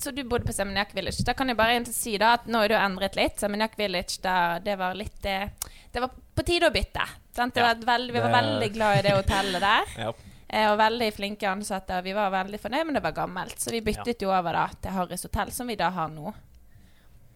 så 0.00 0.10
du 0.16 0.22
bodde 0.24 0.46
på 0.48 0.54
Seminyak 0.56 0.94
Village. 0.96 1.20
Da 1.26 1.34
kan 1.36 1.50
jeg 1.52 1.58
bare 1.58 1.74
egentlig 1.76 1.92
si 1.98 2.14
da 2.20 2.30
at 2.38 2.46
nå 2.48 2.62
har 2.62 2.70
du 2.72 2.76
endret 2.78 3.16
litt. 3.18 3.36
Seminyak 3.42 3.74
Village, 3.76 4.20
da, 4.24 4.36
det 4.64 4.76
var 4.80 4.96
litt 4.96 5.26
eh, 5.28 5.50
Det 5.92 6.00
var 6.00 6.14
på 6.32 6.44
tide 6.48 6.70
å 6.70 6.72
bytte. 6.72 7.04
Sant? 7.36 7.58
Ja, 7.60 7.66
var 7.74 7.82
veld, 7.90 8.12
vi 8.14 8.20
var 8.24 8.32
veldig 8.32 8.68
glad 8.72 8.98
i 8.98 9.02
det 9.08 9.16
hotellet 9.18 9.60
der. 9.66 9.90
Ja. 10.06 10.14
eh, 10.48 10.70
Og 10.70 10.78
veldig 10.80 11.10
flinke 11.16 11.50
ansatte. 11.50 11.98
Vi 12.06 12.14
var 12.16 12.32
veldig 12.32 12.60
fornøyd, 12.62 12.86
men 12.88 12.96
det 12.96 13.02
var 13.04 13.14
gammelt. 13.20 13.58
Så 13.60 13.74
vi 13.74 13.82
byttet 13.84 14.24
jo 14.24 14.32
over 14.32 14.56
da 14.56 14.64
til 14.80 14.96
Harrys 14.96 15.26
hotell, 15.28 15.52
som 15.52 15.68
vi 15.68 15.76
da 15.80 15.90
har 15.92 16.08
nå. 16.12 16.32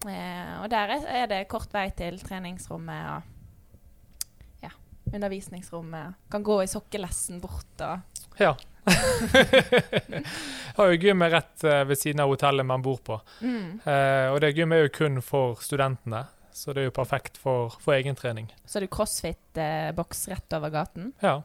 Eh, 0.07 0.53
og 0.63 0.65
der 0.73 0.95
er, 0.97 1.05
er 1.23 1.29
det 1.29 1.43
kort 1.49 1.69
vei 1.73 1.87
til 1.97 2.17
treningsrommet 2.21 3.11
og 3.13 4.65
ja, 4.65 4.73
undervisningsrommet. 5.13 6.17
Kan 6.33 6.45
gå 6.45 6.57
i 6.65 6.69
sokkelessen 6.73 7.37
bort 7.45 7.85
og 7.85 8.41
Ja. 8.41 8.55
har 10.77 10.87
jo 10.91 10.97
gymmet 11.01 11.31
rett 11.33 11.63
eh, 11.63 11.83
ved 11.89 11.97
siden 11.99 12.19
av 12.23 12.29
hotellet 12.31 12.65
man 12.65 12.81
bor 12.85 12.97
på. 13.03 13.19
mm. 13.41 13.79
Eh, 13.85 14.27
og 14.33 14.41
det 14.43 14.53
gymmet 14.57 14.77
er 14.79 14.87
jo 14.87 14.93
kun 14.97 15.21
for 15.25 15.55
studentene, 15.63 16.25
så 16.53 16.73
det 16.73 16.81
er 16.85 16.89
jo 16.89 16.95
perfekt 16.95 17.37
for, 17.41 17.75
for 17.83 17.93
egentrening. 17.97 18.49
Så 18.65 18.79
har 18.79 18.85
du 18.87 18.91
crossfit-boks 18.93 20.27
rett 20.33 20.53
over 20.57 20.69
gaten. 20.73 21.11
Ja. 21.21 21.41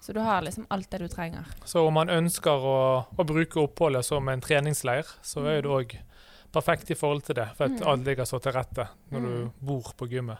Så 0.00 0.12
du 0.14 0.20
har 0.22 0.42
liksom 0.44 0.66
alt 0.70 0.90
det 0.92 0.98
du 1.02 1.08
trenger. 1.10 1.44
Så 1.66 1.82
om 1.86 1.94
man 1.96 2.10
ønsker 2.12 2.52
å, 2.62 2.76
å 3.16 3.24
bruke 3.26 3.60
oppholdet 3.64 4.04
som 4.06 4.28
en 4.30 4.40
treningsleir, 4.44 5.08
så 5.24 5.42
er 5.50 5.62
det 5.64 5.72
òg 5.72 5.96
perfekt 6.54 6.90
i 6.92 6.96
forhold 6.96 7.24
til 7.26 7.34
det. 7.40 7.48
For 7.58 7.66
at 7.68 7.80
Mm. 7.80 7.86
alt 7.90 8.04
ligger 8.06 8.24
så 8.28 8.38
til 8.40 8.52
rette 8.54 8.86
når 9.10 9.20
Mm. 9.20 9.26
du 9.32 9.50
bor 9.66 9.90
på 9.98 10.06
gymmet. 10.08 10.38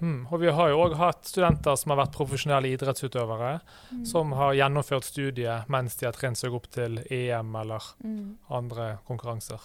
Mm. 0.00 0.26
Og 0.32 0.40
vi 0.40 0.50
har 0.50 0.70
jo 0.72 0.78
òg 0.86 0.94
hatt 0.96 1.24
studenter 1.28 1.76
som 1.76 1.90
har 1.92 1.98
vært 2.06 2.14
profesjonelle 2.16 2.70
idrettsutøvere, 2.76 3.60
Mm. 3.92 4.04
som 4.06 4.32
har 4.32 4.54
gjennomført 4.54 5.04
studiet 5.04 5.68
mens 5.68 5.96
de 5.96 6.06
har 6.06 6.12
trent 6.16 6.36
seg 6.38 6.54
opp 6.54 6.70
til 6.70 6.98
EM 7.10 7.54
eller 7.56 7.80
Mm. 8.04 8.36
andre 8.50 8.98
konkurranser. 9.06 9.60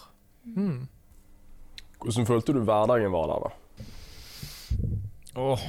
Mm. 0.46 0.88
Hvordan 2.00 2.26
følte 2.28 2.54
du 2.54 2.60
hverdagen 2.64 3.12
var 3.12 3.28
der, 3.28 3.40
da? 3.50 3.52
Åh, 5.36 5.60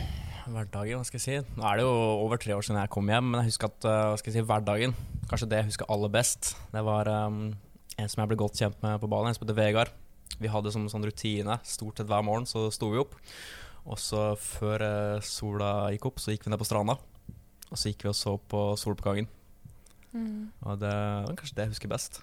hverdagen, 0.47 0.99
hva 1.01 1.05
skal 1.07 1.19
jeg 1.19 1.25
si. 1.27 1.55
Nå 1.59 1.65
er 1.67 1.77
det 1.81 1.85
jo 1.87 1.93
over 2.23 2.39
tre 2.39 2.55
år 2.55 2.63
siden 2.63 2.79
jeg 2.81 2.91
kom 2.91 3.09
hjem, 3.11 3.31
men 3.33 3.41
jeg 3.43 3.51
husker 3.53 3.71
at 3.73 3.85
eh, 3.85 4.03
hva 4.13 4.19
skal 4.21 4.33
jeg 4.33 4.41
si, 4.43 4.47
hverdagen 4.47 4.95
Kanskje 5.27 5.49
det 5.51 5.59
jeg 5.59 5.67
husker 5.73 5.89
aller 5.91 6.09
best. 6.15 6.53
Det 6.71 6.83
var 6.87 7.09
um, 7.11 7.39
en 7.99 8.09
som 8.09 8.21
jeg 8.23 8.29
ble 8.31 8.37
godt 8.39 8.61
kjent 8.61 8.77
med 8.85 9.01
på 9.03 9.09
ballen, 9.11 9.27
en 9.33 9.35
som 9.35 9.43
heter 9.43 9.57
Vegard. 9.59 9.91
Vi 10.39 10.47
hadde 10.47 10.71
som 10.71 10.85
sånn 10.87 11.03
rutine. 11.03 11.57
Stort 11.67 11.99
sett 11.99 12.07
hver 12.07 12.23
morgen 12.23 12.47
så 12.47 12.69
sto 12.71 12.93
vi 12.93 13.01
opp. 13.03 13.17
Og 13.87 13.99
så 14.03 14.33
før 14.41 14.83
eh, 14.83 15.25
sola 15.25 15.89
gikk 15.95 16.09
opp, 16.11 16.23
så 16.23 16.35
gikk 16.35 16.47
vi 16.47 16.53
ned 16.53 16.61
på 16.61 16.67
stranda. 16.67 16.97
Og 17.71 17.79
så 17.79 17.91
gikk 17.91 18.07
vi 18.07 18.11
og 18.11 18.19
så 18.19 18.35
på 18.39 18.63
soloppgangen. 18.79 19.29
Mm. 20.13 20.51
Og 20.65 20.81
det 20.81 20.93
var 20.93 21.39
kanskje 21.39 21.59
det 21.59 21.67
jeg 21.67 21.75
husker 21.77 21.93
best. 21.93 22.21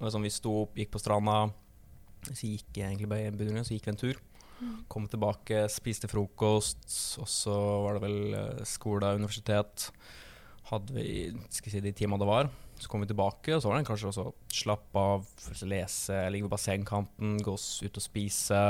Sånn 0.00 0.24
Vi 0.24 0.32
sto 0.32 0.54
opp, 0.62 0.78
gikk 0.78 0.92
på 0.94 1.02
stranda. 1.02 1.50
Så 2.30 2.46
gikk 2.46 2.78
egentlig 2.78 3.10
bare 3.10 3.30
en 3.30 3.38
begynner, 3.38 3.66
så 3.66 3.74
gikk 3.74 3.88
vi 3.88 3.94
en 3.94 4.00
tur. 4.00 4.22
Mm. 4.60 4.74
Kom 4.92 5.06
tilbake, 5.08 5.64
spiste 5.72 6.08
frokost, 6.10 6.84
og 7.20 7.28
så 7.32 7.56
var 7.86 7.96
det 7.96 8.04
vel 8.04 8.66
skole 8.68 9.08
og 9.08 9.22
universitet. 9.22 9.88
Hadde 10.70 10.94
vi 10.94 11.30
skal 11.50 11.74
si, 11.74 11.82
de 11.82 11.94
timene 11.96 12.20
det 12.20 12.28
var. 12.28 12.50
Så 12.80 12.88
kom 12.88 13.02
vi 13.02 13.10
tilbake, 13.10 13.52
og 13.52 13.60
så 13.60 13.68
var 13.68 13.80
det 13.80 13.88
kanskje 13.88 14.08
også 14.08 14.26
slappe 14.60 15.00
av, 15.00 15.24
lese, 15.68 16.16
ligge 16.32 16.46
på 16.46 16.54
bassengkanten, 16.54 17.40
gå 17.44 17.56
ut 17.56 17.98
og 17.98 18.04
spise. 18.04 18.60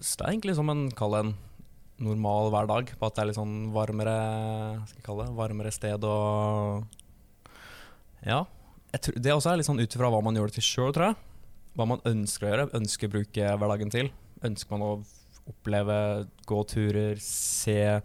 Så 0.00 0.16
det 0.18 0.24
er 0.24 0.32
egentlig 0.32 0.56
som 0.56 0.70
en, 0.72 0.86
kall 0.96 1.18
en 1.18 1.34
normal 2.02 2.50
hverdag, 2.50 2.94
på 2.98 3.06
at 3.06 3.16
det 3.16 3.22
er 3.22 3.28
litt 3.30 3.38
sånn 3.38 3.56
varmere 3.74 4.14
skal 4.88 4.98
jeg 4.98 5.06
kalle 5.06 5.26
det, 5.28 5.36
varmere 5.38 5.72
sted 5.74 6.06
og 6.08 6.84
Ja. 8.24 8.44
Jeg 8.94 9.02
tror, 9.02 9.16
det 9.20 9.32
også 9.34 9.50
er 9.50 9.58
litt 9.58 9.66
sånn 9.66 9.82
ut 9.82 9.94
ifra 9.96 10.08
hva 10.10 10.20
man 10.22 10.36
gjør 10.38 10.50
det 10.52 10.60
til 10.60 10.66
sjøl, 10.68 10.92
tror 10.94 11.08
jeg. 11.10 11.16
Hva 11.74 11.86
man 11.90 12.04
ønsker 12.06 12.46
å 12.46 12.50
gjøre, 12.52 12.66
ønsker 12.78 13.10
å 13.10 13.14
bruke 13.16 13.48
hverdagen 13.58 13.90
til. 13.90 14.10
Ønsker 14.46 14.70
man 14.70 14.84
å 14.86 14.90
oppleve, 15.50 15.96
gå 16.46 16.60
turer, 16.70 17.18
se, 17.20 18.00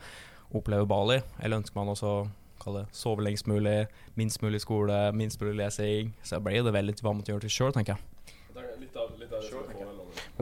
oppleve 0.49 0.89
Bali? 0.89 1.19
Eller 1.39 1.61
ønsker 1.61 1.77
man 1.77 1.93
også 1.93 2.13
kalle 2.59 2.83
det 2.87 2.97
sove 2.97 3.23
lengst 3.23 3.47
mulig, 3.47 3.85
minst 4.19 4.41
mulig 4.41 4.63
skole, 4.65 4.97
minst 5.13 5.39
mulig 5.41 5.59
lesing? 5.61 6.15
Så 6.23 6.39
det 6.39 6.43
blir 6.49 6.65
det 6.65 6.73
veldig 6.73 6.97
til 6.97 7.05
hva 7.05 7.13
man 7.13 7.29
gjør 7.29 7.39
det 7.39 7.51
til 7.51 7.57
sjøl, 7.59 7.75
tenker 7.77 7.95
jeg. 7.95 8.35
Litt 8.81 8.97
av, 8.97 9.13
litt 9.21 9.31
av 9.31 9.45
det 9.45 9.53
som 9.53 9.61
er 9.61 9.88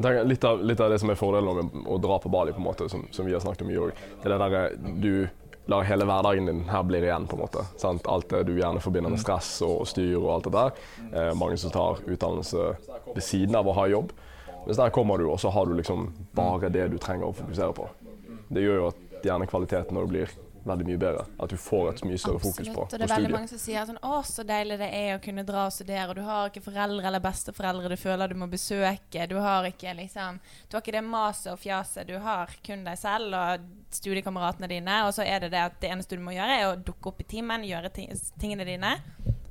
med- 0.04 0.28
litt, 0.30 0.44
av, 0.44 0.64
litt 0.64 0.80
av 0.80 0.90
det 0.94 1.00
som 1.00 1.10
er 1.10 1.16
fordelen 1.20 1.56
med 1.74 1.88
å 1.90 1.98
dra 2.02 2.20
på 2.20 2.30
Bali, 2.30 2.54
på 2.54 2.62
en 2.62 2.68
måte, 2.70 2.90
som, 2.90 3.08
som 3.12 3.26
vi 3.26 3.34
har 3.34 3.44
snakket 3.44 3.66
om 3.66 3.72
mye 3.72 3.84
òg, 3.88 3.92
er 4.24 4.30
det 4.34 4.40
derre 4.44 4.64
du 5.02 5.12
lar 5.68 5.84
hele 5.84 6.06
hverdagen 6.08 6.46
din 6.48 6.62
her 6.70 6.84
blir 6.88 7.04
igjen, 7.04 7.26
på 7.28 7.36
en 7.36 7.42
måte. 7.44 7.66
Sant? 7.82 8.06
Alt 8.08 8.30
det 8.32 8.46
du 8.48 8.54
gjerne 8.56 8.80
forbinder 8.80 9.12
med 9.12 9.20
stress 9.20 9.50
og 9.68 9.84
styr 9.90 10.16
og 10.22 10.30
alt 10.38 10.48
det 10.48 10.54
der. 10.56 10.78
Eh, 11.12 11.34
mange 11.36 11.58
som 11.60 11.74
tar 11.74 12.00
utdannelse 12.08 12.70
ved 13.14 13.24
siden 13.24 13.58
av 13.60 13.68
å 13.68 13.76
ha 13.76 13.88
jobb. 13.92 14.14
Mens 14.66 14.80
der 14.80 14.94
kommer 14.96 15.20
du, 15.20 15.28
og 15.32 15.40
så 15.40 15.52
har 15.52 15.68
du 15.68 15.76
liksom 15.76 16.08
bare 16.36 16.72
det 16.72 16.88
du 16.92 16.98
trenger 17.00 17.28
å 17.30 17.36
fokusere 17.36 17.76
på. 17.76 17.90
Det 18.48 18.64
gjør 18.64 18.80
jo 18.80 18.88
at 18.94 19.28
gjerne 19.28 19.48
kvaliteten 19.50 19.98
når 19.98 20.08
du 20.08 20.14
blir 20.14 20.32
veldig 20.68 20.88
mye 20.88 21.00
bedre. 21.02 21.26
At 21.44 21.54
du 21.54 21.58
får 21.62 21.90
et 21.92 22.04
mye 22.08 22.20
større 22.22 22.42
fokus 22.44 22.70
på, 22.74 22.86
Og 22.86 22.94
det 22.94 23.08
er 23.08 23.14
veldig 23.14 23.34
mange 23.34 23.52
som 23.52 23.62
sier 23.62 23.88
sånn 23.88 24.00
Å, 24.02 24.20
så 24.28 24.46
deilig 24.48 24.80
det 24.82 24.90
er 24.94 25.16
å 25.16 25.22
kunne 25.24 25.46
dra 25.48 25.66
og 25.70 25.76
studere, 25.76 26.10
og 26.12 26.20
du 26.20 26.24
har 26.28 26.52
ikke 26.52 26.66
foreldre 26.68 27.08
eller 27.10 27.24
besteforeldre 27.24 27.92
du 27.94 27.98
føler 28.00 28.32
du 28.32 28.40
må 28.40 28.50
besøke. 28.52 29.28
Du 29.30 29.38
har 29.44 29.68
ikke 29.70 29.96
liksom 29.98 30.40
Du 30.68 30.78
har 30.78 30.86
ikke 30.86 30.98
det 30.98 31.06
maset 31.08 31.52
og 31.54 31.60
fjaset. 31.62 32.08
Du 32.08 32.18
har 32.24 32.52
kun 32.66 32.86
deg 32.88 33.00
selv 33.00 33.36
og 33.38 33.68
studiekameratene 33.98 34.68
dine, 34.70 35.00
og 35.08 35.14
så 35.16 35.24
er 35.24 35.46
det 35.46 35.54
det 35.54 35.64
at 35.64 35.80
det 35.82 35.92
eneste 35.94 36.18
du 36.20 36.24
må 36.24 36.36
gjøre, 36.36 36.60
er 36.60 36.68
å 36.70 36.76
dukke 36.76 37.14
opp 37.14 37.24
i 37.24 37.28
timen, 37.28 37.64
gjøre 37.68 37.92
ting, 37.96 38.12
tingene 38.42 38.68
dine. 38.68 38.98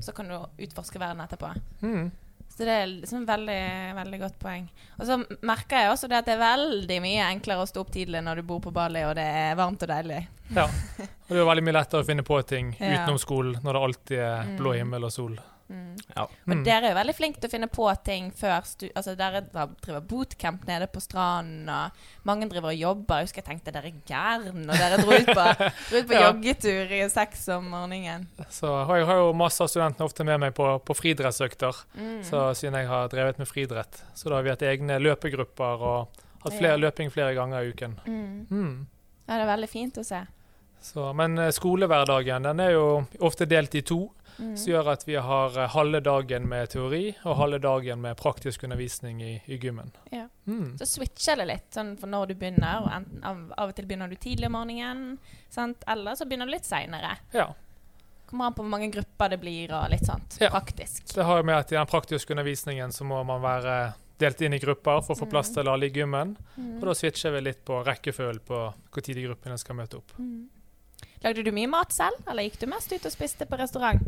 Så 0.00 0.12
kan 0.12 0.28
du 0.28 0.36
utforske 0.36 1.00
verden 1.00 1.24
etterpå. 1.24 1.54
Mm. 1.80 2.10
Så 2.56 2.64
det 2.64 2.72
er 2.72 2.86
liksom 2.88 3.26
veldig, 3.28 3.56
veldig 3.98 4.18
godt 4.22 4.36
poeng. 4.40 4.62
Og 4.96 5.04
så 5.08 5.18
merker 5.44 5.82
jeg 5.82 5.90
også 5.92 6.08
det 6.08 6.16
at 6.22 6.28
det 6.30 6.36
er 6.38 6.44
veldig 6.44 6.96
mye 7.04 7.26
enklere 7.28 7.64
å 7.64 7.68
stå 7.68 7.82
opp 7.84 7.90
tidlig 7.92 8.22
når 8.24 8.40
du 8.40 8.46
bor 8.48 8.62
på 8.64 8.72
Bali 8.72 9.02
og 9.04 9.12
det 9.18 9.26
er 9.28 9.58
varmt 9.58 9.82
og 9.84 9.90
deilig. 9.90 10.22
Ja. 10.56 10.64
Og 10.68 11.34
det 11.34 11.42
er 11.42 11.50
veldig 11.50 11.64
mye 11.66 11.76
lettere 11.76 12.00
å 12.00 12.06
finne 12.08 12.24
på 12.24 12.38
ting 12.48 12.70
utenom 12.80 13.18
skolen 13.20 13.58
når 13.66 13.76
det 13.76 13.84
alltid 13.88 14.18
er 14.30 14.54
blå 14.56 14.72
Mm. 14.72 14.78
himmel 14.84 15.04
og 15.04 15.12
sol. 15.12 15.36
Mm. 15.68 15.96
Ja. 16.16 16.22
Og 16.22 16.52
Mm. 16.54 16.62
dere 16.64 16.84
er 16.86 16.92
jo 16.92 16.98
veldig 17.00 17.14
flinke 17.16 17.40
til 17.40 17.48
å 17.48 17.50
finne 17.50 17.66
på 17.68 17.86
ting 18.04 18.30
før 18.30 18.64
stu 18.64 18.86
Altså 18.94 19.16
Dere 19.16 19.40
driver 19.42 20.00
bootcamp 20.00 20.64
nede 20.66 20.86
på 20.86 21.00
stranden, 21.02 21.68
og 21.68 21.90
mange 22.24 22.48
driver 22.48 22.68
og 22.70 22.76
jobber. 22.78 23.16
Jeg 23.18 23.26
husker 23.26 23.42
jeg 23.42 23.48
tenkte 23.48 23.72
dere 23.72 23.86
er 23.90 24.00
gærne, 24.06 24.68
og 24.70 24.76
dere 24.78 24.96
dro 25.02 25.10
ut 25.10 25.26
på, 25.26 25.46
dro 25.90 25.98
ut 25.98 26.06
på 26.06 26.12
Ja. 26.14 26.30
joggetur 26.32 26.92
i 26.92 27.08
seks 27.08 27.48
om 27.48 27.68
morgenen. 27.70 28.28
Så 28.48 28.70
jeg 28.96 29.06
har 29.06 29.16
jo 29.16 29.32
masse 29.32 29.60
av 29.60 29.68
studentene 29.68 30.04
ofte 30.06 30.24
med 30.24 30.38
meg 30.40 30.54
på, 30.54 30.78
på 30.84 30.94
friidrettsøkter, 30.94 31.74
Mm. 31.96 32.22
siden 32.54 32.74
jeg 32.74 32.86
har 32.86 33.08
drevet 33.08 33.38
med 33.38 33.48
friidrett. 33.48 34.02
Så 34.14 34.28
da 34.28 34.36
har 34.36 34.42
vi 34.42 34.50
hatt 34.50 34.62
egne 34.62 35.00
løpegrupper 35.00 35.82
og 35.82 36.08
hatt 36.44 36.52
flere, 36.52 36.78
Ja. 36.78 36.88
løping 36.90 37.10
flere 37.10 37.34
ganger 37.34 37.60
i 37.64 37.72
uken. 37.72 37.98
Mm. 38.06 38.46
Mm. 38.50 38.86
Ja, 39.28 39.34
det 39.38 39.48
er 39.48 39.56
veldig 39.56 39.68
fint 39.68 39.94
å 39.98 40.04
se. 40.04 40.26
Så, 40.80 41.12
men 41.16 41.36
eh, 41.38 41.50
skolehverdagen 41.50 42.42
den 42.44 42.60
er 42.60 42.70
jo 42.76 43.06
ofte 43.20 43.46
delt 43.48 43.74
i 43.74 43.80
to, 43.82 44.12
Mm. 44.38 44.56
som 44.56 44.68
gjør 44.72 44.88
at 44.92 45.04
vi 45.08 45.14
har 45.16 45.54
eh, 45.58 45.68
halve 45.72 46.00
dagen 46.04 46.48
med 46.48 46.68
teori 46.68 47.14
og 47.24 47.36
halve 47.38 47.58
dagen 47.64 48.00
med 48.04 48.16
praktisk 48.20 48.62
undervisning 48.68 49.22
i, 49.24 49.42
i 49.46 49.56
gymmen. 49.58 49.92
Ja. 50.12 50.26
Mm. 50.46 50.76
Så 50.78 50.86
switcher 50.86 51.36
det 51.40 51.46
litt 51.48 51.70
sånn 51.74 51.94
for 51.96 52.06
når 52.12 52.26
du 52.26 52.34
begynner. 52.34 52.82
Og 52.84 52.90
enten, 52.92 53.22
av, 53.24 53.44
av 53.56 53.70
og 53.72 53.76
til 53.78 53.86
begynner 53.88 54.08
du 54.12 54.16
tidlig 54.20 54.50
om 54.50 54.58
morgenen, 54.58 55.18
sant? 55.48 55.84
eller 55.88 56.14
så 56.18 56.26
begynner 56.28 56.46
du 56.50 56.52
litt 56.52 56.68
seinere. 56.68 57.14
Ja. 57.32 57.48
Kommer 58.26 58.48
an 58.50 58.54
på 58.58 58.64
hvor 58.64 58.70
mange 58.72 58.90
grupper 58.90 59.30
det 59.30 59.38
blir, 59.40 59.70
og 59.72 59.88
litt 59.92 60.04
sånt. 60.06 60.36
Ja. 60.42 60.50
Praktisk. 60.50 61.04
Det 61.14 61.24
har 61.24 61.38
jo 61.40 61.46
med 61.46 61.56
at 61.60 61.72
i 61.72 61.78
den 61.78 61.86
praktiske 61.86 62.34
undervisningen 62.34 62.92
så 62.92 63.06
må 63.06 63.22
man 63.24 63.40
være 63.44 63.76
delt 64.18 64.40
inn 64.42 64.56
i 64.56 64.58
grupper 64.58 65.00
for 65.04 65.14
å 65.14 65.18
få 65.20 65.28
plass 65.30 65.50
Mm. 65.50 65.54
til 65.54 65.68
alle 65.68 65.86
i 65.86 65.92
gymmen. 65.92 66.36
Mm. 66.56 66.76
Og 66.80 66.86
da 66.88 66.94
switcher 66.94 67.32
vi 67.32 67.40
litt 67.40 67.64
på 67.64 67.84
rekkefølgen 67.84 68.44
på 68.44 68.60
når 68.96 69.14
de 69.14 69.26
gruppene 69.28 69.58
skal 69.58 69.76
møte 69.76 69.96
opp. 70.00 70.12
Mm. 70.18 70.48
Lagde 71.22 71.42
du 71.44 71.52
mye 71.52 71.68
mat 71.68 71.92
selv, 71.92 72.20
eller 72.28 72.42
gikk 72.46 72.58
du 72.60 72.66
mest 72.66 72.92
ut 72.92 73.04
og 73.06 73.12
spiste 73.12 73.46
på 73.48 73.58
restaurant? 73.58 74.00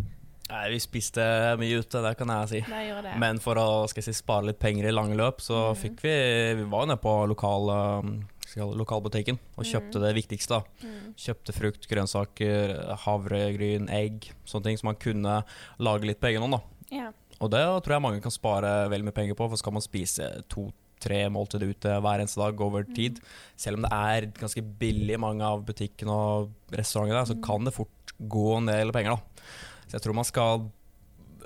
Nei, 0.49 0.71
vi 0.73 0.79
spiste 0.81 1.21
mye 1.61 1.79
ute, 1.83 2.01
det 2.03 2.15
kan 2.17 2.29
jeg 2.33 2.49
si. 2.49 2.61
Det. 2.63 3.17
Men 3.21 3.39
for 3.39 3.55
å 3.61 3.67
si, 3.93 4.01
spare 4.17 4.47
litt 4.49 4.59
penger 4.59 4.89
i 4.89 4.93
lange 4.97 5.15
løp, 5.19 5.43
så 5.45 5.75
Mm. 5.75 5.77
fikk 5.77 6.01
vi 6.01 6.55
Vi 6.57 6.65
var 6.65 6.87
jo 6.87 6.95
nede 6.95 7.01
på 7.03 7.29
lokal, 7.29 7.71
um, 8.01 8.29
lokalbutikken 8.57 9.39
og 9.59 9.65
kjøpte 9.65 9.97
Mm. 9.97 10.03
det 10.03 10.15
viktigste. 10.17 10.49
da. 10.49 10.63
mm. 10.83 11.15
Kjøpte 11.17 11.53
frukt, 11.53 11.87
grønnsaker, 11.89 12.97
havregryn, 13.05 13.89
egg. 13.91 14.31
Sånne 14.47 14.65
ting 14.65 14.77
som 14.79 14.89
man 14.89 14.97
kunne 14.97 15.45
lage 15.79 16.05
litt 16.07 16.21
på 16.21 16.29
egen 16.33 16.41
hånd. 16.41 16.53
da. 16.53 16.61
Ja. 16.91 17.13
Og 17.41 17.51
det 17.51 17.61
tror 17.85 17.95
jeg 17.95 18.03
mange 18.03 18.23
kan 18.23 18.33
spare 18.33 18.89
veldig 18.89 19.05
mye 19.05 19.15
penger 19.15 19.35
på, 19.35 19.49
for 19.51 19.57
skal 19.57 19.73
man 19.73 19.83
spise 19.83 20.43
to-tre 20.49 21.29
måltider 21.29 21.69
ute 21.71 22.01
hver 22.01 22.21
eneste 22.21 22.37
dag 22.41 22.59
over 22.61 22.85
Mm. 22.85 22.95
tid, 22.95 23.21
selv 23.57 23.77
om 23.77 23.83
det 23.83 23.93
er 23.93 24.27
ganske 24.33 24.63
billig 24.79 25.13
i 25.15 25.17
mange 25.21 25.43
av 25.43 25.65
butikkene 25.65 26.09
og 26.11 26.51
restaurantene, 26.73 27.27
så 27.27 27.37
Mm. 27.37 27.43
kan 27.43 27.65
det 27.65 27.75
fort 27.75 27.89
gå 28.27 28.57
en 28.57 28.67
del 28.67 28.91
penger, 28.91 29.11
da. 29.11 29.21
Så 29.89 29.97
jeg 29.99 30.05
tror 30.05 30.15
man 30.21 30.29
skal 30.29 30.67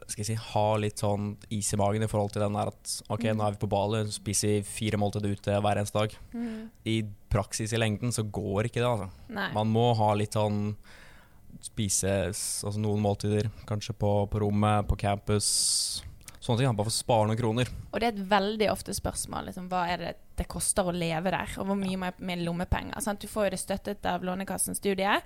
skal 0.08 0.24
jeg 0.24 0.26
si, 0.32 0.34
ha 0.52 0.64
litt 0.82 0.98
sånn 0.98 1.36
is 1.54 1.68
i 1.72 1.76
magen 1.78 2.02
i 2.02 2.08
forhold 2.10 2.32
til 2.34 2.42
den 2.42 2.56
der 2.56 2.70
at 2.72 2.94
OK, 3.12 3.22
Mm. 3.28 3.36
nå 3.38 3.44
er 3.46 3.52
vi 3.54 3.60
på 3.62 3.68
Bali, 3.70 4.00
spiser 4.10 4.48
vi 4.48 4.62
fire 4.66 4.98
måltider 4.98 5.30
ute 5.30 5.54
hver 5.62 5.78
eneste 5.78 5.94
dag. 6.00 6.16
Mm. 6.34 6.70
I 6.90 6.96
praksis 7.30 7.72
i 7.72 7.78
lengden 7.78 8.10
så 8.12 8.24
går 8.26 8.66
ikke 8.66 8.80
det, 8.82 8.88
altså. 8.88 9.08
Nei. 9.30 9.46
Man 9.54 9.70
må 9.70 9.84
ha 9.96 10.08
litt 10.18 10.34
sånn 10.34 10.74
spise 11.62 12.10
altså 12.32 12.80
noen 12.80 13.02
måltider, 13.04 13.48
kanskje 13.68 13.94
på, 13.94 14.10
på 14.32 14.40
rommet, 14.42 14.88
på 14.90 14.96
campus. 14.98 16.02
Sånne 16.42 16.58
ting, 16.64 16.74
bare 16.74 16.88
for 16.88 16.90
å 16.90 16.96
spare 16.96 17.28
noen 17.30 17.38
kroner. 17.38 17.68
Og 17.92 18.00
det 18.02 18.08
er 18.08 18.16
et 18.16 18.24
veldig 18.32 18.68
ofte 18.72 18.94
spørsmål. 18.96 19.46
Liksom, 19.52 19.68
hva 19.70 19.84
er 19.92 20.02
det 20.02 20.12
det 20.40 20.48
koster 20.50 20.88
å 20.90 20.94
leve 20.96 21.30
der? 21.30 21.52
Og 21.62 21.68
hvor 21.68 21.78
mye 21.78 22.00
med, 22.00 22.18
med 22.18 22.42
lommepenger? 22.42 22.98
Sant? 23.04 23.22
Du 23.22 23.30
får 23.30 23.46
jo 23.46 23.52
det 23.54 23.60
støttet 23.62 24.08
av 24.10 24.24
Lånekassen 24.26 24.74
studie, 24.74 25.20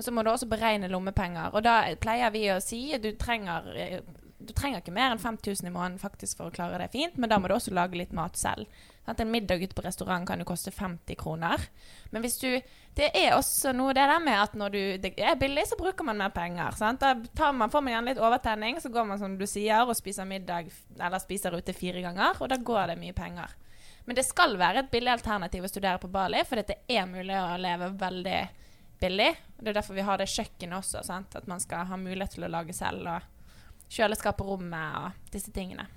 men 0.00 0.04
så 0.04 0.12
må 0.16 0.22
du 0.24 0.30
også 0.32 0.46
beregne 0.48 0.88
lommepenger. 0.88 1.52
Og 1.52 1.60
da 1.60 1.82
pleier 2.00 2.30
vi 2.32 2.46
å 2.48 2.54
si 2.64 2.78
at 2.96 3.02
du 3.04 3.10
trenger, 3.20 3.66
eh, 3.76 3.98
du 4.40 4.54
trenger 4.56 4.80
ikke 4.80 4.94
mer 4.96 5.12
enn 5.12 5.20
5000 5.20 5.68
i 5.68 5.72
måneden 5.74 5.98
faktisk 6.00 6.38
for 6.38 6.48
å 6.48 6.54
klare 6.54 6.78
det 6.80 6.86
fint, 6.94 7.18
men 7.20 7.28
da 7.28 7.36
må 7.36 7.50
du 7.50 7.52
også 7.52 7.74
lage 7.76 7.98
litt 8.00 8.14
mat 8.16 8.38
selv. 8.40 8.64
Sant? 9.04 9.20
En 9.20 9.28
middag 9.28 9.60
ute 9.60 9.76
på 9.76 9.84
restaurant 9.84 10.24
kan 10.24 10.40
jo 10.40 10.46
koste 10.48 10.72
50 10.72 11.18
kroner. 11.20 11.66
Men 12.14 12.24
hvis 12.24 12.38
du 12.40 12.62
Det 12.96 13.10
er 13.14 13.36
også 13.36 13.74
noe 13.76 13.92
det 13.92 14.06
der 14.08 14.22
med 14.24 14.40
at 14.40 14.54
når 14.56 14.72
du, 14.72 14.80
det 14.98 15.12
er 15.20 15.36
billig, 15.38 15.66
så 15.68 15.76
bruker 15.76 16.04
man 16.04 16.16
mer 16.16 16.32
penger. 16.32 16.72
Sant? 16.76 17.00
Da 17.00 17.52
man, 17.52 17.70
får 17.70 17.84
man 17.84 17.92
gjerne 17.92 18.10
litt 18.10 18.22
overtenning, 18.24 18.80
så 18.80 18.88
går 18.88 19.04
man 19.04 19.20
som 19.20 19.36
du 19.38 19.44
sier 19.46 19.84
og 19.84 19.94
spiser 19.96 20.24
middag 20.24 20.72
eller 20.98 21.18
spiser 21.20 21.54
ute 21.54 21.76
fire 21.76 22.00
ganger, 22.00 22.40
og 22.40 22.48
da 22.48 22.56
går 22.56 22.88
det 22.88 22.98
mye 22.98 23.12
penger. 23.12 23.52
Men 24.08 24.16
det 24.16 24.24
skal 24.24 24.56
være 24.56 24.80
et 24.80 24.90
billig 24.90 25.12
alternativ 25.12 25.64
å 25.64 25.70
studere 25.70 26.00
på 26.00 26.08
Bali, 26.08 26.40
for 26.48 26.56
det 26.56 26.80
er 26.88 27.06
mulig 27.06 27.36
å 27.36 27.60
leve 27.60 27.92
veldig 28.00 28.40
billig. 29.00 29.30
Det 29.58 29.72
er 29.72 29.76
derfor 29.80 29.96
vi 29.96 30.04
har 30.06 30.20
det 30.20 30.28
kjøkkenet 30.30 30.78
også, 30.78 31.02
sant? 31.06 31.36
at 31.36 31.48
man 31.50 31.60
skal 31.60 31.88
ha 31.88 31.98
mulighet 32.00 32.36
til 32.36 32.46
å 32.46 32.52
lage 32.52 32.76
selv. 32.76 33.06
og 33.08 33.90
Kjøleskap 33.90 34.38
på 34.38 34.46
rommet 34.46 35.00
og 35.00 35.32
disse 35.34 35.52
tingene. 35.54 35.88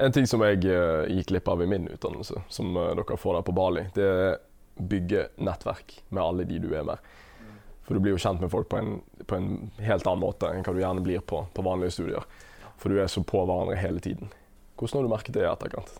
En 0.00 0.12
ting 0.16 0.26
som 0.26 0.40
jeg 0.46 0.64
uh, 0.64 1.04
gikk 1.12 1.28
glipp 1.28 1.48
av 1.52 1.62
i 1.62 1.68
min 1.68 1.86
utdannelse, 1.92 2.40
som 2.48 2.72
uh, 2.76 2.94
dere 2.96 3.18
får 3.20 3.36
der 3.36 3.44
på 3.46 3.54
Bali, 3.56 3.84
det 3.94 4.06
er 4.08 4.38
bygge 4.80 5.26
nettverk 5.44 5.98
med 6.08 6.22
alle 6.24 6.46
de 6.48 6.58
du 6.62 6.70
er 6.72 6.86
med. 6.88 7.10
For 7.84 7.94
du 7.94 8.00
blir 8.00 8.14
jo 8.14 8.22
kjent 8.22 8.40
med 8.40 8.52
folk 8.52 8.70
på 8.72 8.78
en, 8.80 8.94
på 9.28 9.36
en 9.36 9.50
helt 9.82 10.06
annen 10.06 10.22
måte 10.22 10.48
enn 10.48 10.64
hva 10.64 10.72
du 10.72 10.80
gjerne 10.80 11.04
blir 11.04 11.20
på, 11.20 11.42
på 11.52 11.64
vanlige 11.66 11.98
studier. 11.98 12.24
For 12.80 12.88
du 12.88 13.00
er 13.02 13.10
så 13.12 13.20
på 13.26 13.42
hverandre 13.44 13.76
hele 13.76 14.00
tiden. 14.00 14.32
Hvordan 14.78 15.02
har 15.02 15.08
du 15.08 15.12
merket 15.12 15.36
det 15.36 15.44
i 15.44 15.50
etterkant? 15.50 15.92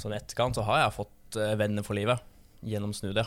Sånn 0.00 0.16
etterkant 0.16 0.56
så 0.56 0.64
har 0.64 0.86
jeg 0.86 0.96
fått 0.96 1.36
eh, 1.36 1.56
venner 1.60 1.84
for 1.84 1.98
livet 1.98 2.24
gjennom 2.64 2.92
det. 2.92 3.26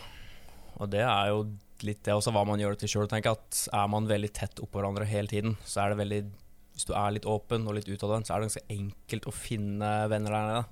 Og 0.80 0.90
det 0.90 1.04
er 1.06 1.32
jo 1.32 1.44
litt 1.86 2.04
det 2.06 2.14
også 2.14 2.34
hva 2.34 2.44
man 2.48 2.62
gjør 2.62 2.76
det 2.76 2.84
til 2.84 2.94
sjøl. 2.94 3.10
Er 3.12 3.88
man 3.92 4.10
veldig 4.10 4.32
tett 4.34 4.62
oppå 4.62 4.80
hverandre 4.80 5.08
hele 5.10 5.32
tiden, 5.32 5.58
så 5.66 5.84
er 5.84 5.94
det 5.94 6.02
veldig 6.04 6.22
Hvis 6.72 6.88
du 6.88 6.94
er 6.96 7.12
litt 7.12 7.28
åpen 7.28 7.68
og 7.68 7.76
litt 7.76 7.90
utadvendt, 7.92 8.28
så 8.28 8.34
er 8.34 8.40
det 8.40 8.48
ganske 8.48 8.74
enkelt 8.74 9.26
å 9.28 9.34
finne 9.36 9.90
venner 10.10 10.32
der 10.32 10.48
nede. 10.48 10.64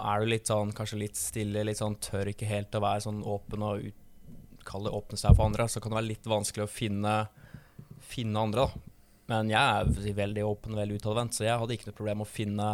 Er 0.00 0.20
du 0.20 0.26
litt 0.26 0.48
sånn, 0.48 0.72
kanskje 0.74 0.98
litt 0.98 1.18
stille, 1.20 1.64
litt 1.64 1.78
sånn 1.78 1.98
tør 2.02 2.30
ikke 2.32 2.48
helt 2.48 2.74
å 2.74 2.80
være 2.82 3.04
sånn 3.04 3.20
åpen 3.22 3.62
og 3.62 3.84
ut, 3.84 4.00
kalle 4.66 4.88
det 4.88 4.96
åpne 4.96 5.20
seg 5.20 5.36
for 5.36 5.46
andre, 5.46 5.68
så 5.70 5.78
kan 5.78 5.92
det 5.92 5.98
være 6.00 6.08
litt 6.08 6.26
vanskelig 6.26 6.64
å 6.64 6.72
finne, 6.72 7.12
finne 8.02 8.42
andre. 8.48 8.64
da. 8.64 8.96
Men 9.30 9.52
jeg 9.52 9.60
er 9.60 10.16
veldig 10.18 10.46
åpen 10.48 10.74
og 10.74 10.80
veldig 10.80 10.98
utadvendt, 11.02 11.36
så 11.36 11.46
jeg 11.46 11.60
hadde 11.60 11.76
ikke 11.76 11.90
noe 11.90 11.98
problem 12.00 12.20
med 12.22 12.26
å 12.26 12.32
finne 12.32 12.70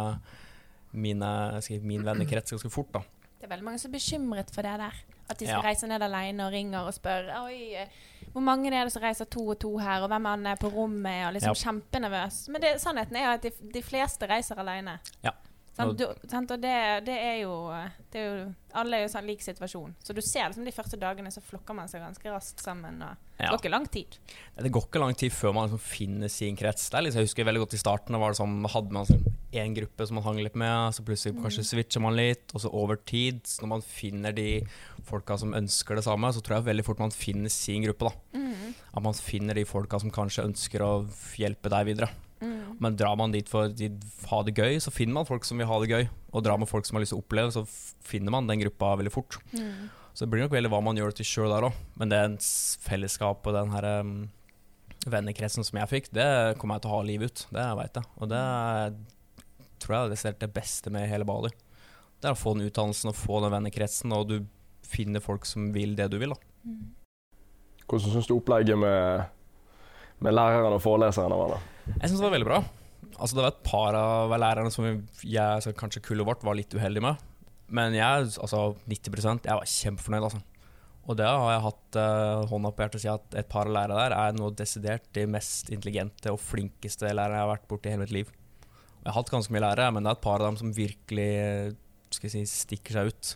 mine, 0.93 1.29
min 1.83 2.07
vennekrets 2.07 2.55
ganske 2.55 2.71
fort. 2.73 2.95
da. 2.95 3.03
Det 3.43 3.49
er 3.49 3.57
veldig 3.57 3.65
mange 3.67 3.79
som 3.81 3.89
er 3.91 3.97
bekymret 3.97 4.51
for 4.55 4.63
det 4.63 4.77
der. 4.79 4.99
At 5.29 5.39
de 5.39 5.45
skal 5.45 5.57
Ja. 5.59 5.67
reise 5.67 5.87
ned 5.87 6.01
alene 6.01 6.45
og 6.45 6.53
ringer 6.53 6.79
og 6.87 6.93
spør 6.93 7.25
Oi, 7.43 7.73
eh, 7.75 7.87
hvor 8.31 8.41
mange 8.41 8.71
er 8.71 8.83
det 8.85 8.93
som 8.93 9.01
reiser 9.03 9.25
to 9.25 9.47
og 9.47 9.59
to 9.59 9.77
her, 9.77 10.01
og 10.01 10.07
hvem 10.07 10.25
er 10.25 10.29
han 10.29 10.57
på 10.57 10.67
rommet? 10.71 11.27
Og 11.27 11.33
liksom 11.33 11.53
kjempenervøs. 11.55 12.47
Men 12.49 12.61
det, 12.61 12.79
sannheten 12.81 13.15
er 13.15 13.25
jo 13.25 13.31
at 13.33 13.43
de, 13.43 13.51
de 13.73 13.81
fleste 13.83 14.29
reiser 14.29 14.55
alene. 14.55 14.99
Ja. 15.23 15.31
Sant? 15.73 15.97
Du, 15.97 16.05
sant? 16.29 16.51
Og 16.53 16.61
det, 16.61 16.73
det, 17.07 17.15
er 17.17 17.37
jo, 17.41 17.53
det 18.13 18.21
er 18.21 18.27
jo 18.27 18.41
Alle 18.77 18.99
er 18.99 19.07
jo 19.07 19.11
sånn 19.13 19.25
lik 19.25 19.41
situasjon. 19.41 19.95
Så 20.05 20.13
du 20.13 20.21
ser 20.21 20.45
liksom 20.45 20.67
de 20.67 20.73
første 20.73 20.99
dagene 21.01 21.31
så 21.33 21.41
flokker 21.41 21.77
man 21.77 21.89
seg 21.89 22.03
ganske 22.03 22.33
raskt 22.33 22.61
sammen. 22.61 23.01
Og 23.01 23.41
det 23.41 23.49
går 23.49 23.61
ikke 23.63 23.71
lang 23.73 23.87
tid. 23.89 24.17
Det 24.53 24.71
går 24.73 24.85
ikke 24.87 25.01
lang 25.01 25.17
tid 25.17 25.33
før 25.33 25.55
man 25.57 25.67
liksom 25.67 25.81
finner 25.81 26.29
sin 26.31 26.57
krets. 26.59 26.85
Det 26.89 26.99
er 26.99 27.07
liksom, 27.07 27.23
jeg 27.23 27.31
husker 27.31 27.47
veldig 27.49 27.63
godt 27.65 27.77
I 27.77 27.81
starten 27.81 28.19
var 28.21 28.35
det 28.35 28.41
sånn, 28.41 28.59
hadde 28.69 28.97
man 28.97 29.09
sånn 29.09 29.25
en 29.53 29.75
gruppe 29.77 30.07
som 30.09 30.17
man 30.17 30.25
hang 30.25 30.39
litt 30.41 30.55
med, 30.57 30.95
så 30.97 31.03
plutselig 31.05 31.37
kanskje 31.37 31.65
switcher 31.67 32.01
man 32.01 32.17
litt. 32.17 32.53
Og 32.53 32.63
så 32.63 32.71
over 32.73 32.97
tid, 33.09 33.41
så 33.49 33.65
når 33.65 33.73
man 33.75 33.85
finner 33.85 34.33
de 34.37 34.49
folka 35.09 35.37
som 35.41 35.57
ønsker 35.57 35.97
det 35.97 36.05
samme, 36.05 36.29
så 36.33 36.41
tror 36.41 36.59
jeg 36.59 36.69
veldig 36.69 36.85
fort 36.85 37.01
man 37.01 37.13
finner 37.13 37.53
sin 37.53 37.85
gruppe. 37.85 38.09
da. 38.09 38.37
At 38.93 39.01
man 39.05 39.17
finner 39.17 39.57
de 39.57 39.65
folka 39.65 39.97
som 40.01 40.13
kanskje 40.13 40.45
ønsker 40.49 40.85
å 40.85 40.91
hjelpe 41.37 41.73
deg 41.73 41.89
videre. 41.89 42.13
Men 42.79 42.95
drar 42.99 43.15
man 43.19 43.31
dit 43.31 43.47
for 43.49 43.69
å 43.69 43.91
ha 44.31 44.39
det 44.43 44.53
gøy, 44.57 44.77
så 44.83 44.91
finner 44.91 45.13
man 45.19 45.25
folk 45.29 45.45
som 45.47 45.57
vil 45.61 45.67
ha 45.69 45.79
det 45.83 45.89
gøy. 45.91 46.07
Og 46.33 46.43
drar 46.43 46.57
man 46.59 46.67
folk 46.67 46.85
som 46.85 46.95
har 46.97 47.03
lyst 47.05 47.13
til 47.13 47.19
å 47.21 47.23
oppleve, 47.23 47.51
så 47.55 47.63
finner 48.03 48.31
man 48.31 48.47
den 48.49 48.59
gruppa 48.63 48.95
veldig 48.99 49.11
fort. 49.13 49.37
Så 50.13 50.25
det 50.25 50.29
blir 50.33 50.43
nok 50.43 50.51
veldig 50.53 50.69
hva 50.73 50.81
man 50.85 50.97
gjør 50.99 51.13
til 51.17 51.25
sjøl 51.25 51.49
der 51.53 51.67
òg. 51.69 51.73
Men 51.97 52.09
det 52.11 52.21
fellesskapet 52.85 53.47
og 53.49 53.55
den 53.57 53.71
her 53.73 53.87
um, 54.01 54.13
vennekretsen 55.09 55.65
som 55.65 55.79
jeg 55.81 55.89
fikk, 55.89 56.11
det 56.13 56.27
kommer 56.61 56.77
jeg 56.77 56.85
til 56.85 56.91
å 56.91 56.95
ha 56.97 57.03
livet 57.07 57.31
ut. 57.33 57.45
Det 57.55 57.67
veit 57.79 57.99
jeg. 58.01 58.05
Og 58.21 58.29
det 58.29 58.41
er- 58.41 58.93
tror 59.83 59.95
jeg 59.95 60.09
det 60.13 60.25
er 60.25 60.35
det 60.39 60.53
beste 60.53 60.91
med 60.93 61.09
hele 61.09 61.25
Bali. 61.27 61.49
Det 62.21 62.29
er 62.29 62.35
å 62.35 62.39
få 62.39 62.53
den 62.55 62.69
utdannelsen 62.69 63.09
og 63.11 63.15
få 63.19 63.41
den 63.43 63.51
vennekretsen, 63.51 64.13
og 64.15 64.27
du 64.29 64.45
finner 64.87 65.19
folk 65.19 65.45
som 65.45 65.71
vil 65.73 65.95
det 65.95 66.09
du 66.11 66.17
vil. 66.19 66.29
da. 66.29 66.35
Hvordan 67.89 68.13
syns 68.13 68.27
du 68.29 68.37
opplegget 68.37 68.77
med, 68.79 69.25
med 70.23 70.35
lærerne 70.35 70.77
og 70.77 70.83
foreleserne 70.83 71.37
var? 71.39 71.55
da? 71.55 71.91
Jeg 71.99 72.09
syns 72.09 72.19
det 72.19 72.27
var 72.27 72.35
veldig 72.37 72.49
bra. 72.49 72.63
Altså 73.13 73.35
Det 73.35 73.43
var 73.43 73.51
et 73.51 73.65
par 73.65 73.97
av 73.97 74.33
lærerne 74.39 74.71
som 74.73 74.87
jeg, 74.87 75.75
kanskje 75.79 76.03
kullet 76.05 76.27
vårt 76.27 76.43
var 76.45 76.57
litt 76.57 76.73
uheldig 76.73 77.03
med. 77.03 77.29
Men 77.73 77.95
jeg, 77.95 78.33
altså 78.43 78.73
90% 78.89 79.47
jeg 79.49 79.59
var 79.59 79.69
kjempefornøyd, 79.69 80.27
altså. 80.29 80.41
Og 81.03 81.17
det 81.19 81.27
har 81.27 81.49
jeg 81.51 81.63
hatt 81.65 81.97
uh, 81.99 82.45
hånda 82.47 82.71
på 82.71 82.83
hjertet 82.83 83.01
å 83.01 83.03
si 83.03 83.09
at 83.11 83.35
et 83.41 83.49
par 83.51 83.67
lærere 83.67 83.97
der 83.97 84.15
er 84.15 84.37
nå 84.37 84.47
desidert 84.55 85.09
de 85.15 85.25
mest 85.27 85.71
intelligente 85.73 86.31
og 86.31 86.39
flinkeste 86.39 87.09
lærerne 87.11 87.41
jeg 87.41 87.43
har 87.43 87.51
vært 87.51 87.67
borti 87.67 87.89
i 87.89 87.93
hele 87.93 88.05
mitt 88.05 88.15
liv. 88.15 88.29
Og 88.31 89.01
jeg 89.03 89.11
har 89.11 89.17
hatt 89.17 89.33
ganske 89.33 89.51
mye 89.51 89.65
lærere, 89.65 89.91
men 89.91 90.05
det 90.05 90.13
er 90.13 90.19
et 90.19 90.23
par 90.23 90.39
av 90.39 90.47
dem 90.47 90.59
som 90.61 90.71
virkelig 90.77 91.31
skal 92.13 92.29
jeg 92.29 92.47
si, 92.47 92.61
stikker 92.63 92.95
seg 92.95 93.11
ut. 93.11 93.33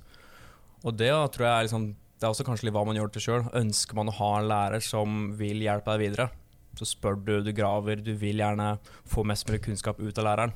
Og 0.88 0.96
det 0.96 1.12
tror 1.12 1.44
jeg 1.44 1.54
er 1.54 1.66
liksom 1.68 1.88
Det 2.18 2.26
er 2.26 2.32
også 2.32 2.46
kanskje 2.48 2.68
litt 2.68 2.74
hva 2.74 2.86
man 2.88 2.98
gjør 2.98 3.12
til 3.14 3.24
sjøl. 3.26 3.44
Ønsker 3.58 3.98
man 4.00 4.10
å 4.10 4.16
ha 4.18 4.30
en 4.38 4.48
lærer 4.50 4.82
som 4.82 5.18
vil 5.38 5.60
hjelpe 5.62 5.94
deg 5.94 6.06
videre, 6.06 6.32
så 6.78 6.88
spør 6.88 7.18
du, 7.20 7.34
du 7.44 7.52
graver, 7.56 8.02
du 8.04 8.14
vil 8.18 8.42
gjerne 8.42 8.76
få 9.10 9.26
mest 9.28 9.48
mulig 9.50 9.64
kunnskap 9.66 10.00
ut 10.00 10.18
av 10.22 10.30
læreren. 10.30 10.56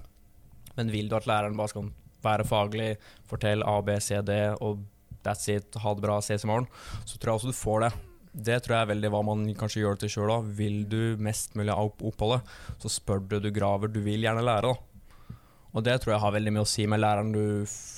Men 0.77 0.93
vil 0.93 1.09
du 1.09 1.17
at 1.17 1.27
læreren 1.29 1.57
bare 1.57 1.73
skal 1.73 1.89
være 2.23 2.45
faglig, 2.47 2.93
fortelle 3.29 3.65
A, 3.67 3.81
B, 3.81 3.97
C, 3.99 4.21
D 4.25 4.37
og 4.61 4.85
that's 5.25 5.49
it, 5.51 5.75
ha 5.81 5.93
det 5.93 6.05
bra, 6.05 6.19
ses 6.21 6.45
i 6.45 6.49
morgen, 6.49 6.69
så 7.05 7.17
tror 7.17 7.33
jeg 7.33 7.41
også 7.41 7.51
du 7.51 7.57
får 7.57 7.85
det. 7.85 7.91
Det 8.31 8.61
tror 8.63 8.77
jeg 8.77 8.85
er 8.85 8.91
veldig 8.93 9.11
hva 9.11 9.21
man 9.27 9.43
kanskje 9.59 9.81
gjør 9.83 9.97
til 9.99 10.13
sjøl 10.13 10.31
òg. 10.31 10.47
Vil 10.55 10.85
du 10.87 11.17
mest 11.19 11.57
mulig 11.59 11.73
av 11.73 11.91
oppholdet, 11.91 12.47
så 12.79 12.91
spør 12.91 13.25
du, 13.27 13.39
du 13.43 13.51
graver, 13.51 13.91
du 13.91 13.99
vil 14.05 14.23
gjerne 14.23 14.45
lære. 14.45 14.71
da. 14.71 15.35
Og 15.71 15.83
det 15.83 15.97
tror 16.01 16.15
jeg 16.15 16.23
har 16.23 16.35
veldig 16.35 16.53
mye 16.55 16.65
å 16.65 16.69
si 16.69 16.85
med 16.87 17.01
læreren 17.03 17.31
du, 17.35 17.43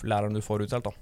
læreren 0.10 0.34
du 0.34 0.42
får 0.46 0.66
utdelt. 0.66 0.90
da. 0.90 0.94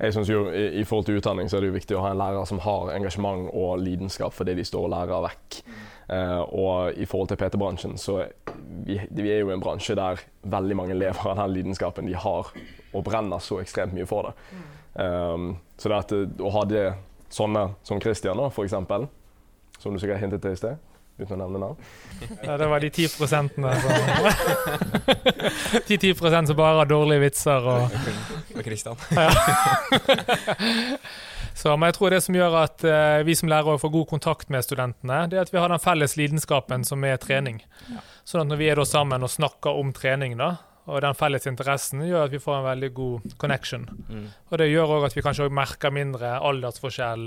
Jeg 0.00 0.12
synes 0.12 0.28
jo 0.28 0.42
i, 0.50 0.80
I 0.80 0.84
forhold 0.84 1.06
til 1.08 1.20
utdanning 1.20 1.48
så 1.48 1.56
er 1.56 1.64
det 1.64 1.70
jo 1.70 1.78
viktig 1.78 1.96
å 1.96 2.02
ha 2.04 2.10
en 2.12 2.20
lærer 2.20 2.48
som 2.48 2.60
har 2.64 2.92
engasjement 2.94 3.48
og 3.56 3.80
lidenskap 3.80 4.34
for 4.36 4.48
det 4.48 4.58
de 4.58 4.66
står 4.66 4.88
og 4.88 4.92
lærer 4.92 5.24
vekk. 5.28 5.60
Eh, 6.10 6.40
og 6.40 6.92
i 6.98 7.06
forhold 7.06 7.28
til 7.30 7.36
PT-bransjen 7.38 7.92
så 8.00 8.24
vi, 8.86 9.00
vi 9.10 9.30
er 9.30 9.38
jo 9.44 9.50
en 9.54 9.60
bransje 9.62 9.94
der 9.94 10.18
veldig 10.42 10.76
mange 10.80 10.94
lever 10.98 11.26
av 11.30 11.36
den 11.38 11.52
lidenskapen 11.54 12.06
de 12.08 12.14
har, 12.18 12.46
og 12.90 13.04
brenner 13.06 13.38
så 13.38 13.60
ekstremt 13.62 13.94
mye 13.94 14.06
for 14.10 14.22
det. 14.26 14.32
Um, 14.98 15.62
så 15.78 15.88
det 15.92 15.98
at, 16.00 16.12
eh, 16.16 16.26
å 16.42 16.50
ha 16.56 16.62
det 16.66 16.94
sånne 17.30 17.68
som 17.86 18.02
Christian, 18.02 18.42
da, 18.42 18.48
for 18.50 18.64
eksempel, 18.66 19.06
som 19.78 19.94
du 19.94 19.98
sikkert 20.02 20.18
hintet 20.24 20.42
til 20.42 20.50
i 20.56 20.58
sted, 20.58 20.74
uten 21.20 21.36
å 21.36 21.38
nevne 21.44 21.58
navn, 21.62 21.76
Ja, 22.48 22.54
det 22.58 22.66
var 22.72 22.78
de 22.82 22.90
10 22.90 23.14
prosentene 23.14 23.70
som 23.78 23.90
De 25.86 25.94
10 25.94 26.18
som 26.18 26.58
bare 26.58 26.80
har 26.80 26.88
dårlige 26.90 27.22
vitser 27.28 27.60
og 27.70 27.86
Og 28.56 28.62
Christian. 28.66 28.98
Så, 31.60 31.74
men 31.76 31.90
jeg 31.90 31.96
tror 31.98 32.14
det 32.14 32.22
som 32.24 32.36
gjør 32.38 32.54
at 32.62 32.84
eh, 32.88 33.18
vi 33.28 33.34
som 33.36 33.50
lærere 33.52 33.76
får 33.82 33.90
god 33.92 34.06
kontakt 34.14 34.48
med 34.52 34.64
studentene, 34.64 35.18
det 35.28 35.36
er 35.36 35.42
at 35.44 35.52
vi 35.52 35.60
har 35.60 35.68
den 35.68 35.82
felles 35.82 36.14
lidenskapen 36.16 36.86
som 36.88 37.04
er 37.04 37.18
trening. 37.20 37.58
Sånn 38.24 38.46
at 38.46 38.48
når 38.52 38.60
vi 38.62 38.70
er 38.72 38.80
da 38.80 38.86
sammen 38.88 39.26
og 39.26 39.32
snakker 39.32 39.76
om 39.76 39.90
trening, 39.96 40.38
da, 40.40 40.54
og 40.88 41.02
den 41.04 41.14
felles 41.18 41.44
interessen, 41.50 42.00
gjør 42.08 42.24
at 42.30 42.32
vi 42.32 42.40
får 42.40 42.56
en 42.62 42.64
veldig 42.70 42.90
god 42.96 43.34
connection. 43.42 43.84
Mm. 44.08 44.24
Og 44.48 44.56
det 44.62 44.70
gjør 44.70 44.94
òg 44.96 45.04
at 45.10 45.16
vi 45.18 45.24
kanskje 45.26 45.50
merker 45.52 45.92
mindre 45.94 46.32
aldersforskjell 46.48 47.26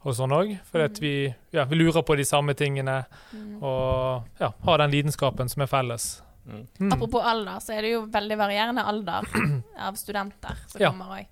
og 0.00 0.16
sånn 0.16 0.32
òg. 0.32 0.54
At 0.80 1.02
vi, 1.04 1.12
ja, 1.52 1.66
vi 1.68 1.76
lurer 1.82 2.00
på 2.08 2.16
de 2.16 2.24
samme 2.24 2.56
tingene 2.56 3.02
og 3.60 4.40
ja, 4.40 4.48
har 4.64 4.80
den 4.82 4.94
lidenskapen 4.96 5.52
som 5.52 5.66
er 5.66 5.70
felles. 5.70 6.08
Mm. 6.48 6.64
Mm. 6.80 6.94
Apropos 6.96 7.28
alder, 7.28 7.60
så 7.62 7.76
er 7.76 7.84
det 7.84 7.92
jo 7.92 8.00
veldig 8.10 8.40
varierende 8.40 8.86
alder 8.88 9.28
av 9.90 10.00
studenter 10.00 10.56
som 10.72 10.80
Ja. 10.80 10.90
kommer 10.94 11.20
òg. 11.20 11.28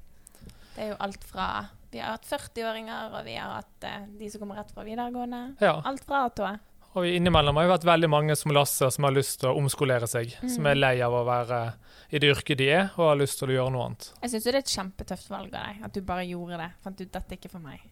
Det 0.76 0.85
er 0.85 0.93
jo 0.93 1.01
alt 1.09 1.24
fra 1.26 1.49
Vi 1.91 2.01
har 2.03 2.16
hatt 2.18 2.26
40-åringer, 2.28 3.12
og 3.16 3.24
vi 3.24 3.36
har 3.41 3.55
hatt 3.61 3.86
eh, 3.89 4.09
de 4.18 4.28
som 4.30 4.43
kommer 4.43 4.61
rett 4.61 4.72
fra 4.74 4.84
videregående. 4.84 5.43
Ja. 5.64 5.78
Alt 5.89 6.05
fra 6.09 6.26
A 6.26 6.32
til 6.36 6.49
Å. 6.49 6.57
Og 6.99 7.05
innimellom 7.07 7.59
har 7.61 7.66
jo 7.66 7.72
vært 7.74 7.86
veldig 7.86 8.09
mange 8.11 8.34
som 8.36 8.53
Lasse 8.55 8.89
som 8.93 9.05
har 9.07 9.12
lyst 9.14 9.43
til 9.43 9.51
å 9.51 9.59
omskolere 9.61 10.09
seg. 10.11 10.32
Som 10.51 10.66
er 10.66 10.78
lei 10.78 10.95
av 11.05 11.14
å 11.14 11.20
være 11.28 11.61
i 12.09 12.20
det 12.20 12.30
yrket 12.32 12.59
de 12.59 12.70
er, 12.72 12.89
og 12.97 13.11
har 13.11 13.20
lyst 13.20 13.39
til 13.41 13.53
å 13.53 13.59
gjøre 13.59 13.74
noe 13.74 13.91
annet. 13.91 14.09
Jeg 14.24 14.32
syns 14.32 14.47
det 14.49 14.53
er 14.55 14.59
et 14.62 14.72
kjempetøft 14.72 15.30
valg 15.30 15.53
av 15.53 15.68
deg, 15.68 15.84
at 15.84 15.95
du 15.95 16.01
bare 16.09 16.24
gjorde 16.26 16.59
det. 16.62 16.68
Fant 16.84 17.03
ut 17.05 17.12
dette 17.12 17.36
er 17.36 17.41
ikke 17.41 17.53
for 17.53 17.64
meg. 17.64 17.84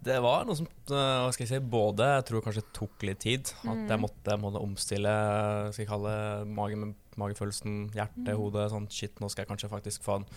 Det 0.00 0.16
var 0.24 0.46
noe 0.48 0.56
som 0.56 0.66
øh, 0.66 0.96
hva 0.96 1.30
skal 1.36 1.44
jeg 1.44 1.50
si, 1.50 1.58
både 1.72 2.06
jeg 2.08 2.26
tror 2.30 2.44
kanskje 2.44 2.66
tok 2.76 3.04
litt 3.04 3.20
tid. 3.20 3.52
At 3.68 3.94
jeg 3.94 4.00
måtte, 4.00 4.36
måtte 4.40 4.62
omstille 4.64 5.14
skal 5.70 5.84
jeg 5.84 5.90
kalle 5.90 6.14
mage, 6.48 6.78
magefølelsen, 7.20 7.80
hjerte, 7.96 8.36
hodet. 8.36 8.70
Sånn 8.72 8.88
shit, 8.92 9.20
nå 9.20 9.28
skal 9.30 9.44
jeg 9.44 9.52
kanskje 9.52 9.72
faktisk 9.72 10.06
få 10.06 10.22
en 10.22 10.28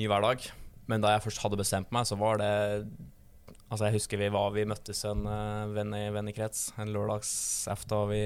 ny 0.00 0.08
hverdag. 0.10 0.48
Men 0.90 1.04
da 1.04 1.14
jeg 1.14 1.24
først 1.26 1.42
hadde 1.44 1.58
bestemt 1.60 1.92
meg, 1.94 2.08
så 2.08 2.18
var 2.20 2.40
det 2.42 2.52
Altså 3.72 3.88
Jeg 3.88 3.96
husker 3.96 4.20
vi 4.20 4.30
var 4.32 4.52
Vi 4.54 4.66
møttes 4.68 5.00
en 5.08 5.24
uh, 5.26 5.64
venn 5.74 5.94
i 5.96 6.06
vennekrets 6.14 6.66
en 6.78 6.92
lørdagsaften, 6.94 8.10
vi, 8.10 8.20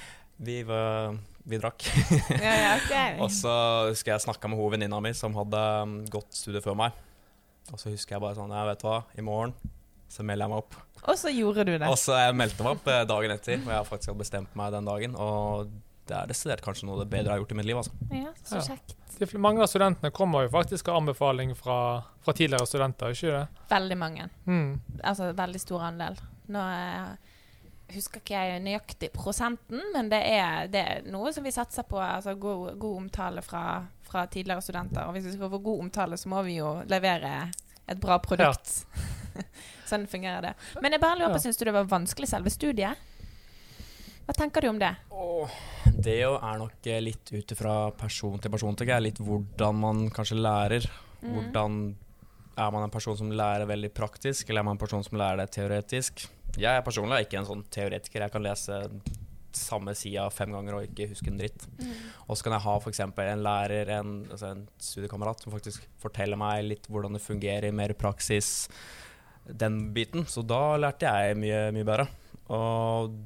vi, 0.46 0.58
var, 0.68 1.18
vi 1.44 1.60
drakk. 1.60 1.86
Ja, 2.30 2.54
ja, 2.54 2.74
ok. 2.78 2.94
Og 3.26 3.32
så 3.34 3.54
husker 3.90 4.14
jeg 4.14 4.26
snakka 4.26 4.50
med 4.50 4.60
hun 4.60 4.76
venninna 4.76 5.02
mi 5.04 5.12
som 5.16 5.36
hadde 5.36 5.64
um, 5.82 5.98
gått 6.10 6.38
studiet 6.38 6.64
før 6.64 6.78
meg. 6.78 6.96
Og 7.72 7.80
så 7.80 7.92
husker 7.92 8.16
jeg 8.16 8.24
bare 8.24 8.38
sånn 8.38 8.52
Ja, 8.54 8.66
vet 8.68 8.82
du 8.82 8.88
hva, 8.88 9.02
i 9.18 9.24
morgen 9.24 9.54
så 10.14 10.22
melder 10.22 10.46
jeg 10.46 10.52
meg 10.52 10.62
opp. 10.62 10.76
Og 11.04 11.16
så 11.18 11.32
gjorde 11.34 11.64
du 11.66 11.72
det. 11.74 11.88
Og 11.90 11.96
så 11.98 12.16
jeg 12.20 12.36
meldte 12.38 12.64
meg 12.64 12.76
opp 12.76 12.86
eh, 12.92 13.02
dagen 13.08 13.34
etter, 13.34 13.58
og 13.58 13.70
jeg 13.72 13.76
har 13.80 13.88
faktisk 13.88 14.12
hadde 14.12 14.22
bestemt 14.22 14.54
meg 14.58 14.70
den 14.74 14.86
dagen. 14.88 15.16
Og 15.18 15.72
det 16.08 16.16
er 16.18 16.26
desidert 16.30 16.62
kanskje 16.64 16.86
noe 16.88 16.98
av 16.98 17.04
det 17.04 17.10
bedre 17.12 17.30
jeg 17.30 17.34
har 17.34 17.42
gjort 17.42 17.52
i 17.54 17.58
mitt 17.60 17.66
liv. 17.68 17.76
altså. 17.80 17.92
Ja, 18.12 18.32
så 18.44 18.60
kjekt. 18.66 18.94
Ja. 19.20 19.38
mange 19.38 19.62
av 19.62 19.70
studentene 19.70 20.10
kommer 20.10 20.42
jo 20.44 20.50
faktisk 20.52 20.88
av 20.90 20.96
anbefaling 21.02 21.54
fra, 21.56 21.76
fra 22.24 22.34
tidligere 22.34 22.66
studenter, 22.66 23.14
ikke 23.14 23.30
det? 23.36 23.44
Veldig 23.70 23.98
mange. 24.00 24.28
Mm. 24.46 24.80
Altså 25.02 25.30
veldig 25.38 25.60
stor 25.62 25.86
andel. 25.88 26.18
Nå 26.52 26.64
eh, 26.74 27.32
husker 27.94 28.20
ikke 28.20 28.42
jeg 28.48 28.62
nøyaktig 28.64 29.12
prosenten, 29.14 29.80
men 29.94 30.08
det 30.12 30.20
er, 30.34 30.66
det 30.72 30.82
er 30.82 31.06
noe 31.14 31.32
som 31.32 31.44
vi 31.46 31.52
satser 31.54 31.86
på. 31.88 32.00
Altså 32.02 32.34
god, 32.34 32.74
god 32.82 32.96
omtale 33.04 33.44
fra, 33.44 33.64
fra 34.08 34.26
tidligere 34.26 34.64
studenter. 34.66 35.06
Og 35.06 35.16
hvis 35.16 35.30
vi 35.30 35.36
skal 35.38 35.52
få 35.52 35.62
god 35.70 35.86
omtale, 35.86 36.18
så 36.20 36.28
må 36.32 36.42
vi 36.42 36.58
jo 36.58 36.74
levere 36.90 37.46
et 37.86 38.00
bra 38.00 38.18
produkt. 38.24 38.82
sånn 39.88 40.06
fungerer 40.10 40.50
det. 40.50 40.54
Men 40.82 40.94
jeg 40.96 41.02
bare 41.02 41.18
lurer 41.20 41.34
på, 41.34 41.40
Ja. 41.40 41.44
syns 41.46 41.58
du 41.60 41.64
det 41.68 41.74
var 41.76 41.88
vanskelig 41.90 42.28
selve 42.30 42.50
studiet? 42.52 42.98
Hva 44.24 44.34
tenker 44.36 44.64
du 44.64 44.70
om 44.72 44.78
det? 44.80 44.94
Det 46.04 46.14
jo 46.22 46.34
er 46.38 46.60
nok 46.60 46.86
eh, 46.88 47.02
litt 47.02 47.32
ut 47.34 47.56
fra 47.58 47.74
person 47.98 48.38
til 48.40 48.52
person, 48.52 48.76
tenker 48.76 48.96
jeg. 48.96 49.06
Litt 49.10 49.20
hvordan 49.24 49.82
man 49.82 50.06
kanskje 50.14 50.40
lærer. 50.40 50.88
Hvordan 51.24 51.94
Er 52.54 52.70
man 52.70 52.84
en 52.86 52.92
person 52.92 53.16
som 53.18 53.32
lærer 53.34 53.66
veldig 53.66 53.88
praktisk, 53.90 54.48
eller 54.48 54.60
er 54.60 54.66
man 54.68 54.76
en 54.76 54.78
person 54.78 55.02
som 55.02 55.16
lærer 55.18 55.40
det 55.40 55.48
teoretisk? 55.56 56.28
Jeg 56.54 56.70
er 56.70 56.84
personlig 56.86 57.24
ikke 57.24 57.40
en 57.40 57.48
sånn 57.48 57.64
teoretiker. 57.66 58.22
Jeg 58.22 58.30
kan 58.30 58.44
lese 58.44 58.76
samme 59.58 59.94
sida 59.98 60.28
fem 60.30 60.52
ganger 60.54 60.76
og 60.76 60.86
ikke 60.86 61.08
huske 61.10 61.32
en 61.32 61.40
dritt. 61.40 61.66
Mm. 61.80 61.90
Og 62.28 62.38
så 62.38 62.46
kan 62.46 62.54
jeg 62.54 62.64
ha 62.64 62.76
f.eks. 62.78 63.00
en 63.02 63.42
lærer, 63.42 63.90
en, 63.96 64.14
altså 64.30 64.52
en 64.52 64.62
studiekamerat, 64.78 65.42
som 65.42 65.54
faktisk 65.54 65.86
forteller 66.02 66.38
meg 66.38 66.62
litt 66.68 66.88
hvordan 66.90 67.18
det 67.18 67.24
fungerer 67.24 67.74
mer 67.74 67.94
praksis, 67.98 68.68
den 69.44 69.88
biten. 69.96 70.28
Så 70.30 70.46
da 70.46 70.76
lærte 70.80 71.10
jeg 71.10 71.38
mye, 71.42 71.68
mye 71.74 71.88
bedre. 71.90 72.06
Og 72.54 73.18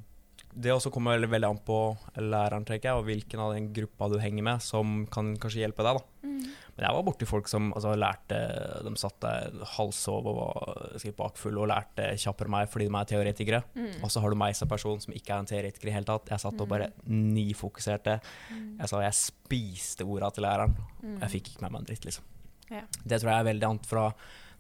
det 0.59 0.73
også 0.75 0.91
kommer 0.91 1.15
veldig, 1.15 1.31
veldig 1.31 1.49
an 1.49 1.61
på 1.63 1.79
læreren, 2.19 2.65
tenker 2.67 2.91
jeg, 2.91 2.99
og 2.99 3.07
hvilken 3.07 3.43
av 3.43 3.53
den 3.55 3.69
gruppa 3.75 4.09
du 4.11 4.17
henger 4.19 4.47
med, 4.47 4.63
som 4.65 5.05
kan 5.13 5.35
kanskje 5.39 5.63
hjelpe 5.63 5.87
deg. 5.87 6.01
da. 6.01 6.27
Mm. 6.27 6.49
Men 6.79 6.87
jeg 6.87 6.95
var 6.95 7.05
borti 7.09 7.27
folk 7.27 7.49
som 7.51 7.73
altså, 7.75 7.93
lærte 7.99 8.37
De 8.87 8.93
satt 9.01 9.17
der 9.25 9.55
halvsov 9.75 10.29
og 10.31 10.37
var 10.37 10.59
bakfull 10.63 11.15
bakfulle 11.19 11.63
og 11.65 11.71
lærte 11.73 12.05
kjappere 12.23 12.53
meg 12.55 12.69
fordi 12.71 12.87
de 12.87 12.95
er 12.95 13.09
teoretikere. 13.13 13.63
Mm. 13.75 13.97
Og 14.07 14.13
så 14.15 14.23
har 14.23 14.35
du 14.35 14.39
meg 14.39 14.55
som 14.55 14.71
person 14.71 15.03
som 15.03 15.15
ikke 15.15 15.35
er 15.35 15.43
en 15.43 15.51
teoretiker 15.51 15.91
i 15.91 15.95
hele 15.97 16.07
tatt. 16.07 16.31
Jeg 16.31 16.45
satt 16.45 16.63
og 16.63 16.71
bare 16.71 16.91
nifokuserte. 17.11 18.19
Mm. 18.51 18.69
Jeg 18.83 18.93
sa 18.93 19.03
jeg 19.03 19.19
spiste 19.19 20.07
orda 20.07 20.31
til 20.35 20.47
læreren. 20.47 20.77
Mm. 21.03 21.17
Jeg 21.25 21.35
fikk 21.37 21.53
ikke 21.53 21.67
med 21.67 21.75
meg 21.75 21.83
en 21.83 21.91
dritt, 21.91 22.07
liksom. 22.07 22.29
Ja. 22.69 22.85
Det 23.03 23.19
tror 23.19 23.33
jeg 23.33 23.39
er 23.39 23.51
veldig 23.51 23.71
annet 23.73 23.89
fra 23.89 24.11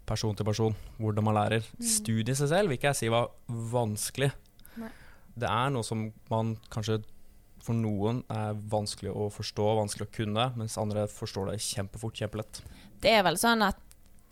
person 0.08 0.34
til 0.34 0.46
person, 0.48 0.76
hvordan 0.98 1.26
man 1.26 1.36
lærer. 1.36 1.66
Mm. 1.76 1.86
Studiet 1.90 2.34
i 2.34 2.38
seg 2.38 2.50
selv 2.54 2.72
vil 2.72 2.80
ikke 2.80 2.90
jeg 2.90 3.02
si 3.02 3.12
var 3.12 3.30
vanskelig. 3.46 4.32
Nei. 4.80 4.90
Det 5.38 5.48
er 5.50 5.72
noe 5.74 5.86
som 5.86 6.08
man 6.32 6.56
kanskje 6.72 7.00
for 7.64 7.76
noen 7.76 8.22
er 8.32 8.56
vanskelig 8.70 9.12
å 9.12 9.28
forstå, 9.34 9.66
vanskelig 9.80 10.06
å 10.06 10.14
kunne, 10.14 10.46
mens 10.56 10.78
andre 10.80 11.04
forstår 11.10 11.50
det 11.50 11.58
kjempefort, 11.64 12.16
kjempelett. 12.16 12.62
Det 13.02 13.12
er 13.18 13.24
vel 13.26 13.38
sånn 13.40 13.64
at 13.66 13.80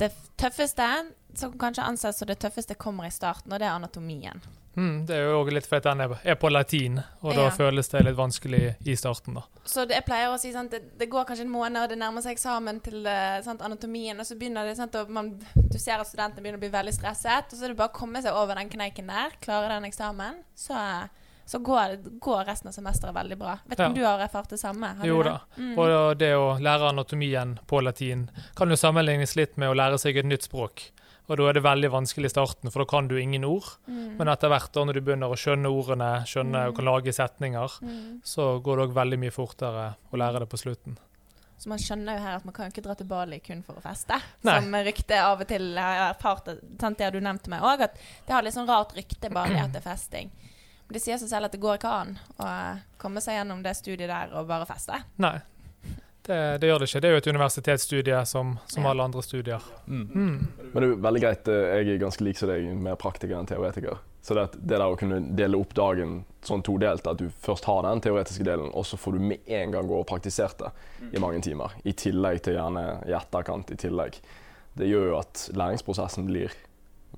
det 0.00 0.12
tøffeste, 0.40 0.86
som 1.38 1.52
kanskje 1.58 1.82
anses 1.84 2.18
som 2.18 2.28
det 2.28 2.38
tøffeste, 2.42 2.74
kommer 2.74 3.06
i 3.06 3.10
starten, 3.10 3.52
og 3.52 3.58
det 3.60 3.66
er 3.66 3.74
anatomien. 3.76 4.40
Mm, 4.76 5.06
det 5.08 5.14
er 5.16 5.22
jo 5.30 5.38
også 5.40 5.54
litt 5.56 5.66
fordi 5.66 5.88
den 5.88 6.00
er, 6.04 6.34
på 6.36 6.50
latin, 6.52 6.98
og 7.24 7.34
da 7.38 7.46
føles 7.50 7.88
det 7.88 8.02
litt 8.04 8.16
vanskelig 8.18 8.74
i 8.84 8.96
starten. 8.96 9.34
da. 9.38 9.42
Så 9.64 9.86
det, 9.88 9.94
jeg 9.96 10.04
pleier 10.04 10.28
å 10.34 10.36
si 10.38 10.50
sant, 10.52 10.70
det, 10.70 10.98
det 11.00 11.08
går 11.08 11.24
kanskje 11.24 11.46
en 11.46 11.52
måned, 11.54 11.80
og 11.82 11.88
det 11.88 11.96
nærmer 11.98 12.20
seg 12.24 12.36
eksamen 12.36 12.80
til 12.84 13.06
eh, 13.08 13.38
sant, 13.46 13.62
anatomien, 13.64 14.20
og 14.20 14.26
så 14.28 14.36
begynner 14.36 14.68
det 14.68 14.76
sant, 14.76 14.96
man, 15.08 15.30
Du 15.56 15.78
ser 15.80 15.96
at 16.02 16.06
studentene 16.10 16.42
begynner 16.44 16.60
å 16.60 16.64
bli 16.66 16.72
veldig 16.76 16.92
stresset, 16.92 17.48
og 17.52 17.56
så 17.56 17.64
er 17.64 17.72
det 17.72 17.78
bare 17.80 17.88
å 17.94 17.96
komme 17.96 18.20
seg 18.20 18.36
over 18.36 18.54
den 18.60 18.68
kneiken 18.68 19.08
der, 19.08 19.38
klare 19.40 19.70
den 19.72 19.88
eksamen, 19.88 20.42
så, 20.54 20.76
så 21.48 21.58
går, 21.64 21.96
går 22.20 22.44
resten 22.50 22.68
av 22.68 22.76
semesteret 22.76 23.16
veldig 23.16 23.38
bra. 23.40 23.56
Vet 23.64 23.78
ikke 23.78 23.86
Ja. 23.86 23.88
om 23.88 23.96
du 23.96 24.04
har 24.04 24.20
erfart 24.28 24.52
det 24.52 24.60
samme? 24.60 24.92
Har 24.98 25.02
du 25.02 25.08
Jo 25.08 25.22
det? 25.22 25.32
da. 25.32 25.40
Mm. 25.56 25.72
Og 25.78 26.18
det 26.20 26.30
å 26.36 26.52
lære 26.60 26.92
anatomien 26.92 27.56
på 27.66 27.80
latin 27.80 28.28
kan 28.58 28.68
jo 28.68 28.76
sammenlignes 28.76 29.32
litt 29.40 29.56
med 29.56 29.72
å 29.72 29.74
lære 29.78 29.96
seg 30.04 30.20
et 30.20 30.28
nytt 30.28 30.42
språk. 30.50 30.90
Og 31.28 31.36
da 31.40 31.48
er 31.48 31.56
det 31.58 31.62
veldig 31.64 31.90
vanskelig 31.90 32.28
i 32.30 32.34
starten, 32.34 32.70
for 32.70 32.84
da 32.84 32.86
kan 32.90 33.08
du 33.08 33.16
ingen 33.18 33.44
ord. 33.44 33.66
Mm. 33.88 34.16
Men 34.18 34.28
etter 34.28 34.48
hvert, 34.52 34.70
da 34.72 34.84
når 34.84 34.94
du 34.94 35.00
begynner 35.00 35.32
å 35.32 35.38
skjønne 35.38 35.66
ordene, 35.72 36.10
skjønne 36.24 36.60
Mm. 36.62 36.68
og 36.68 36.76
kan 36.76 36.84
lage 36.84 37.12
setninger, 37.12 37.80
Mm. 37.82 38.20
så 38.22 38.62
går 38.62 38.76
det 38.76 38.84
òg 38.88 38.94
veldig 38.94 39.18
mye 39.18 39.32
fortere 39.34 39.96
å 40.12 40.16
lære 40.16 40.38
det 40.40 40.48
på 40.48 40.56
slutten. 40.62 40.96
Så 41.58 41.68
man 41.68 41.78
skjønner 41.78 42.18
jo 42.18 42.22
her 42.22 42.36
at 42.36 42.44
man 42.44 42.52
kan 42.52 42.66
jo 42.66 42.70
ikke 42.70 42.84
dra 42.84 42.94
til 42.94 43.06
Bali 43.06 43.40
kun 43.40 43.62
for 43.62 43.72
å 43.74 43.82
feste. 43.82 44.20
Nei. 44.44 44.60
Som 44.60 44.72
ryktet 44.74 45.18
av 45.18 45.40
og 45.40 45.48
til 45.48 45.74
jeg 45.74 45.82
har 45.82 46.14
erfart, 46.14 46.50
sant, 46.80 46.98
det 46.98 47.12
du 47.12 47.20
nevnte 47.20 47.48
meg 47.48 47.62
òg, 47.62 47.80
at 47.80 47.94
det 48.26 48.32
har 48.34 48.42
litt 48.42 48.54
sånn 48.54 48.68
rart 48.68 48.92
rykte 48.94 49.30
Bali 49.32 49.56
at 49.58 49.72
det 49.72 49.84
er 49.84 49.90
festing. 49.90 50.30
Men 50.86 50.92
det 50.92 51.02
sier 51.02 51.16
seg 51.18 51.28
selv 51.28 51.46
at 51.46 51.52
det 51.52 51.60
går 51.60 51.78
ikke 51.78 51.90
an 51.90 52.18
å 52.38 52.80
komme 52.98 53.20
seg 53.20 53.34
gjennom 53.40 53.62
det 53.64 53.74
studiet 53.74 54.06
der 54.06 54.28
og 54.36 54.46
bare 54.46 54.66
feste. 54.66 55.02
Nei, 55.18 55.40
det, 56.26 56.58
det 56.60 56.68
gjør 56.70 56.82
det 56.82 56.88
ikke. 56.90 57.00
Det 57.00 57.08
er 57.08 57.14
jo 57.14 57.20
et 57.22 57.26
universitetsstudie 57.30 58.20
som, 58.26 58.58
som 58.66 58.82
Ja. 58.84 58.90
alle 58.90 59.02
andre 59.06 59.22
studier. 59.22 59.62
Mm. 59.86 60.02
Mm. 60.14 60.46
Men 60.72 60.74
det 60.74 60.82
er 60.82 60.90
jo 60.92 61.00
veldig 61.06 61.22
greit, 61.22 61.48
eh, 61.48 61.64
jeg 61.78 61.94
er 61.94 62.02
ganske 62.02 62.24
lik 62.26 62.38
som 62.40 62.50
deg, 62.50 62.66
mer 62.82 62.98
praktiker 63.00 63.38
enn 63.38 63.46
teoretiker. 63.46 63.98
Så 64.26 64.34
det, 64.34 64.42
at 64.48 64.56
det 64.58 64.78
der 64.80 64.82
å 64.90 64.96
kunne 64.98 65.20
dele 65.38 65.58
opp 65.62 65.74
dagen 65.78 66.16
sånn 66.42 66.62
todelt, 66.66 67.06
at 67.06 67.20
du 67.20 67.28
først 67.30 67.64
har 67.70 67.84
den 67.86 68.00
teoretiske 68.02 68.42
delen, 68.44 68.72
og 68.74 68.86
så 68.88 68.98
får 68.98 69.12
du 69.12 69.18
med 69.22 69.38
en 69.46 69.70
gang 69.76 69.86
gå 69.86 70.00
og 70.00 70.06
praktisert 70.10 70.58
det 70.58 70.72
i 71.14 71.20
mange 71.22 71.38
timer, 71.46 71.76
i 71.86 71.92
tillegg 71.94 72.40
til 72.42 72.58
gjerne 72.58 72.82
i 73.06 73.14
etterkant 73.14 73.70
i 73.70 73.76
tillegg, 73.78 74.18
det 74.74 74.88
gjør 74.90 75.06
jo 75.12 75.18
at 75.20 75.44
læringsprosessen 75.54 76.26
blir 76.26 76.50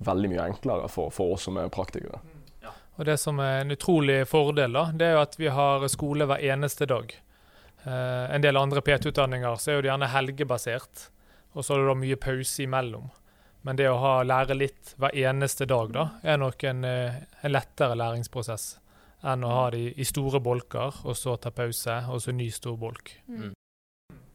veldig 0.04 0.28
mye 0.34 0.44
enklere 0.52 0.90
for, 0.92 1.08
for 1.10 1.32
oss 1.38 1.48
som 1.48 1.56
er 1.56 1.72
praktikere. 1.72 2.20
Og 2.98 3.06
det 3.06 3.14
som 3.22 3.38
er 3.40 3.60
en 3.62 3.70
utrolig 3.70 4.24
fordel, 4.28 4.72
da, 4.74 4.88
det 4.92 5.06
er 5.06 5.12
jo 5.14 5.20
at 5.22 5.36
vi 5.38 5.48
har 5.54 5.84
skole 5.88 6.26
hver 6.26 6.42
eneste 6.42 6.86
dag. 6.90 7.12
Eh, 7.88 8.34
en 8.34 8.42
del 8.42 8.56
andre 8.56 8.80
PT-utdanninger 8.84 9.56
så 9.56 9.70
er 9.70 9.78
jo 9.78 9.84
det 9.86 9.92
gjerne 9.92 10.10
helgebasert, 10.12 11.06
og 11.56 11.64
så 11.64 11.74
er 11.74 11.82
det 11.82 11.88
da 11.88 11.96
mye 12.02 12.18
pause 12.20 12.64
imellom. 12.64 13.06
Men 13.66 13.78
det 13.78 13.88
å 13.90 14.00
ha 14.02 14.12
lære 14.26 14.56
litt 14.56 14.92
hver 15.00 15.16
eneste 15.16 15.66
dag, 15.68 15.94
da, 15.94 16.04
er 16.22 16.40
nok 16.40 16.64
en, 16.68 16.84
eh, 16.84 17.22
en 17.42 17.54
lettere 17.54 17.96
læringsprosess 17.98 18.76
enn 19.26 19.42
å 19.44 19.50
ha 19.50 19.70
det 19.74 19.80
i, 19.98 20.04
store 20.06 20.40
bolker, 20.40 21.00
og 21.04 21.16
så 21.18 21.34
ta 21.36 21.50
pause, 21.50 21.96
og 22.12 22.20
så 22.22 22.34
ny 22.34 22.50
stor 22.54 22.76
bolk. 22.78 23.16
Mm. 23.26 23.50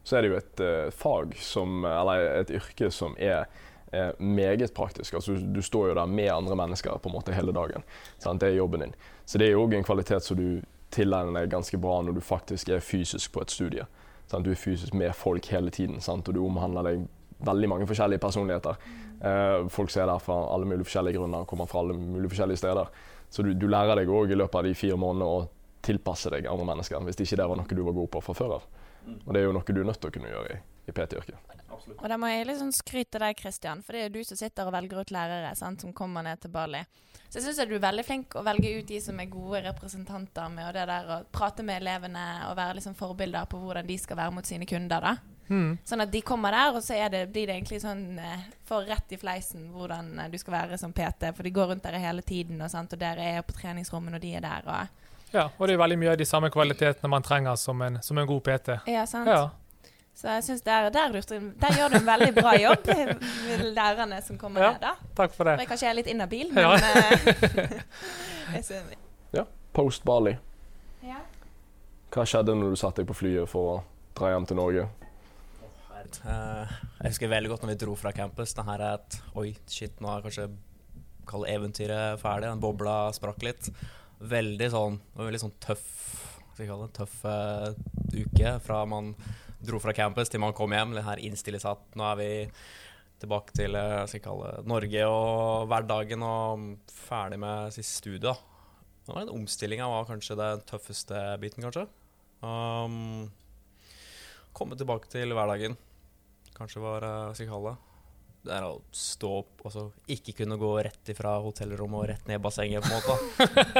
Så 0.04 0.18
er 0.18 0.22
det 0.22 0.28
jo 0.28 0.36
et 0.36 0.60
uh, 0.60 0.90
fag 0.92 1.32
som, 1.40 1.86
eller 1.88 2.26
et 2.42 2.50
yrke 2.52 2.90
som 2.92 3.14
er 3.16 3.46
eh, 3.88 4.10
meget 4.20 4.74
praktisk. 4.76 5.14
Altså, 5.16 5.38
du, 5.38 5.46
du 5.56 5.62
står 5.64 5.88
jo 5.88 5.94
der 5.96 6.10
med 6.10 6.28
andre 6.28 6.58
mennesker 6.60 6.98
på 7.00 7.08
en 7.08 7.14
måte 7.16 7.32
hele 7.32 7.54
dagen. 7.56 7.86
Sant? 8.18 8.42
Det 8.42 8.50
er 8.50 8.58
jobben 8.58 8.84
din. 8.84 8.92
Så 9.24 9.40
det 9.40 9.48
er 9.48 9.54
jo 9.54 9.64
òg 9.64 9.78
en 9.78 9.86
kvalitet 9.88 10.26
som 10.26 10.36
du 10.36 10.60
tilegner 10.94 11.44
deg 11.44 11.52
ganske 11.52 11.78
bra 11.80 11.98
når 12.02 12.18
du 12.18 12.24
faktisk 12.24 12.70
er 12.72 12.84
fysisk 12.84 13.34
på 13.34 13.42
et 13.44 13.54
studie. 13.54 13.86
Sant? 14.30 14.46
Du 14.46 14.52
er 14.52 14.58
fysisk 14.60 14.94
med 14.96 15.14
folk 15.16 15.46
hele 15.52 15.72
tiden, 15.74 16.00
sant? 16.04 16.28
og 16.28 16.36
du 16.36 16.42
omhandler 16.44 16.88
deg 16.88 17.08
veldig 17.44 17.70
mange 17.70 17.88
forskjellige 17.90 18.22
personligheter. 18.22 18.78
Eh, 19.24 19.66
folk 19.72 19.92
som 19.92 20.04
er 20.04 20.12
der 20.12 20.22
fra 20.22 20.38
alle 20.54 20.68
mulige 20.68 20.88
forskjellige 20.88 21.18
grunner, 21.18 21.44
kommer 21.50 21.68
fra 21.70 21.82
alle 21.82 21.96
mulige 21.98 22.32
forskjellige 22.34 22.62
steder. 22.62 22.94
Så 23.30 23.42
du, 23.42 23.52
du 23.58 23.66
lærer 23.68 23.98
deg 23.98 24.12
òg 24.12 24.32
i 24.32 24.38
løpet 24.38 24.60
av 24.60 24.68
de 24.68 24.74
fire 24.78 24.98
månedene 25.00 25.28
å 25.28 25.44
tilpasse 25.84 26.32
deg 26.32 26.48
andre 26.48 26.68
mennesker, 26.70 27.02
hvis 27.04 27.20
ikke 27.20 27.40
det 27.42 27.50
var 27.50 27.60
noe 27.60 27.76
du 27.76 27.84
var 27.84 27.98
god 27.98 28.12
på 28.14 28.24
fra 28.24 28.36
før 28.38 28.56
av. 28.60 28.70
Og 29.26 29.34
det 29.34 29.42
er 29.42 29.50
jo 29.50 29.56
noe 29.56 29.76
du 29.76 29.82
er 29.82 29.90
nødt 29.90 30.00
til 30.00 30.12
å 30.12 30.16
kunne 30.16 30.32
gjøre 30.32 30.56
i, 30.56 30.62
i 30.88 30.96
PT-yrket. 30.96 31.53
Og 31.92 32.04
da 32.10 32.18
må 32.20 32.30
jeg 32.30 32.46
liksom 32.48 32.70
skryte 32.74 33.20
deg, 33.22 33.36
Kristian, 33.38 33.82
for 33.84 33.94
det 33.94 34.02
er 34.02 34.08
jo 34.08 34.20
du 34.20 34.28
som 34.28 34.38
sitter 34.40 34.68
og 34.68 34.74
velger 34.74 35.02
ut 35.02 35.12
lærere 35.14 35.54
sant, 35.58 35.84
som 35.84 35.92
kommer 35.96 36.24
ned 36.26 36.40
til 36.42 36.52
Bali. 36.54 36.82
Så 37.28 37.40
jeg 37.40 37.48
syns 37.48 37.68
du 37.68 37.74
er 37.74 37.82
veldig 37.82 38.04
flink 38.06 38.34
å 38.38 38.44
velge 38.46 38.76
ut 38.78 38.88
de 38.88 39.00
som 39.02 39.18
er 39.18 39.30
gode 39.30 39.64
representanter 39.64 40.50
med 40.54 40.68
og 40.68 40.74
det 40.76 40.84
der 40.86 41.08
å 41.10 41.20
prate 41.34 41.64
med 41.66 41.80
elevene 41.82 42.24
og 42.48 42.56
være 42.58 42.78
liksom 42.78 42.94
forbilder 42.98 43.48
på 43.50 43.58
hvordan 43.58 43.88
de 43.88 43.96
skal 43.98 44.20
være 44.20 44.34
mot 44.36 44.46
sine 44.46 44.68
kunder. 44.70 45.02
da. 45.02 45.16
Hmm. 45.48 45.74
Sånn 45.84 46.00
at 46.00 46.12
de 46.12 46.22
kommer 46.24 46.54
der, 46.54 46.76
og 46.78 46.84
så 46.84 46.96
det, 47.12 47.24
blir 47.32 47.48
det 47.48 47.58
egentlig 47.58 47.80
sånn 47.82 48.20
eh, 48.22 48.46
for 48.64 48.86
rett 48.88 49.12
i 49.12 49.18
fleisen 49.20 49.66
hvordan 49.74 50.14
eh, 50.22 50.30
du 50.32 50.38
skal 50.40 50.56
være 50.60 50.78
som 50.80 50.94
PT. 50.94 51.34
For 51.36 51.44
de 51.44 51.52
går 51.52 51.72
rundt 51.72 51.84
der 51.84 51.98
hele 52.00 52.22
tiden, 52.24 52.62
og, 52.62 52.70
sant, 52.72 52.94
og 52.94 53.02
dere 53.02 53.26
er 53.34 53.44
på 53.44 53.56
treningsrommet 53.58 54.14
når 54.14 54.24
de 54.24 54.32
er 54.38 54.46
der. 54.46 54.70
Og, 54.70 55.10
Ja, 55.34 55.48
og 55.58 55.66
det 55.66 55.74
er 55.74 55.82
veldig 55.82 55.98
mye 55.98 56.14
av 56.14 56.18
de 56.22 56.28
samme 56.28 56.48
kvalitetene 56.54 57.10
man 57.10 57.24
trenger 57.26 57.58
som 57.58 57.82
en, 57.82 57.98
som 58.02 58.18
en 58.18 58.30
god 58.30 58.42
PT. 58.46 58.78
ja, 58.94 59.04
sant? 59.10 59.28
Ja, 59.28 59.50
Så 60.14 60.28
jeg 60.30 60.44
synes 60.46 60.62
der, 60.62 60.90
der, 60.94 61.10
der 61.10 61.74
gjør 61.78 61.90
du 61.90 61.96
en 61.98 62.06
veldig 62.06 62.34
bra 62.36 62.52
jobb 62.60 62.86
med 63.48 63.64
lærerne 63.74 64.20
som 64.22 64.38
kommer 64.38 64.62
Ja. 64.62 64.70
ned. 64.72 64.80
da. 64.80 64.92
takk 65.18 65.32
for 65.34 65.44
det. 65.50 65.56
Jeg 65.58 65.68
kanskje 65.72 65.88
er 65.90 65.96
litt 65.98 66.06
inhabil, 66.12 66.52
men 66.54 66.64
Ja. 66.64 66.76
ja. 68.54 68.62
synes- 68.62 69.00
Post 69.74 70.04
Bali. 70.06 70.36
ja. 71.02 71.16
Hva 72.14 72.22
skjedde 72.30 72.54
når 72.54 72.70
du 72.70 72.76
satte 72.78 73.02
deg 73.02 73.08
på 73.10 73.16
flyet 73.18 73.48
for 73.50 73.72
å 73.72 73.80
dra 74.14 74.28
hjem 74.30 74.46
til 74.46 74.56
Norge? 74.60 74.84
Eh, 76.30 76.74
jeg 77.00 77.10
husker 77.10 77.30
veldig 77.32 77.50
godt 77.50 77.64
når 77.64 77.72
vi 77.72 77.78
dro 77.82 77.94
fra 77.98 78.12
campus. 78.14 78.52
Det 78.54 78.64
her 78.68 78.78
er 78.86 79.00
et 79.00 79.16
Oi, 79.40 79.48
shit, 79.66 79.96
nå 80.04 80.12
er 80.12 80.22
kanskje 80.22 80.44
kall 81.26 81.46
eventyret 81.50 82.20
ferdig. 82.22 82.52
Den 82.52 82.60
bobla 82.62 83.08
sprakk 83.16 83.42
litt. 83.42 83.66
Veldig 84.22 84.68
sånn 84.70 85.00
veldig 85.18 85.40
sånn 85.42 85.56
tøff 85.64 85.88
skal 86.54 86.62
vi 86.62 86.68
kalle 86.70 86.86
det, 86.86 86.94
tøff 87.00 87.16
uh, 87.26 87.74
uke 88.14 88.52
fra 88.62 88.84
man 88.86 89.08
dro 89.66 89.80
fra 89.82 89.94
campus 89.96 90.32
til 90.32 90.42
man 90.42 90.54
kom 90.56 90.74
hjem. 90.74 90.96
Det 90.96 91.04
her 91.06 91.22
innstille 91.26 91.60
seg 91.62 91.78
at 91.78 91.98
nå 91.98 92.08
er 92.10 92.18
vi 92.20 92.30
tilbake 93.22 93.54
til 93.56 93.78
jeg 93.78 94.10
skal 94.10 94.24
kalle 94.24 94.50
Norge 94.68 95.06
og 95.08 95.68
hverdagen 95.70 96.24
og 96.26 96.66
ferdig 96.90 97.38
med 97.40 97.72
siste 97.76 98.02
studie. 98.02 98.26
da. 98.26 98.34
Det 99.04 99.12
var 99.12 99.22
en 99.22 99.34
Omstillinga 99.36 99.88
var 99.88 100.06
kanskje 100.08 100.36
den 100.40 100.62
tøffeste 100.68 101.22
biten, 101.40 101.64
kanskje. 101.64 101.86
Um, 102.44 103.30
komme 104.56 104.76
tilbake 104.80 105.10
til 105.12 105.34
hverdagen. 105.36 105.76
Kanskje 106.56 106.84
var 106.84 107.04
jeg 107.04 107.42
skal 107.42 107.52
kalle 107.52 107.74
det. 107.74 107.93
Det 108.44 108.52
er 108.52 108.64
å 108.66 108.74
stå 108.92 109.28
opp 109.38 109.62
og 109.64 109.72
så 109.72 109.82
ikke 110.12 110.34
kunne 110.42 110.58
gå 110.60 110.70
rett 110.84 111.08
ifra 111.08 111.38
hotellrommet 111.40 111.96
og 111.96 112.08
rett 112.10 112.26
ned 112.28 112.36
i 112.36 112.42
bassenget, 112.44 112.84
på 112.84 112.90
en 112.92 112.98
måte. 113.00 113.14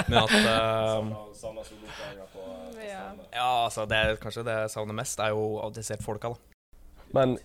Men 0.08 0.18
at 0.22 0.32
eh, 0.40 0.46
Ja. 2.80 3.02
Ja, 3.34 3.50
altså, 3.66 3.84
det 3.90 3.98
er 3.98 4.16
kanskje 4.22 4.46
det 4.46 4.54
jeg 4.62 4.72
savner 4.72 4.96
mest, 4.96 5.20
er 5.20 5.34
jo 5.36 5.58
at 5.66 5.76
jeg 5.80 5.88
ser 5.90 6.00
folka, 6.00 6.32
da. 6.32 6.36
Men 7.14 7.36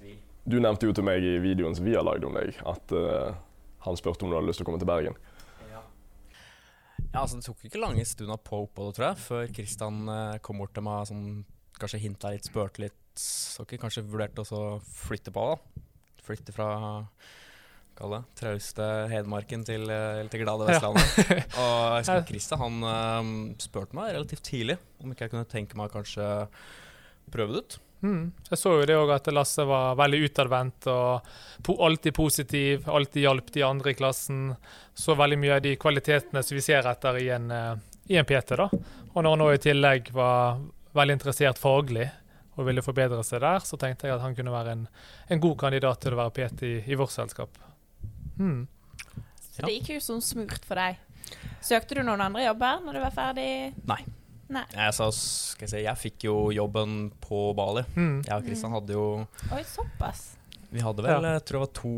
du 0.47 0.57
nevnte 0.63 0.87
jo 0.87 0.95
til 0.95 1.05
meg 1.05 1.25
i 1.27 1.35
videoen 1.43 1.75
som 1.75 1.85
vi 1.85 1.97
har 1.97 2.07
lagd 2.07 2.23
om 2.25 2.39
deg, 2.39 2.55
at 2.71 2.95
uh, 2.95 3.35
han 3.83 3.99
spurte 3.99 4.23
om 4.23 4.31
du 4.31 4.37
hadde 4.37 4.47
lyst 4.47 4.61
til 4.61 4.67
å 4.67 4.69
komme 4.69 4.79
til 4.81 4.89
Bergen. 4.89 5.19
Ja, 5.69 5.83
ja, 7.03 7.19
altså 7.19 7.35
Det 7.41 7.45
tok 7.49 7.67
ikke 7.67 7.83
lange 7.83 8.07
stunda 8.07 8.39
på 8.39 8.63
oppholdet, 8.63 8.95
tror 8.95 9.09
jeg, 9.09 9.21
før 9.25 9.53
Kristian 9.59 10.01
uh, 10.07 10.39
kom 10.45 10.63
bort 10.63 10.71
til 10.77 10.87
meg 10.87 11.11
sånn, 11.11 11.27
kanskje 11.81 12.01
hinta 12.05 12.31
litt, 12.31 12.47
spurte 12.47 12.87
litt. 12.87 12.97
Så 13.19 13.67
ikke 13.67 13.81
kanskje 13.83 14.07
vurderte 14.07 14.47
å 14.47 14.79
flytte 14.87 15.35
på, 15.35 15.43
da. 15.51 15.83
Flytte 16.29 16.53
fra 16.53 16.69
kalle 17.99 18.21
det, 18.21 18.39
trauste 18.39 18.87
Hedmarken 19.11 19.65
til, 19.67 19.89
eh, 19.91 20.23
til 20.31 20.43
glade 20.45 20.69
Vestlandet. 20.69 21.19
og 21.63 22.07
jeg 22.07 22.25
Christer 22.29 22.61
han 22.61 22.79
um, 22.85 23.35
spurte 23.59 23.97
meg 23.97 24.13
relativt 24.15 24.45
tidlig 24.47 24.79
om 25.03 25.11
ikke 25.11 25.27
jeg 25.27 25.33
kunne 25.35 25.49
tenke 25.51 25.79
meg 25.79 25.89
å 25.89 25.97
kanskje 25.99 26.27
prøve 27.33 27.55
det 27.55 27.63
ut. 27.63 27.79
Mm. 27.99 28.31
Jeg 28.47 28.61
så 28.61 28.71
jo 28.77 28.85
det 28.87 28.95
òg 28.95 29.11
at 29.11 29.27
Lasse 29.35 29.65
var 29.67 29.97
veldig 29.99 30.21
utadvendt 30.29 30.87
og 30.87 31.27
po 31.67 31.75
alltid 31.83 32.15
positiv. 32.15 32.87
Alltid 32.87 33.25
hjalp 33.25 33.51
de 33.55 33.65
andre 33.67 33.91
i 33.91 33.99
klassen. 33.99 34.53
Så 34.95 35.17
veldig 35.19 35.39
mye 35.41 35.57
av 35.57 35.65
de 35.65 35.75
kvalitetene 35.79 36.43
som 36.45 36.55
vi 36.55 36.63
ser 36.63 36.87
etter 36.87 37.19
i 37.19 37.27
en, 37.35 37.51
uh, 37.51 37.75
i 38.07 38.19
en 38.19 38.27
PT. 38.27 38.55
da. 38.55 38.69
Og 39.11 39.19
når 39.19 39.35
han 39.35 39.45
òg 39.49 39.57
i 39.57 39.63
tillegg 39.67 40.13
var 40.15 40.63
veldig 40.95 41.19
interessert 41.19 41.59
faglig 41.59 42.07
og 42.59 42.67
ville 42.67 42.83
forbedre 42.83 43.21
seg 43.23 43.39
der, 43.45 43.63
så 43.63 43.79
tenkte 43.79 44.09
jeg 44.09 44.17
at 44.17 44.23
han 44.25 44.35
kunne 44.35 44.51
være 44.51 44.75
en, 44.75 44.85
en 45.31 45.41
god 45.43 45.55
kandidat 45.61 46.01
til 46.03 46.15
å 46.15 46.19
være 46.19 46.33
PT 46.35 46.65
i, 46.67 46.73
i 46.91 46.97
vårt 46.99 47.13
selskap. 47.15 47.55
Hmm. 48.35 48.65
Så 49.49 49.63
det 49.65 49.77
gikk 49.77 49.93
jo 49.95 49.99
sånn 50.03 50.23
smurt 50.23 50.67
for 50.67 50.79
deg. 50.79 50.99
Søkte 51.63 51.97
du 51.99 52.03
noen 52.03 52.21
andre 52.23 52.45
jobber 52.45 52.81
når 52.83 52.97
du 52.97 53.01
var 53.03 53.15
ferdig? 53.15 53.49
Nei. 53.89 54.01
Nei. 54.49 54.63
Jeg, 54.73 54.93
sa, 54.97 55.07
skal 55.13 55.67
jeg, 55.67 55.71
si, 55.75 55.81
jeg 55.85 56.01
fikk 56.01 56.25
jo 56.25 56.35
jobben 56.55 57.11
på 57.21 57.41
Bali. 57.57 57.83
Mm. 57.93 58.15
Jeg 58.25 58.33
og 58.33 58.47
Kristian 58.47 58.73
hadde 58.73 58.95
jo 58.95 59.03
Oi, 59.53 59.61
såpass. 59.67 60.23
Vi 60.69 60.81
hadde 60.85 61.01
vel, 61.05 61.25
jeg 61.25 61.43
tror 61.49 61.59
det 61.59 61.65
var 61.65 61.75
to 61.79 61.91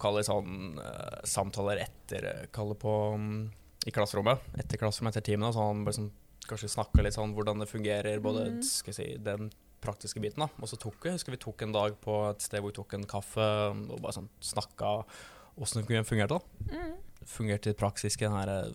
kall 0.00 0.18
sånn, 0.24 0.76
uh, 0.80 1.16
samtaler 1.28 1.82
etter 1.84 2.28
kallet 2.54 2.78
på 2.80 2.92
um, 3.16 3.30
i 3.86 3.92
klasserommet. 3.92 4.44
Etter 4.60 4.80
klasserommet, 4.80 5.16
etter 5.16 5.26
timene. 5.32 5.52
Så 5.52 5.64
han 5.64 5.82
bare 5.84 5.98
sånn, 5.98 6.10
kanskje 6.48 6.70
snakka 6.72 7.04
litt 7.04 7.16
sånn 7.16 7.32
hvordan 7.36 7.64
det 7.64 7.70
fungerer, 7.70 8.20
både 8.24 8.46
Mm. 8.50 8.60
skal 8.64 8.92
jeg 8.92 8.98
si, 9.00 9.08
den 9.24 9.50
praktiske 9.82 10.20
biten. 10.22 10.38
da 10.44 10.48
Og 10.60 10.68
så 10.68 10.78
tok 10.80 10.96
vi 11.04 11.10
husker 11.14 11.30
vi 11.34 11.36
tok 11.42 11.62
en 11.62 11.72
dag 11.72 11.96
på 12.00 12.30
et 12.30 12.40
sted 12.42 12.60
hvor 12.60 12.72
vi 12.72 12.78
tok 12.80 12.94
en 12.94 13.04
kaffe 13.06 13.48
og 13.72 14.00
bare 14.00 14.12
sånn 14.16 14.28
snakka 14.40 15.04
åssen 15.58 15.86
det 15.86 16.06
fungerte. 16.06 16.38
da 16.38 16.74
Mm. 16.76 16.94
Fungerte 17.26 17.70
i 17.70 17.74
praksis 17.74 18.16
den 18.16 18.32
her 18.32 18.70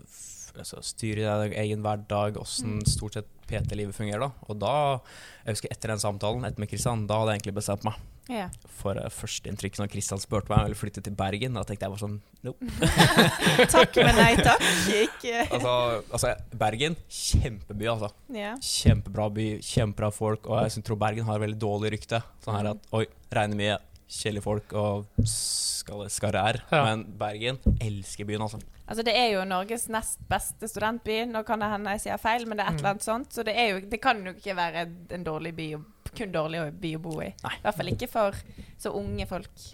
altså, 0.58 0.82
Styre 0.84 1.48
i 1.48 1.56
egen 1.68 1.82
hverdag, 1.82 2.38
åssen 2.38 2.80
Mm. 2.80 2.86
stort 2.86 3.14
sett 3.14 3.28
PT-livet 3.48 3.96
fungerer. 3.96 4.20
da 4.20 4.32
Og 4.50 4.60
da, 4.60 5.02
jeg 5.46 5.56
husker 5.56 5.70
etter 5.72 5.88
den 5.90 6.00
samtalen, 6.00 6.44
etter 6.46 6.60
med 6.60 6.70
Kristian, 6.70 7.08
da 7.08 7.20
hadde 7.20 7.32
jeg 7.34 7.42
egentlig 7.42 7.56
bestemt 7.56 7.84
meg 7.84 7.96
Ja. 8.32 8.46
for 8.80 8.96
uh, 8.96 9.10
førsteinntrykk 9.12 9.76
når 9.82 9.90
Kristian 9.92 10.22
spurte 10.24 10.48
meg 10.48 10.56
om 10.56 10.62
jeg 10.64 10.70
ville 10.72 10.80
flytte 10.80 11.04
til 11.04 11.16
Bergen. 11.20 11.58
Da 11.60 11.66
tenkte 11.68 11.86
jeg 11.88 11.94
bare 11.94 12.04
sånn 12.06 12.18
nope. 12.48 12.70
Takk, 13.76 14.00
men 14.08 14.18
nei 14.18 14.32
takk. 14.40 14.64
Ikke 15.02 15.44
altså, 15.50 15.74
altså, 16.16 16.34
Bergen, 16.64 16.96
kjempeby, 17.12 17.90
altså. 17.92 18.12
ja. 18.36 18.56
Kjempebra 18.64 19.28
by, 19.36 19.48
kjempebra 19.68 20.12
folk. 20.16 20.48
Og 20.50 20.64
jeg 20.64 20.78
synes, 20.78 20.88
tror 20.88 21.02
Bergen 21.04 21.28
har 21.28 21.44
veldig 21.44 21.60
dårlig 21.62 21.96
rykte. 21.98 22.22
Sånn 22.46 22.58
her 22.58 22.72
at 22.74 22.92
oi, 22.98 23.06
regner 23.36 23.60
mye, 23.60 23.80
kjedelige 24.12 24.44
folk 24.48 24.74
og 24.80 25.26
skal, 25.28 26.36
er. 26.36 26.64
Ja. 26.72 26.84
Men 26.88 27.06
Bergen 27.20 27.60
elsker 27.84 28.28
byen, 28.28 28.48
altså. 28.48 28.62
Altså, 28.92 29.06
det 29.08 29.14
er 29.16 29.30
jo 29.38 29.46
Norges 29.48 29.86
nest 29.92 30.20
beste 30.28 30.68
studentby. 30.68 31.22
Nå 31.32 31.46
kan 31.48 31.62
det 31.64 31.70
hende 31.72 31.94
jeg 31.96 32.08
sier 32.08 32.20
feil, 32.20 32.44
men 32.48 32.60
det 32.60 32.66
er 32.66 32.74
et 32.74 32.82
eller 32.82 32.96
annet 32.96 33.06
sånt. 33.06 33.32
Så 33.32 33.46
det, 33.48 33.54
er 33.56 33.70
jo, 33.76 33.82
det 33.88 34.02
kan 34.04 34.20
jo 34.26 34.34
ikke 34.36 34.56
være 34.58 34.84
en 35.16 35.24
dårlig 35.24 35.54
by, 35.56 35.68
å- 35.78 35.84
kun 36.18 36.34
dårlig 36.34 36.64
by 36.82 36.96
å 36.98 37.04
bo 37.04 37.14
i. 37.24 37.30
Nei. 37.44 37.54
I 37.58 37.64
hvert 37.66 37.78
fall 37.78 37.92
ikke 37.94 38.10
for 38.12 38.42
så 38.82 38.92
unge 38.98 39.28
folk. 39.30 39.68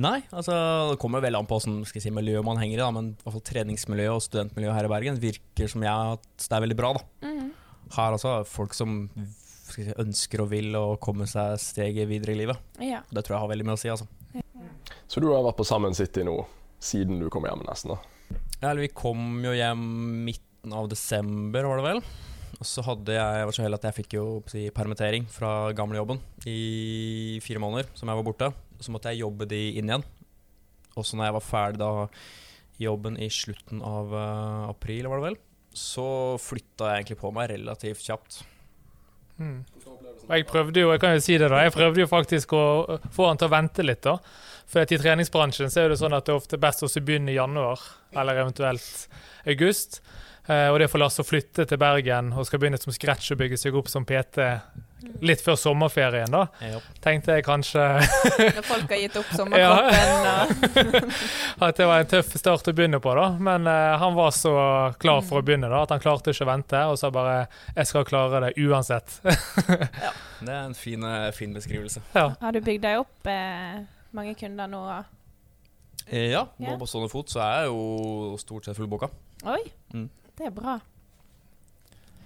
Nei, 0.00 0.20
altså 0.30 0.54
det 0.92 1.00
kommer 1.02 1.22
vel 1.24 1.34
an 1.34 1.48
på 1.50 1.56
hvordan 1.58 1.80
skal 1.88 2.02
si, 2.04 2.12
miljø 2.14 2.40
man 2.46 2.60
henger 2.62 2.76
i, 2.78 2.82
da, 2.82 2.90
men 2.94 3.08
i 3.10 3.24
hvert 3.24 3.34
fall 3.34 3.42
treningsmiljøet 3.48 4.14
og 4.14 4.22
studentmiljøet 4.22 4.76
her 4.76 4.86
i 4.86 4.92
Bergen 4.92 5.18
virker 5.20 5.72
som 5.72 5.82
jeg 5.82 6.14
at 6.14 6.28
det 6.46 6.56
er 6.56 6.64
veldig 6.66 6.78
bra. 6.78 6.92
da. 6.94 7.04
Mhm. 7.26 7.48
Her 7.96 8.14
altså 8.14 8.36
folk 8.46 8.76
som 8.78 9.00
skal 9.66 9.88
si, 9.88 9.94
ønsker 9.98 10.44
og 10.44 10.52
vil 10.52 10.76
å 10.78 10.84
komme 11.02 11.26
seg 11.30 11.58
steget 11.62 12.06
videre 12.10 12.36
i 12.36 12.38
livet. 12.38 12.62
Ja. 12.78 13.02
Det 13.10 13.24
tror 13.26 13.36
jeg 13.36 13.42
har 13.44 13.50
veldig 13.50 13.66
mye 13.66 13.78
å 13.78 13.82
si. 13.82 13.90
altså. 13.90 14.06
Så 15.10 15.18
du 15.22 15.26
har 15.32 15.42
vært 15.42 15.58
på 15.58 15.66
Sammen 15.66 15.94
City 15.98 16.22
nå 16.26 16.36
siden 16.80 17.18
du 17.18 17.26
kom 17.32 17.44
hjem, 17.48 17.66
nesten? 17.66 17.96
da? 17.96 17.98
Ja, 18.60 18.70
eller 18.70 18.84
vi 18.86 18.92
kom 18.94 19.40
jo 19.42 19.52
hjem 19.56 19.82
midten 20.24 20.72
av 20.76 20.86
desember, 20.92 21.66
var 21.66 21.80
det 21.80 21.86
vel. 21.88 22.02
Så 22.60 22.82
hadde 22.84 23.14
jeg, 23.14 23.36
jeg 23.40 23.48
var 23.48 23.56
så 23.56 23.64
heldig 23.64 23.78
at 23.80 23.86
jeg 23.88 23.96
fikk 24.02 24.14
jo 24.18 24.24
si, 24.50 24.66
permittering 24.76 25.24
fra 25.32 25.70
gamlejobben 25.76 26.20
i 26.50 27.40
fire 27.44 27.62
måneder 27.62 27.88
som 27.96 28.10
jeg 28.10 28.20
var 28.20 28.26
borte. 28.26 28.50
Så 28.80 28.92
måtte 28.92 29.12
jeg 29.12 29.22
jobbe 29.22 29.48
de 29.48 29.60
inn 29.80 29.88
igjen. 29.88 30.04
Og 30.98 31.06
så 31.06 31.16
når 31.16 31.30
jeg 31.30 31.36
var 31.38 31.46
ferdig 31.46 31.80
da 31.80 31.92
jobben 32.80 33.16
i 33.20 33.28
slutten 33.32 33.80
av 33.84 34.12
uh, 34.12 34.68
april, 34.70 35.08
var 35.08 35.20
det 35.20 35.28
vel, 35.30 35.40
så 35.76 36.06
flytta 36.40 36.90
jeg 36.90 37.02
egentlig 37.02 37.20
på 37.20 37.32
meg 37.36 37.50
relativt 37.52 38.04
kjapt. 38.04 38.40
Mm. 39.40 39.64
Jeg 40.30 40.44
prøvde 40.46 40.82
jo 40.82 40.90
jeg 40.92 41.00
kan 41.00 41.14
jo 41.16 41.22
si 41.24 41.36
det 41.40 41.48
da, 41.48 41.62
jeg 41.64 41.72
prøvde 41.72 42.02
jo 42.02 42.08
faktisk 42.10 42.52
å 42.56 42.64
få 43.14 43.30
han 43.30 43.40
til 43.40 43.48
å 43.48 43.54
vente 43.54 43.84
litt. 43.84 44.02
da. 44.04 44.18
For 44.70 44.84
at 44.84 44.92
i 44.92 45.00
treningsbransjen 45.00 45.72
så 45.72 45.84
er 45.84 45.92
det 45.92 46.00
sånn 46.00 46.14
at 46.14 46.28
det 46.28 46.34
er 46.34 46.40
ofte 46.40 46.60
best 46.60 46.84
å 46.86 46.90
begynne 47.00 47.32
i 47.32 47.38
januar, 47.38 47.82
eller 48.14 48.44
eventuelt 48.44 49.08
august. 49.48 50.00
Eh, 50.48 50.68
og 50.72 50.78
det 50.80 50.88
for 50.90 50.98
Lasse 50.98 51.20
å 51.22 51.26
flytte 51.26 51.66
til 51.68 51.78
Bergen 51.78 52.32
og 52.32 52.46
skal 52.46 52.58
begynne 52.58 52.78
som 52.80 52.92
scratch 52.92 53.30
og 53.32 53.38
bygge 53.38 53.58
seg 53.60 53.74
opp 53.76 53.88
som 53.88 54.04
PT 54.04 54.38
litt 55.24 55.40
før 55.40 55.56
sommerferien, 55.56 56.28
da, 56.32 56.46
Yep. 56.60 56.82
tenkte 57.00 57.32
jeg 57.32 57.44
kanskje 57.46 57.80
Når 58.56 58.64
folk 58.68 58.90
har 58.92 58.98
gitt 59.00 59.16
opp 59.16 59.30
sommerkroppen 59.32 60.26
og 61.60 61.64
at 61.68 61.76
det 61.80 61.86
var 61.88 62.02
en 62.02 62.10
tøff 62.10 62.34
start 62.36 62.68
å 62.68 62.74
begynne 62.76 63.00
på, 63.00 63.14
da. 63.16 63.26
Men 63.40 63.66
uh, 63.68 63.96
han 64.00 64.14
var 64.16 64.30
så 64.36 64.52
klar 65.00 65.22
for 65.26 65.40
å 65.40 65.44
begynne 65.46 65.70
da, 65.72 65.82
at 65.86 65.94
han 65.94 66.02
klarte 66.04 66.34
ikke 66.34 66.44
å 66.44 66.50
vente, 66.50 66.82
og 66.92 66.98
sa 67.00 67.10
bare 67.14 67.46
'jeg 67.76 67.86
skal 67.86 68.04
klare 68.04 68.40
det 68.46 68.52
uansett'. 68.60 69.20
ja. 70.04 70.12
Det 70.40 70.48
er 70.52 70.64
en 70.66 70.74
fin, 70.74 71.04
eh, 71.04 71.30
fin 71.32 71.54
beskrivelse. 71.54 72.00
ja. 72.14 72.28
Har 72.40 72.52
du 72.52 72.60
bygd 72.60 72.82
deg 72.82 72.98
opp 73.00 73.26
eh, 73.26 73.80
mange 74.12 74.34
kunder 74.34 74.66
nå? 74.68 74.84
Eh, 76.10 76.30
ja, 76.30 76.46
Ja. 76.58 76.70
nå 76.70 76.78
på 76.78 76.86
stående 76.88 77.10
fot 77.10 77.28
så 77.30 77.40
er 77.40 77.62
jeg 77.62 77.66
jo 77.72 78.36
stort 78.40 78.64
sett 78.64 78.76
fullboka. 78.76 79.08
Oi, 79.44 79.60
Mm. 79.94 80.08
Det 80.40 80.48
er 80.48 80.56
bra. 80.56 80.78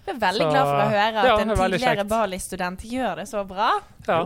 Jeg 0.04 0.14
er 0.16 0.20
veldig 0.20 0.44
Så- 0.44 0.50
glad 0.52 0.66
for 0.68 0.80
å 0.84 0.88
høre 0.92 1.20
at 1.20 1.26
ja, 1.26 1.36
en 1.40 1.50
er 1.50 1.56
tidligere. 1.56 2.08
Bali-student 2.08 2.80
gjør 2.84 3.16
det 3.22 3.28
så 3.30 3.44
bra. 3.48 3.70
Ja. 4.06 4.22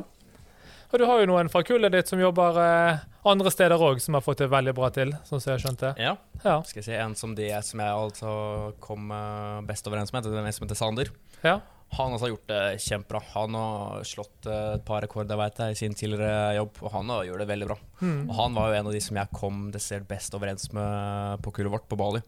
Og 0.91 0.99
du 0.99 1.05
har 1.05 1.21
jo 1.21 1.27
noen 1.29 1.51
fra 1.53 1.63
kullet 1.63 1.93
ditt 1.93 2.09
som 2.09 2.19
jobber 2.19 2.57
eh, 2.59 2.99
andre 3.29 3.51
steder 3.53 3.77
òg, 3.79 4.01
som 4.01 4.15
har 4.17 4.23
fått 4.25 4.39
det 4.39 4.49
veldig 4.51 4.75
bra 4.75 4.89
til, 4.91 5.13
sånn 5.29 5.41
som 5.41 5.53
jeg 5.53 5.61
skjønte. 5.65 5.91
Ja. 6.01 6.17
Ja. 6.45 6.63
Skal 6.63 6.81
jeg 6.83 6.85
si 6.89 6.95
en 6.97 7.15
som, 7.15 7.35
de, 7.35 7.51
som 7.63 7.81
jeg 7.81 7.93
altså 7.93 8.75
kom 8.81 9.11
eh, 9.13 9.61
best 9.69 9.87
overens 9.87 10.13
med, 10.13 10.25
det 10.25 10.33
er 10.33 10.47
en 10.47 10.53
som 10.53 10.67
heter 10.67 10.77
Sander. 10.81 11.11
ja. 11.45 11.61
Han 11.97 12.13
også 12.13 12.27
har 12.27 12.33
gjort 12.35 12.51
det 12.51 12.81
kjempebra. 12.85 13.21
Han 13.33 13.55
har 13.57 14.03
slått 14.05 14.45
eh, 14.45 14.75
et 14.75 14.83
par 14.85 15.01
rekorder 15.01 15.39
vet 15.41 15.57
jeg, 15.57 15.73
i 15.73 15.79
sin 15.79 15.95
tidligere 15.97 16.55
jobb, 16.59 16.83
og 16.85 16.93
han 16.93 17.09
har 17.09 17.25
gjort 17.25 17.39
det 17.41 17.47
veldig 17.49 17.69
bra. 17.71 17.77
Mm. 18.03 18.19
Og 18.29 18.35
Han 18.37 18.59
var 18.59 18.69
jo 18.69 18.75
en 18.77 18.87
av 18.91 18.93
de 18.93 19.01
som 19.01 19.17
jeg 19.17 19.31
kom 19.33 19.63
best 19.73 20.35
overens 20.37 20.69
med 20.77 21.41
på 21.41 21.51
kullet 21.57 21.73
vårt 21.73 21.89
på 21.89 21.97
Bali. 21.97 22.21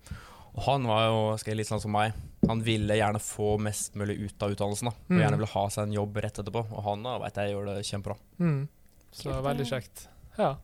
Og 0.54 0.62
han 0.66 0.86
var 0.88 1.04
jo 1.06 1.18
skal 1.38 1.52
jeg, 1.52 1.60
litt 1.60 1.68
sånn 1.70 1.80
som 1.82 1.92
meg. 1.94 2.12
Han 2.48 2.62
ville 2.66 2.96
gjerne 2.98 3.20
få 3.22 3.52
mest 3.62 3.94
mulig 3.98 4.16
ut 4.24 4.42
av 4.42 4.50
utdannelsen. 4.54 4.88
da 4.90 4.94
Og 4.94 5.10
Mm. 5.14 5.20
gjerne 5.22 5.36
ville 5.38 5.52
ha 5.52 5.68
seg 5.68 5.82
en 5.86 5.92
jobb 5.92 6.16
rett 6.16 6.38
etterpå. 6.42 6.64
Og 6.72 6.82
han 6.84 7.02
da, 7.02 7.18
vet 7.18 7.34
jeg 7.34 7.52
gjør 7.54 7.66
det 7.74 7.84
kjempebra. 7.86 8.16
Mm. 8.40 8.68
Så 9.12 9.22
Kult, 9.30 9.44
veldig 9.44 9.66
kjekt. 9.66 10.06
Ja. 10.38 10.56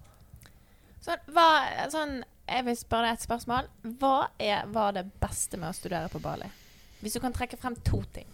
Så 1.00 1.14
hva, 1.30 1.88
sånn, 1.90 2.24
jeg 2.48 2.64
vil 2.64 2.76
spørre 2.76 3.10
deg 3.10 3.18
et 3.18 3.26
spørsmål. 3.28 3.68
Hva 4.00 4.28
er, 4.40 4.66
var 4.66 4.92
det 4.92 5.04
beste 5.20 5.56
med 5.58 5.70
å 5.70 5.74
studere 5.74 6.08
på 6.10 6.20
Bali? 6.22 6.48
Hvis 7.02 7.12
du 7.14 7.20
kan 7.20 7.32
trekke 7.32 7.58
frem 7.58 7.76
to 7.84 8.02
ting. 8.12 8.26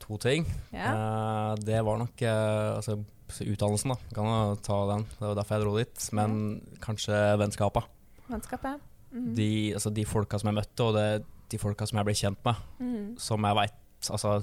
To 0.00 0.16
ting. 0.18 0.44
Ja? 0.72 0.92
Eh, 0.92 1.54
det 1.64 1.80
var 1.84 1.98
nok 1.98 2.20
eh, 2.22 2.76
altså, 2.76 2.98
utdannelsen, 3.40 3.94
da. 3.94 3.96
Kan 4.14 4.26
jo 4.30 4.56
ta 4.62 4.80
den. 4.92 5.06
Det 5.18 5.20
var 5.30 5.34
derfor 5.38 5.56
jeg 5.56 5.64
dro 5.64 5.76
dit. 5.78 6.08
Men 6.12 6.60
kanskje 6.84 7.16
vennskapet. 7.40 7.84
Vennskapet? 8.28 8.80
Mhm. 9.16 9.32
De, 9.38 9.50
altså, 9.78 9.90
de 9.90 10.04
folka 10.04 10.38
som 10.38 10.52
jeg 10.52 10.60
møtte, 10.60 10.84
og 10.84 10.94
det, 10.96 11.08
de 11.50 11.58
folka 11.62 11.88
som 11.88 12.00
jeg 12.00 12.08
ble 12.08 12.14
kjent 12.18 12.40
med, 12.44 12.62
mm. 12.82 13.10
som 13.22 13.44
jeg 13.46 13.56
veit 13.56 14.10
altså, 14.12 14.36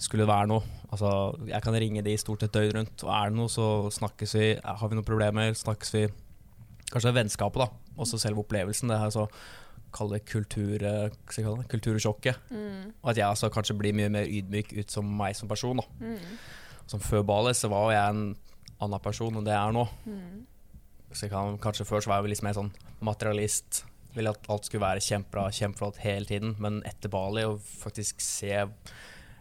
skulle 0.00 0.24
det 0.24 0.30
være 0.32 0.50
noe. 0.50 0.62
Altså, 0.90 1.10
jeg 1.50 1.62
kan 1.62 1.76
ringe 1.76 2.04
de 2.06 2.16
stort 2.18 2.44
sett 2.44 2.54
døgnet 2.54 2.76
rundt, 2.78 3.04
og 3.04 3.12
er 3.14 3.30
det 3.30 3.38
noe, 3.38 3.52
så 3.52 3.66
snakkes 3.92 4.36
vi. 4.38 4.50
Har 4.64 4.88
vi 4.88 4.98
noen 4.98 5.06
problemer, 5.06 5.52
snakkes 5.56 5.94
vi. 5.96 6.04
Kanskje 6.90 7.14
vennskapet, 7.14 7.66
da. 7.66 7.96
Også 8.00 8.18
selve 8.18 8.42
opplevelsen. 8.42 8.90
Det 8.90 8.98
her 8.98 9.12
så 9.14 9.26
kalle 9.94 10.20
kultur, 10.22 10.82
eh, 10.82 11.10
kalle 11.26 11.56
det? 11.60 11.68
kultursjokket. 11.68 12.38
Mm. 12.50 12.92
Og 13.02 13.10
at 13.10 13.18
jeg 13.18 13.26
altså 13.26 13.50
kanskje 13.52 13.76
blir 13.78 13.94
mye 13.96 14.08
mer 14.08 14.26
ydmyk 14.26 14.72
ut 14.78 14.90
som 14.90 15.04
meg 15.04 15.36
som 15.36 15.48
person. 15.50 15.76
da. 15.76 15.84
Mm. 16.00 16.38
Som 16.86 17.00
før 17.00 17.22
Bali 17.22 17.54
så 17.54 17.68
var 17.68 17.92
jeg 17.92 18.14
en 18.14 18.36
annen 18.80 19.02
person 19.02 19.36
enn 19.36 19.44
det 19.44 19.52
jeg 19.52 19.68
er 19.68 19.76
nå. 19.76 19.86
Mm. 20.06 20.46
Kan, 21.28 21.58
kanskje 21.58 21.86
før 21.86 22.00
så 22.00 22.10
var 22.10 22.22
jeg 22.22 22.30
litt 22.30 22.42
mer 22.46 22.54
sånn 22.54 22.72
materialist. 23.02 23.84
Ville 24.14 24.32
at 24.32 24.50
alt 24.50 24.66
skulle 24.66 24.84
være 24.84 25.04
kjempebra, 25.04 25.50
kjempeflott 25.54 26.00
hele 26.04 26.26
tiden. 26.28 26.56
Men 26.58 26.82
etter 26.88 27.12
Bali 27.12 27.46
å 27.46 27.58
faktisk 27.58 28.20
se 28.24 28.64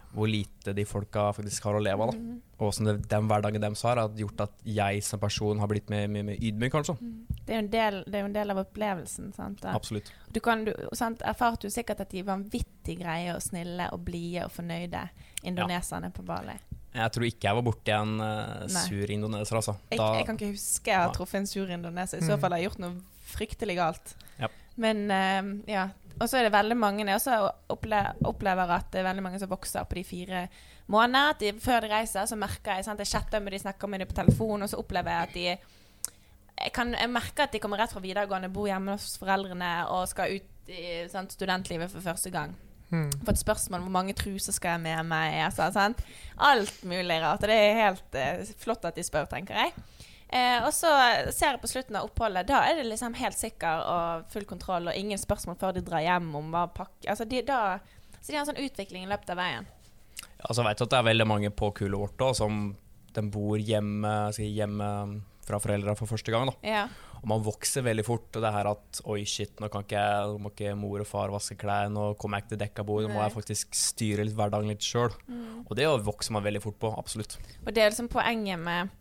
hvor 0.09 0.25
lite 0.25 0.73
de 0.73 0.85
folka 0.89 1.27
faktisk 1.37 1.67
har 1.67 1.77
å 1.77 1.81
leve 1.83 2.01
av. 2.01 2.11
da. 2.11 2.17
Mhm. 2.17 2.41
Og 2.59 2.71
hvordan 2.73 3.01
den 3.07 3.27
hverdagen 3.27 3.61
deres 3.61 3.81
har, 3.83 3.97
har 3.97 4.09
gjort 4.09 4.41
at 4.41 4.51
jeg 4.65 5.03
som 5.03 5.19
person 5.19 5.59
har 5.59 5.67
blitt 5.67 5.89
mye 5.89 6.07
mer, 6.07 6.35
ydmyk, 6.35 6.71
kanskje. 6.71 6.97
Det 7.45 7.53
er 7.53 7.59
jo 7.59 7.65
en 7.65 7.71
del, 7.71 8.03
det 8.05 8.15
er 8.15 8.19
jo 8.19 8.25
en 8.25 8.33
del 8.33 8.51
av 8.51 8.57
opplevelsen. 8.57 9.33
Sant? 9.33 9.63
Absolutt. 9.65 10.11
Du 10.33 10.39
kan, 10.39 10.65
du, 10.65 10.73
sant, 10.93 11.21
erfarte 11.21 11.67
jo 11.67 11.69
sikkert 11.69 12.01
at 12.01 12.09
de 12.09 12.23
vanvittig 12.23 12.97
greie 12.99 13.35
og 13.35 13.41
snille 13.41 13.91
og 13.93 14.03
blide 14.03 14.45
og 14.45 14.51
fornøyde 14.51 15.05
indoneserne 15.43 16.11
på 16.11 16.25
Bali. 16.25 16.57
Jeg 16.89 17.13
tror 17.13 17.25
ikke 17.27 17.45
jeg 17.45 17.57
var 17.59 17.65
borti 17.65 17.93
en 17.93 18.15
uh, 18.23 18.65
sur 18.73 19.11
indoneser, 19.13 19.59
altså. 19.59 19.75
Jeg, 19.91 19.99
jeg, 20.01 20.25
kan 20.25 20.39
ikke 20.39 20.51
huske 20.55 20.89
jeg 20.89 20.97
har 20.97 21.13
truffet 21.13 21.43
en 21.43 21.49
sur 21.49 21.69
indoneser. 21.69 22.17
I 22.17 22.25
så 22.25 22.35
mm. 22.35 22.41
fall 22.41 22.55
har 22.55 22.61
jeg 22.61 22.71
gjort 22.71 22.81
noe 22.81 23.25
fryktelig 23.29 23.75
galt. 23.77 24.13
Ja. 24.39 24.49
Men 24.81 25.05
uh, 25.13 25.51
ja. 25.69 25.89
Og 26.19 26.27
så 26.27 26.39
er 26.39 26.47
det 26.47 26.55
veldig 26.55 26.75
mange 26.75 27.05
jeg 27.05 27.15
også 27.15 27.35
opplever 28.27 28.73
at 28.75 28.89
det 28.91 28.99
er 28.99 29.07
veldig 29.07 29.23
mange 29.23 29.39
som 29.39 29.51
vokser 29.51 29.85
på 29.87 29.99
de 29.99 30.03
fire 30.03 30.47
månedene. 30.91 31.35
At 31.35 31.43
de, 31.43 31.53
før 31.63 31.85
de 31.85 31.91
reiser, 31.93 32.25
så 32.27 32.35
merker 32.39 32.75
jeg 32.75 32.87
sant, 32.89 32.99
Jeg 32.99 33.13
chatter 33.13 33.43
med 33.43 33.55
de, 33.55 33.61
snakker 33.61 33.87
med 33.87 34.03
dem 34.03 34.09
på 34.09 34.17
telefon, 34.17 34.65
og 34.65 34.71
så 34.71 34.81
opplever 34.81 35.13
jeg 35.13 35.29
at 35.29 35.37
de 35.37 35.75
jeg, 36.59 36.73
kan, 36.75 36.91
jeg 36.91 37.07
merker 37.07 37.45
at 37.45 37.53
de 37.55 37.61
kommer 37.63 37.79
rett 37.79 37.93
fra 37.93 38.03
videregående, 38.03 38.49
bor 38.51 38.67
hjemme 38.67 38.97
hos 38.97 39.13
foreldrene 39.21 39.69
og 39.95 40.09
skal 40.11 40.35
ut 40.35 40.73
i 40.73 41.05
sant, 41.09 41.31
studentlivet 41.31 41.91
for 41.93 42.03
første 42.03 42.33
gang. 42.33 42.51
Mm. 42.89 43.09
Fått 43.25 43.41
spørsmål 43.41 43.81
om 43.81 43.87
hvor 43.87 43.97
mange 43.99 44.15
truser 44.17 44.55
skal 44.55 44.77
jeg 44.77 44.85
med 44.87 45.09
meg. 45.11 45.37
Altså, 45.45 45.69
sant? 45.75 46.01
Alt 46.37 46.83
mulig 46.89 47.19
rart. 47.21 47.43
Og 47.43 47.51
det 47.51 47.57
er 47.57 47.81
helt 47.83 48.17
eh, 48.17 48.53
flott 48.61 48.85
at 48.89 48.97
de 48.97 49.05
spør, 49.05 49.29
tenker 49.29 49.57
jeg. 49.57 49.73
Eh, 50.29 50.59
og 50.61 50.69
så 50.75 50.89
ser 51.33 51.55
jeg 51.55 51.61
på 51.61 51.71
slutten 51.71 51.97
av 51.97 52.05
oppholdet, 52.05 52.45
da 52.51 52.61
er 52.67 52.77
det 52.77 52.85
liksom 52.85 53.15
helt 53.17 53.37
sikker 53.37 53.79
og 53.81 54.27
full 54.29 54.45
kontroll 54.49 54.91
og 54.91 54.97
ingen 54.97 55.17
spørsmål 55.17 55.57
før 55.57 55.73
de 55.73 55.81
drar 55.81 56.05
hjem 56.05 56.27
om 56.37 56.51
hva 56.53 56.67
pakke 56.69 57.09
altså 57.09 57.25
de, 57.25 57.41
da, 57.47 57.79
Så 58.19 58.27
de 58.29 58.37
har 58.37 58.43
en 58.43 58.51
sånn 58.51 58.61
utvikling 58.61 59.07
i 59.07 59.09
løpet 59.09 59.31
av 59.33 59.39
veien. 59.41 59.65
Altså, 60.45 60.61
jeg 60.61 60.67
vet 60.67 60.83
at 60.85 60.93
det 60.93 60.99
er 60.99 61.09
veldig 61.09 61.27
mange 61.31 61.49
på 61.49 61.71
kulet 61.79 61.97
vårt 61.97 62.19
da, 62.21 62.29
som 62.37 62.61
de 63.15 63.23
bor 63.33 63.57
hjemme, 63.57 64.13
hjemme 64.37 64.89
fra 65.49 65.57
foreldra 65.63 65.95
for 65.97 66.11
første 66.11 66.33
gang. 66.33 66.51
Da. 66.51 66.55
Ja. 66.61 66.83
Og 67.19 67.27
man 67.31 67.43
vokser 67.43 67.85
veldig 67.85 68.05
fort. 68.07 68.29
Og 68.31 68.43
det 68.43 68.53
her 68.55 68.71
at 68.71 69.01
oi, 69.09 69.21
shit, 69.27 69.55
nå 69.59 69.69
kan 69.71 69.85
ikke, 69.85 70.05
nå 70.31 70.41
må 70.43 70.53
ikke 70.53 70.73
mor 70.79 71.03
og 71.03 71.09
far 71.09 71.33
vaske 71.33 71.57
klær, 71.59 71.91
nå 71.93 72.13
kommer 72.19 72.39
jeg 72.39 72.47
ikke 72.47 72.55
til 72.55 72.63
dekka 72.63 72.87
bord, 72.87 73.05
nå 73.05 73.13
må 73.13 73.23
jeg 73.23 73.35
faktisk 73.35 73.77
styre 73.77 74.25
litt 74.27 74.37
hverdagen 74.37 74.71
litt 74.71 74.85
sjøl. 74.85 75.13
Mm. 75.27 75.63
Og 75.67 75.77
det 75.79 75.87
vokser 76.07 76.35
man 76.35 76.45
veldig 76.47 76.63
fort 76.63 76.79
på, 76.81 76.93
absolutt. 76.99 77.39
Og 77.65 77.71
det 77.73 77.83
er 77.83 77.93
liksom 77.93 78.11
poenget 78.11 78.61
med 78.61 78.93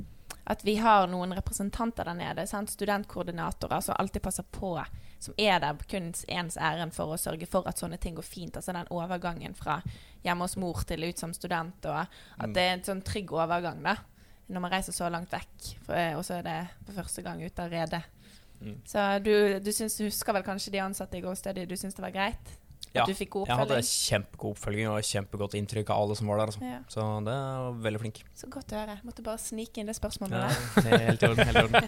at 0.49 0.63
vi 0.65 0.79
har 0.81 1.05
noen 1.13 1.35
representanter 1.37 2.09
der 2.09 2.17
nede, 2.17 2.47
sant? 2.49 2.73
studentkoordinatorer 2.73 3.83
som 3.85 3.99
alltid 4.01 4.25
passer 4.25 4.47
på, 4.49 4.71
som 5.21 5.35
er 5.37 5.59
der 5.61 5.77
kun 5.91 6.15
ens 6.25 6.57
ærend 6.57 6.97
for 6.97 7.13
å 7.13 7.19
sørge 7.21 7.47
for 7.51 7.69
at 7.69 7.81
sånne 7.81 7.99
ting 8.01 8.17
går 8.17 8.25
fint. 8.25 8.57
Altså 8.57 8.73
den 8.73 8.89
overgangen 8.89 9.57
fra 9.59 9.83
hjemme 10.25 10.47
hos 10.47 10.57
mor 10.57 10.81
til 10.89 11.05
ut 11.05 11.21
som 11.21 11.35
student, 11.37 11.85
og 11.85 12.01
at 12.01 12.49
mm. 12.49 12.55
det 12.57 12.65
er 12.65 12.79
en 12.79 12.87
sånn 12.89 13.05
trygg 13.05 13.35
overgang, 13.37 13.85
da 13.85 13.99
når 14.49 14.65
man 14.65 14.73
reiser 14.73 14.97
så 14.97 15.09
langt 15.13 15.33
vekk, 15.33 15.73
eh, 15.93 16.15
og 16.17 16.25
så 16.25 16.39
er 16.39 16.47
det 16.47 16.61
for 16.87 16.97
første 17.03 17.25
gang 17.25 17.43
ute 17.45 17.65
av 17.65 17.73
redet. 17.73 18.01
Mm. 18.61 18.79
Så 18.89 19.05
du, 19.23 19.33
du, 19.63 19.73
synes, 19.73 19.99
du, 19.99 20.07
husker 20.09 20.35
vel 20.35 20.47
kanskje 20.47 20.73
de 20.75 20.81
ansatte 20.83 21.19
i 21.19 21.23
GoStudy, 21.23 21.67
du 21.69 21.77
syns 21.79 21.99
det 21.99 22.03
var 22.03 22.15
greit? 22.15 22.57
Ja, 22.97 23.05
jeg 23.05 23.53
hadde 23.53 23.79
kjempegod 23.85 24.55
oppfølging 24.57 24.89
og 24.89 25.05
kjempegodt 25.05 25.55
inntrykk 25.59 25.91
av 25.93 26.01
alle 26.03 26.17
som 26.17 26.31
var 26.31 26.41
der. 26.41 26.51
Altså. 26.51 26.63
Ja. 26.65 26.79
Så 26.89 27.05
det 27.27 27.35
var 27.37 27.77
veldig 27.85 28.01
flink. 28.01 28.21
Så 28.35 28.49
godt 28.51 28.73
å 28.73 28.81
høre. 28.81 28.97
Måtte 29.05 29.25
bare 29.27 29.41
snike 29.43 29.83
inn 29.83 29.91
det 29.91 29.95
spørsmålet 29.99 30.39
ja, 30.39 30.49
der. 30.49 31.05
Helt 31.05 31.23
i 31.23 31.29
orden. 31.29 31.51
Helt 31.51 31.61
i 31.61 31.65
orden. 31.67 31.83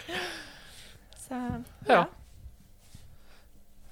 så, 1.24 1.40
ja. 1.88 1.96
ja. 1.96 2.02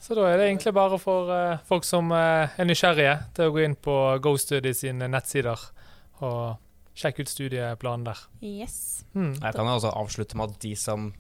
Så 0.05 0.17
da 0.17 0.29
er 0.29 0.39
det 0.39 0.51
egentlig 0.51 0.75
bare 0.77 1.01
for 1.01 1.33
uh, 1.33 1.65
folk 1.69 1.89
som 1.89 2.13
uh, 2.13 2.53
er 2.53 2.69
nysgjerrige, 2.69 3.17
til 3.37 3.49
å 3.49 3.57
gå 3.57 3.65
inn 3.65 3.81
på 3.89 3.97
GoStudy 4.25 4.77
sine 4.77 5.09
nettsider 5.11 5.67
og 6.21 6.61
Sjekk 6.99 7.23
ut 7.23 7.31
studieplanen 7.31 8.07
der. 8.09 8.21
Yes. 8.43 9.05
Mm. 9.15 9.37
Jeg 9.39 9.55
kan 9.55 9.71
altså 9.71 9.93
avslutte 9.95 10.39
med 10.39 10.55
at 10.55 10.63
de 10.65 10.75
som 10.79 11.13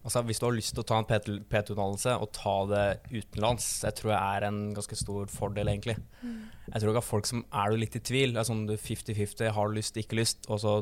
Altså 0.00 0.22
Hvis 0.24 0.38
du 0.40 0.46
har 0.46 0.54
lyst 0.56 0.72
til 0.72 0.80
å 0.80 0.86
ta 0.88 0.96
en 0.96 1.04
PT-utdannelse 1.04 2.14
og 2.24 2.30
ta 2.32 2.54
det 2.70 2.84
utenlands, 3.12 3.66
det 3.84 3.90
tror 3.98 4.14
jeg 4.14 4.20
er 4.38 4.46
en 4.46 4.60
ganske 4.72 4.96
stor 4.96 5.28
fordel, 5.28 5.68
egentlig. 5.68 5.98
Mm. 6.22 6.46
Jeg 6.70 6.80
tror 6.80 6.92
ikke 6.94 7.02
at 7.02 7.08
folk 7.10 7.28
som 7.28 7.42
er 7.52 7.68
du 7.68 7.76
litt 7.82 7.98
i 7.98 8.00
tvil, 8.08 8.32
er 8.32 8.48
sånn 8.48 8.62
50-50, 8.64 9.50
har 9.52 9.68
du 9.68 9.76
lyst, 9.76 10.00
ikke 10.00 10.16
lyst, 10.16 10.48
og 10.48 10.62
så 10.64 10.74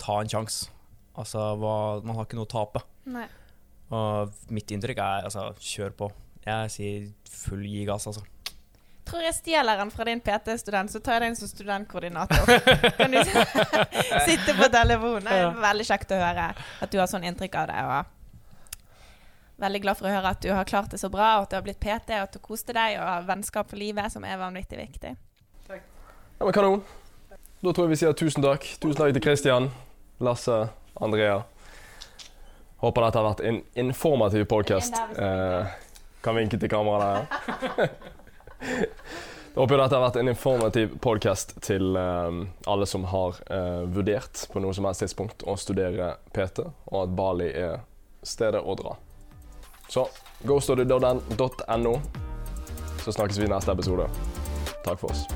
ta 0.00 0.16
en 0.22 0.32
sjanse. 0.32 0.72
Altså, 1.20 1.44
hva, 1.60 1.74
man 2.00 2.16
har 2.16 2.24
ikke 2.24 2.40
noe 2.40 2.48
å 2.48 2.54
tape. 2.54 2.80
Nei. 3.12 3.26
Og 3.92 4.40
mitt 4.56 4.72
inntrykk 4.72 5.04
er 5.04 5.28
altså, 5.28 5.50
kjør 5.60 5.92
på. 5.92 6.12
Jeg 6.48 6.72
sier 6.72 7.10
full 7.28 7.68
gi 7.68 7.84
gass, 7.92 8.08
altså 8.08 8.24
tror 9.04 9.24
jeg 9.26 9.34
stjeler 9.34 9.78
den 9.80 9.90
fra 9.90 10.06
din 10.08 10.20
PT-student, 10.22 10.92
så 10.92 11.00
tar 11.00 11.18
jeg 11.18 11.22
den 11.26 11.36
som 11.36 11.50
studentkoordinator. 11.50 12.52
kan 12.98 13.14
du 13.14 13.20
sitte 14.28 14.54
på 14.58 14.68
telefonen? 14.72 15.28
Det 15.28 15.38
er 15.42 15.62
veldig 15.64 15.86
kjekt 15.88 16.14
å 16.14 16.20
høre 16.20 16.48
at 16.54 16.92
du 16.92 16.98
har 17.00 17.10
sånn 17.10 17.26
inntrykk 17.28 17.58
av 17.62 17.70
det. 17.70 17.84
Og 17.86 19.62
veldig 19.62 19.82
glad 19.84 20.00
for 20.00 20.10
å 20.10 20.14
høre 20.14 20.32
at 20.34 20.42
du 20.42 20.50
har 20.54 20.68
klart 20.68 20.90
det 20.94 21.00
så 21.02 21.10
bra, 21.12 21.36
og 21.38 21.46
at 21.46 21.52
du 21.52 21.58
har 21.58 21.66
blitt 21.66 21.80
PT, 21.82 22.14
og 22.18 22.26
at 22.26 22.34
du 22.34 22.42
koste 22.42 22.74
deg, 22.76 22.98
og 22.98 23.06
har 23.06 23.28
vennskap 23.28 23.70
for 23.70 23.80
livet, 23.80 24.12
som 24.14 24.26
er 24.26 24.40
vanvittig 24.40 24.80
viktig. 24.80 25.14
Takk. 25.68 25.86
Ja, 26.38 26.44
men 26.44 26.56
kanon. 26.56 26.82
Da 27.62 27.70
tror 27.70 27.86
jeg 27.86 27.94
vi 27.94 28.00
sier 28.00 28.16
tusen 28.18 28.42
takk. 28.42 28.66
Tusen 28.82 28.98
takk 28.98 29.14
til 29.14 29.22
Kristian, 29.22 29.70
Lasse, 30.22 30.64
Andrea. 30.98 31.42
Håper 32.82 33.06
dette 33.06 33.20
har 33.20 33.28
vært 33.28 33.44
en 33.46 33.60
informativ 33.78 34.48
podkast. 34.50 34.96
Eh, 34.98 35.76
kan 36.22 36.34
vinke 36.34 36.58
til 36.58 36.70
kameraet 36.70 37.30
der. 37.78 37.94
Håper 39.54 39.76
dette 39.76 39.96
har 39.98 40.04
vært 40.06 40.16
en 40.16 40.30
informativ 40.32 40.94
podkast 41.04 41.52
til 41.64 41.92
um, 41.96 42.46
alle 42.64 42.86
som 42.88 43.04
har 43.10 43.36
uh, 43.52 43.82
vurdert 43.92 44.46
på 44.48 44.62
noe 44.64 44.72
som 44.72 44.88
helst 44.88 45.04
tidspunkt 45.04 45.44
å 45.44 45.58
studere 45.60 46.14
PT, 46.32 46.64
og 46.88 46.98
at 47.02 47.14
Bali 47.18 47.50
er 47.52 47.82
stedet 48.24 48.64
å 48.64 48.76
dra. 48.80 48.96
Så 49.92 50.06
gostudy.no, 50.48 51.94
så 53.04 53.16
snakkes 53.20 53.42
vi 53.42 53.50
i 53.50 53.52
neste 53.52 53.76
episode. 53.76 54.08
Takk 54.86 55.02
for 55.04 55.12
oss. 55.12 55.26